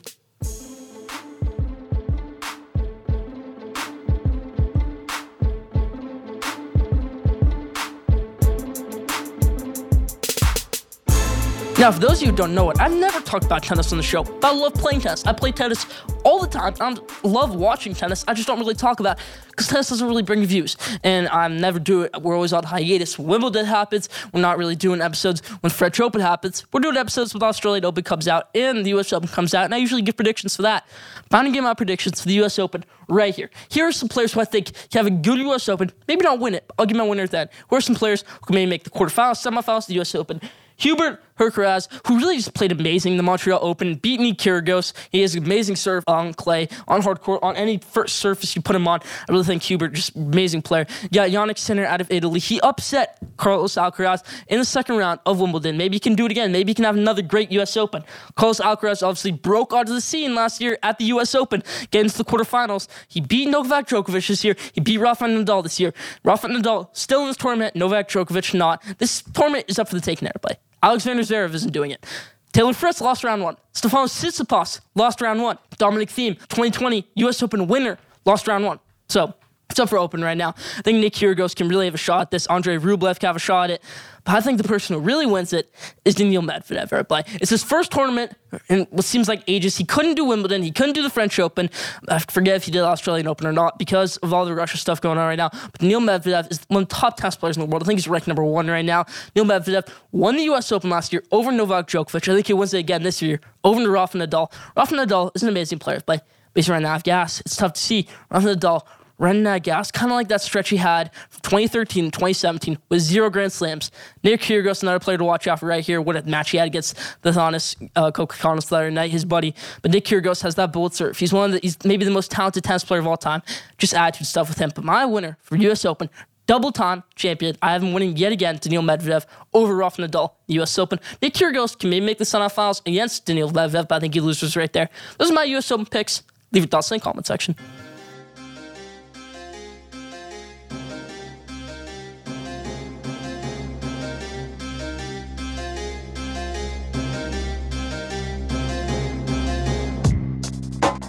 Now, 11.78 11.92
for 11.92 12.00
those 12.00 12.12
of 12.12 12.22
you 12.22 12.30
who 12.30 12.36
don't 12.36 12.54
know 12.54 12.70
it, 12.70 12.80
I've 12.80 12.94
never 12.94 13.20
talked 13.20 13.44
about 13.44 13.62
tennis 13.62 13.92
on 13.92 13.98
the 13.98 14.02
show, 14.02 14.24
but 14.24 14.44
I 14.44 14.52
love 14.52 14.72
playing 14.72 15.02
tennis. 15.02 15.26
I 15.26 15.34
play 15.34 15.52
tennis 15.52 15.84
all 16.24 16.40
the 16.40 16.46
time. 16.46 16.74
I 16.80 16.96
love 17.22 17.54
watching 17.54 17.92
tennis. 17.92 18.24
I 18.26 18.32
just 18.32 18.46
don't 18.46 18.58
really 18.58 18.74
talk 18.74 18.98
about 18.98 19.18
because 19.48 19.68
tennis 19.68 19.90
doesn't 19.90 20.08
really 20.08 20.22
bring 20.22 20.42
views. 20.46 20.78
And 21.04 21.28
I 21.28 21.48
never 21.48 21.78
do 21.78 22.00
it. 22.00 22.22
We're 22.22 22.34
always 22.34 22.54
on 22.54 22.64
hiatus. 22.64 23.18
Wimbledon 23.18 23.66
happens, 23.66 24.08
we're 24.32 24.40
not 24.40 24.56
really 24.56 24.74
doing 24.74 25.02
episodes. 25.02 25.46
When 25.60 25.70
French 25.70 26.00
Open 26.00 26.22
happens, 26.22 26.64
we're 26.72 26.80
doing 26.80 26.96
episodes 26.96 27.34
when 27.34 27.42
Australian 27.42 27.84
Open 27.84 28.02
comes 28.02 28.26
out 28.26 28.48
and 28.54 28.82
the 28.86 28.94
US 28.98 29.12
Open 29.12 29.28
comes 29.28 29.52
out. 29.52 29.66
And 29.66 29.74
I 29.74 29.76
usually 29.76 30.00
give 30.00 30.16
predictions 30.16 30.56
for 30.56 30.62
that. 30.62 30.88
But 31.28 31.36
I'm 31.36 31.44
to 31.44 31.50
give 31.50 31.62
my 31.62 31.74
predictions 31.74 32.22
for 32.22 32.28
the 32.28 32.42
US 32.42 32.58
Open 32.58 32.86
right 33.06 33.34
here. 33.34 33.50
Here 33.68 33.86
are 33.86 33.92
some 33.92 34.08
players 34.08 34.32
who 34.32 34.40
I 34.40 34.46
think 34.46 34.72
can 34.90 35.04
have 35.04 35.06
a 35.06 35.10
good 35.10 35.38
US 35.40 35.68
Open. 35.68 35.92
Maybe 36.08 36.22
not 36.22 36.40
win 36.40 36.54
it, 36.54 36.70
I'll 36.78 36.86
give 36.86 36.96
my 36.96 37.04
winner 37.04 37.26
then. 37.26 37.50
Who 37.68 37.76
are 37.76 37.82
some 37.82 37.96
players 37.96 38.24
who 38.48 38.54
may 38.54 38.64
make 38.64 38.84
the 38.84 38.90
quarterfinals, 38.90 39.46
semifinals 39.46 39.86
the 39.88 40.00
US 40.00 40.14
Open? 40.14 40.40
Hubert 40.78 41.22
Hurkacz, 41.38 41.88
who 42.06 42.18
really 42.18 42.36
just 42.36 42.54
played 42.54 42.72
amazing 42.72 43.12
in 43.12 43.16
the 43.16 43.22
Montreal 43.22 43.58
Open, 43.62 43.96
beat 43.96 44.20
Nick 44.20 44.38
Kyrgios. 44.38 44.92
He 45.10 45.22
has 45.22 45.34
amazing 45.34 45.76
serve 45.76 46.04
on 46.06 46.34
clay, 46.34 46.68
on 46.88 47.02
hard 47.02 47.20
court, 47.20 47.42
on 47.42 47.56
any 47.56 47.78
first 47.78 48.16
surface 48.16 48.56
you 48.56 48.62
put 48.62 48.76
him 48.76 48.88
on. 48.88 49.00
I 49.28 49.32
really 49.32 49.44
think 49.44 49.62
Hubert, 49.62 49.92
just 49.92 50.16
amazing 50.16 50.62
player. 50.62 50.86
Yeah, 51.10 51.28
Jannik 51.28 51.58
Sinner 51.58 51.84
out 51.84 52.00
of 52.00 52.10
Italy. 52.10 52.40
He 52.40 52.60
upset 52.60 53.18
Carlos 53.36 53.74
Alcaraz 53.74 54.22
in 54.48 54.58
the 54.58 54.64
second 54.64 54.96
round 54.96 55.20
of 55.26 55.40
Wimbledon. 55.40 55.76
Maybe 55.76 55.96
he 55.96 56.00
can 56.00 56.14
do 56.14 56.26
it 56.26 56.30
again. 56.30 56.52
Maybe 56.52 56.70
he 56.70 56.74
can 56.74 56.84
have 56.84 56.96
another 56.96 57.22
great 57.22 57.50
U.S. 57.52 57.76
Open. 57.76 58.02
Carlos 58.34 58.60
Alcaraz 58.60 59.02
obviously 59.02 59.32
broke 59.32 59.72
onto 59.72 59.92
the 59.92 60.00
scene 60.00 60.34
last 60.34 60.60
year 60.60 60.78
at 60.82 60.98
the 60.98 61.04
U.S. 61.06 61.34
Open, 61.34 61.62
getting 61.90 62.10
to 62.10 62.18
the 62.18 62.24
quarterfinals. 62.24 62.88
He 63.08 63.20
beat 63.20 63.48
Novak 63.48 63.88
Djokovic 63.88 64.28
this 64.28 64.44
year. 64.44 64.56
He 64.72 64.80
beat 64.80 64.98
Rafael 64.98 65.30
Nadal 65.30 65.62
this 65.62 65.78
year. 65.78 65.92
Rafael 66.24 66.52
Nadal 66.52 66.88
still 66.92 67.22
in 67.22 67.28
this 67.28 67.36
tournament. 67.36 67.76
Novak 67.76 68.08
Djokovic 68.08 68.54
not. 68.54 68.82
This 68.98 69.22
tournament 69.22 69.66
is 69.68 69.78
up 69.78 69.88
for 69.88 69.94
the 69.94 70.00
taking, 70.00 70.28
everybody. 70.28 70.56
Alexander 70.82 71.22
Zverev 71.22 71.54
isn't 71.54 71.72
doing 71.72 71.90
it. 71.90 72.04
Taylor 72.52 72.72
Fritz 72.72 73.00
lost 73.00 73.24
round 73.24 73.42
one. 73.42 73.56
Stefanos 73.74 74.14
Tsitsipas 74.14 74.80
lost 74.94 75.20
round 75.20 75.42
one. 75.42 75.58
Dominic 75.78 76.08
Thiem, 76.08 76.38
2020 76.48 77.06
U.S. 77.16 77.42
Open 77.42 77.66
winner, 77.66 77.98
lost 78.24 78.48
round 78.48 78.64
one. 78.64 78.78
So 79.08 79.34
it's 79.76 79.80
up 79.82 79.90
for 79.90 79.98
open 79.98 80.24
right 80.24 80.38
now. 80.38 80.54
I 80.78 80.82
think 80.82 81.00
Nick 81.00 81.12
Kyrgios 81.12 81.54
can 81.54 81.68
really 81.68 81.84
have 81.84 81.94
a 81.94 81.98
shot 81.98 82.22
at 82.22 82.30
this. 82.30 82.46
Andre 82.46 82.78
Rublev 82.78 83.20
can 83.20 83.26
have 83.26 83.36
a 83.36 83.38
shot 83.38 83.64
at 83.64 83.76
it. 83.76 83.82
But 84.24 84.36
I 84.36 84.40
think 84.40 84.56
the 84.56 84.64
person 84.64 84.96
who 84.96 85.00
really 85.02 85.26
wins 85.26 85.52
it 85.52 85.70
is 86.06 86.14
Daniil 86.14 86.40
Medvedev. 86.40 87.10
Right? 87.10 87.26
It's 87.34 87.50
his 87.50 87.62
first 87.62 87.92
tournament 87.92 88.34
in 88.70 88.86
what 88.88 89.04
seems 89.04 89.28
like 89.28 89.42
ages. 89.46 89.76
He 89.76 89.84
couldn't 89.84 90.14
do 90.14 90.24
Wimbledon. 90.24 90.62
He 90.62 90.70
couldn't 90.70 90.94
do 90.94 91.02
the 91.02 91.10
French 91.10 91.38
Open. 91.38 91.68
I 92.08 92.20
forget 92.20 92.56
if 92.56 92.64
he 92.64 92.70
did 92.70 92.80
Australian 92.80 93.28
Open 93.28 93.46
or 93.46 93.52
not 93.52 93.78
because 93.78 94.16
of 94.18 94.32
all 94.32 94.46
the 94.46 94.54
Russia 94.54 94.78
stuff 94.78 95.02
going 95.02 95.18
on 95.18 95.26
right 95.26 95.36
now. 95.36 95.50
But 95.50 95.78
Daniil 95.78 96.00
Medvedev 96.00 96.50
is 96.50 96.60
one 96.68 96.84
of 96.84 96.88
the 96.88 96.94
top 96.94 97.18
tennis 97.18 97.36
players 97.36 97.58
in 97.58 97.60
the 97.60 97.66
world. 97.66 97.82
I 97.82 97.86
think 97.86 97.98
he's 97.98 98.08
ranked 98.08 98.28
number 98.28 98.44
one 98.44 98.68
right 98.68 98.84
now. 98.84 99.04
Neil 99.34 99.44
Medvedev 99.44 99.86
won 100.10 100.36
the 100.36 100.44
U.S. 100.44 100.72
Open 100.72 100.88
last 100.88 101.12
year 101.12 101.22
over 101.30 101.52
Novak 101.52 101.86
Djokovic. 101.86 102.26
I 102.32 102.34
think 102.34 102.46
he 102.46 102.54
wins 102.54 102.72
it 102.72 102.78
again 102.78 103.02
this 103.02 103.20
year 103.20 103.40
over 103.62 103.88
Rafa 103.90 104.16
Nadal. 104.16 104.50
Rafa 104.74 104.94
Nadal 104.94 105.32
is 105.36 105.42
an 105.42 105.50
amazing 105.50 105.80
player, 105.80 106.00
but 106.06 106.26
based 106.54 106.70
around 106.70 106.84
that 106.84 107.04
gas, 107.04 107.40
it's 107.40 107.54
tough 107.54 107.74
to 107.74 107.80
see. 107.80 108.08
Rafa 108.30 108.56
Nadal 108.56 108.86
running 109.18 109.44
that 109.44 109.62
gas, 109.62 109.90
kind 109.90 110.10
of 110.10 110.16
like 110.16 110.28
that 110.28 110.42
stretch 110.42 110.68
he 110.68 110.76
had 110.76 111.12
from 111.30 111.40
2013 111.42 112.04
to 112.06 112.10
2017 112.10 112.78
with 112.88 113.00
zero 113.00 113.30
Grand 113.30 113.52
Slams. 113.52 113.90
Nick 114.22 114.40
Kyrgios, 114.40 114.82
another 114.82 114.98
player 114.98 115.18
to 115.18 115.24
watch 115.24 115.46
out 115.46 115.60
for 115.60 115.66
right 115.66 115.84
here. 115.84 116.00
What 116.00 116.16
a 116.16 116.22
match 116.22 116.50
he 116.50 116.58
had 116.58 116.66
against 116.66 116.98
the 117.22 117.32
Thomas 117.32 117.76
uh, 117.94 118.10
Kokkinos 118.10 118.68
the 118.68 118.76
other 118.76 118.90
night, 118.90 119.10
his 119.10 119.24
buddy. 119.24 119.54
But 119.82 119.92
Nick 119.92 120.04
Kyrgios 120.04 120.42
has 120.42 120.54
that 120.56 120.72
bullet 120.72 120.94
serve. 120.94 121.18
He's 121.18 121.32
one 121.32 121.46
of 121.46 121.52
the, 121.52 121.58
he's 121.60 121.82
maybe 121.84 122.04
the 122.04 122.10
most 122.10 122.30
talented 122.30 122.64
tennis 122.64 122.84
player 122.84 123.00
of 123.00 123.06
all 123.06 123.16
time. 123.16 123.42
Just 123.78 123.94
attitude 123.94 124.26
stuff 124.26 124.48
with 124.48 124.58
him. 124.58 124.70
But 124.74 124.84
my 124.84 125.06
winner 125.06 125.38
for 125.40 125.56
U.S. 125.56 125.84
Open, 125.84 126.10
double 126.46 126.72
time 126.72 127.02
champion. 127.14 127.56
I 127.62 127.72
have 127.72 127.82
him 127.82 127.92
winning 127.92 128.16
yet 128.16 128.32
again, 128.32 128.58
Daniil 128.60 128.82
Medvedev 128.82 129.26
over 129.52 129.74
Rafa 129.74 130.02
Nadal, 130.02 130.32
U.S. 130.48 130.78
Open. 130.78 131.00
Nick 131.22 131.34
Kyrgios 131.34 131.78
can 131.78 131.90
maybe 131.90 132.04
make 132.04 132.18
the 132.18 132.24
semifinals 132.24 132.80
against 132.86 133.26
Daniil 133.26 133.50
Medvedev, 133.50 133.88
but 133.88 133.96
I 133.96 134.00
think 134.00 134.14
he 134.14 134.20
loses 134.20 134.56
right 134.56 134.72
there. 134.72 134.88
Those 135.18 135.30
are 135.30 135.34
my 135.34 135.44
U.S. 135.44 135.70
Open 135.70 135.86
picks. 135.86 136.22
Leave 136.52 136.64
your 136.64 136.68
thoughts 136.68 136.90
in 136.90 136.98
the 136.98 137.02
comment 137.02 137.26
section. 137.26 137.56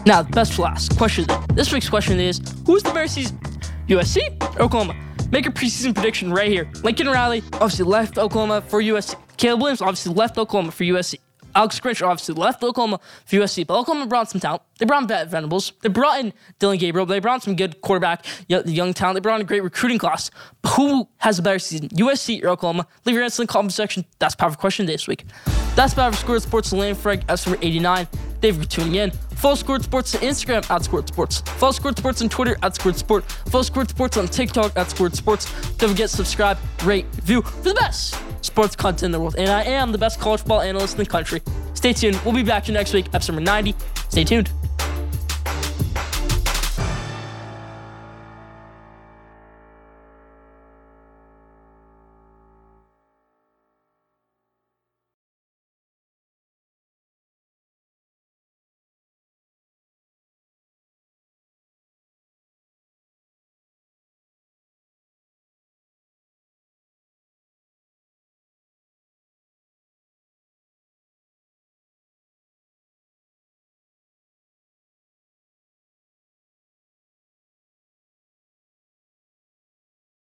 Now, 0.07 0.23
best 0.23 0.53
for 0.53 0.61
last. 0.61 0.97
Question. 0.97 1.25
This 1.53 1.73
week's 1.73 1.89
question 1.89 2.17
is 2.17 2.39
Who's 2.65 2.81
the 2.81 2.91
better 2.91 3.09
season? 3.09 3.37
USC 3.89 4.41
or 4.57 4.61
Oklahoma? 4.61 4.95
Make 5.31 5.47
a 5.47 5.49
preseason 5.49 5.93
prediction 5.93 6.31
right 6.31 6.49
here. 6.49 6.71
Lincoln 6.81 7.07
Riley 7.07 7.43
obviously 7.53 7.83
left 7.83 8.17
Oklahoma 8.17 8.61
for 8.61 8.81
USC. 8.81 9.15
Caleb 9.35 9.59
Williams 9.59 9.81
obviously 9.81 10.13
left 10.13 10.37
Oklahoma 10.37 10.71
for 10.71 10.85
USC. 10.85 11.15
Alex 11.53 11.77
Grinch 11.81 12.01
obviously 12.01 12.35
left 12.35 12.63
Oklahoma 12.63 13.01
for 13.25 13.35
USC, 13.35 13.67
but 13.67 13.77
Oklahoma 13.77 14.05
brought 14.07 14.29
some 14.29 14.39
talent. 14.39 14.61
They 14.79 14.85
brought 14.85 15.01
in 15.01 15.07
Brent 15.07 15.29
Venables. 15.29 15.73
They 15.81 15.89
brought 15.89 16.21
in 16.21 16.31
Dillon 16.59 16.77
Gabriel. 16.77 17.05
They 17.05 17.19
brought 17.19 17.35
in 17.35 17.41
some 17.41 17.55
good 17.57 17.81
quarterback, 17.81 18.25
young 18.47 18.93
talent. 18.93 19.15
They 19.15 19.19
brought 19.19 19.35
in 19.35 19.41
a 19.41 19.45
great 19.45 19.63
recruiting 19.63 19.97
class. 19.97 20.31
But 20.61 20.69
who 20.69 21.09
has 21.17 21.37
a 21.37 21.41
better 21.41 21.59
season, 21.59 21.89
USC 21.89 22.45
or 22.45 22.49
Oklahoma? 22.49 22.87
Leave 23.03 23.15
your 23.15 23.25
answer 23.25 23.41
in 23.41 23.47
the 23.47 23.51
comment 23.51 23.73
section. 23.73 24.05
That's 24.19 24.35
powerful 24.35 24.57
question 24.57 24.85
this 24.85 25.05
week. 25.05 25.25
That's 25.75 25.93
Power 25.93 26.13
Score 26.13 26.39
Sports. 26.39 26.71
Lane 26.71 26.95
Frank, 26.95 27.23
S 27.27 27.45
89. 27.45 28.05
Thank 28.05 28.55
you 28.55 28.61
for 28.61 28.69
tuning 28.69 28.95
in. 28.95 29.11
Follow 29.37 29.55
Squirt 29.55 29.83
Sports 29.83 30.15
on 30.15 30.21
Instagram 30.21 30.69
at 30.69 30.83
Squirt 30.83 31.07
Sports. 31.07 31.41
Follow 31.41 31.71
Squirt 31.71 31.97
Sports 31.97 32.21
on 32.21 32.29
Twitter 32.29 32.57
at 32.63 32.75
Squirt 32.75 32.95
Sport. 32.95 33.23
Follow 33.49 33.63
Squirt 33.63 33.89
Sports 33.89 34.17
on 34.17 34.27
TikTok 34.27 34.75
at 34.75 34.89
Squirt 34.89 35.15
Sports. 35.15 35.45
Don't 35.77 35.89
forget 35.91 36.09
to 36.09 36.15
subscribe, 36.15 36.57
rate, 36.83 37.05
review 37.15 37.41
for 37.43 37.69
the 37.69 37.75
best 37.75 38.19
sports 38.41 38.75
content 38.75 39.03
in 39.03 39.11
the 39.11 39.19
world. 39.19 39.35
And 39.37 39.49
I 39.49 39.63
am 39.63 39.91
the 39.91 39.97
best 39.97 40.19
college 40.19 40.41
football 40.41 40.61
analyst 40.61 40.97
in 40.97 41.03
the 41.03 41.09
country. 41.09 41.41
Stay 41.75 41.93
tuned. 41.93 42.19
We'll 42.25 42.33
be 42.33 42.43
back 42.43 42.63
to 42.65 42.71
next 42.71 42.93
week, 42.93 43.07
episode 43.13 43.33
number 43.33 43.45
90. 43.45 43.75
Stay 44.09 44.23
tuned. 44.23 44.49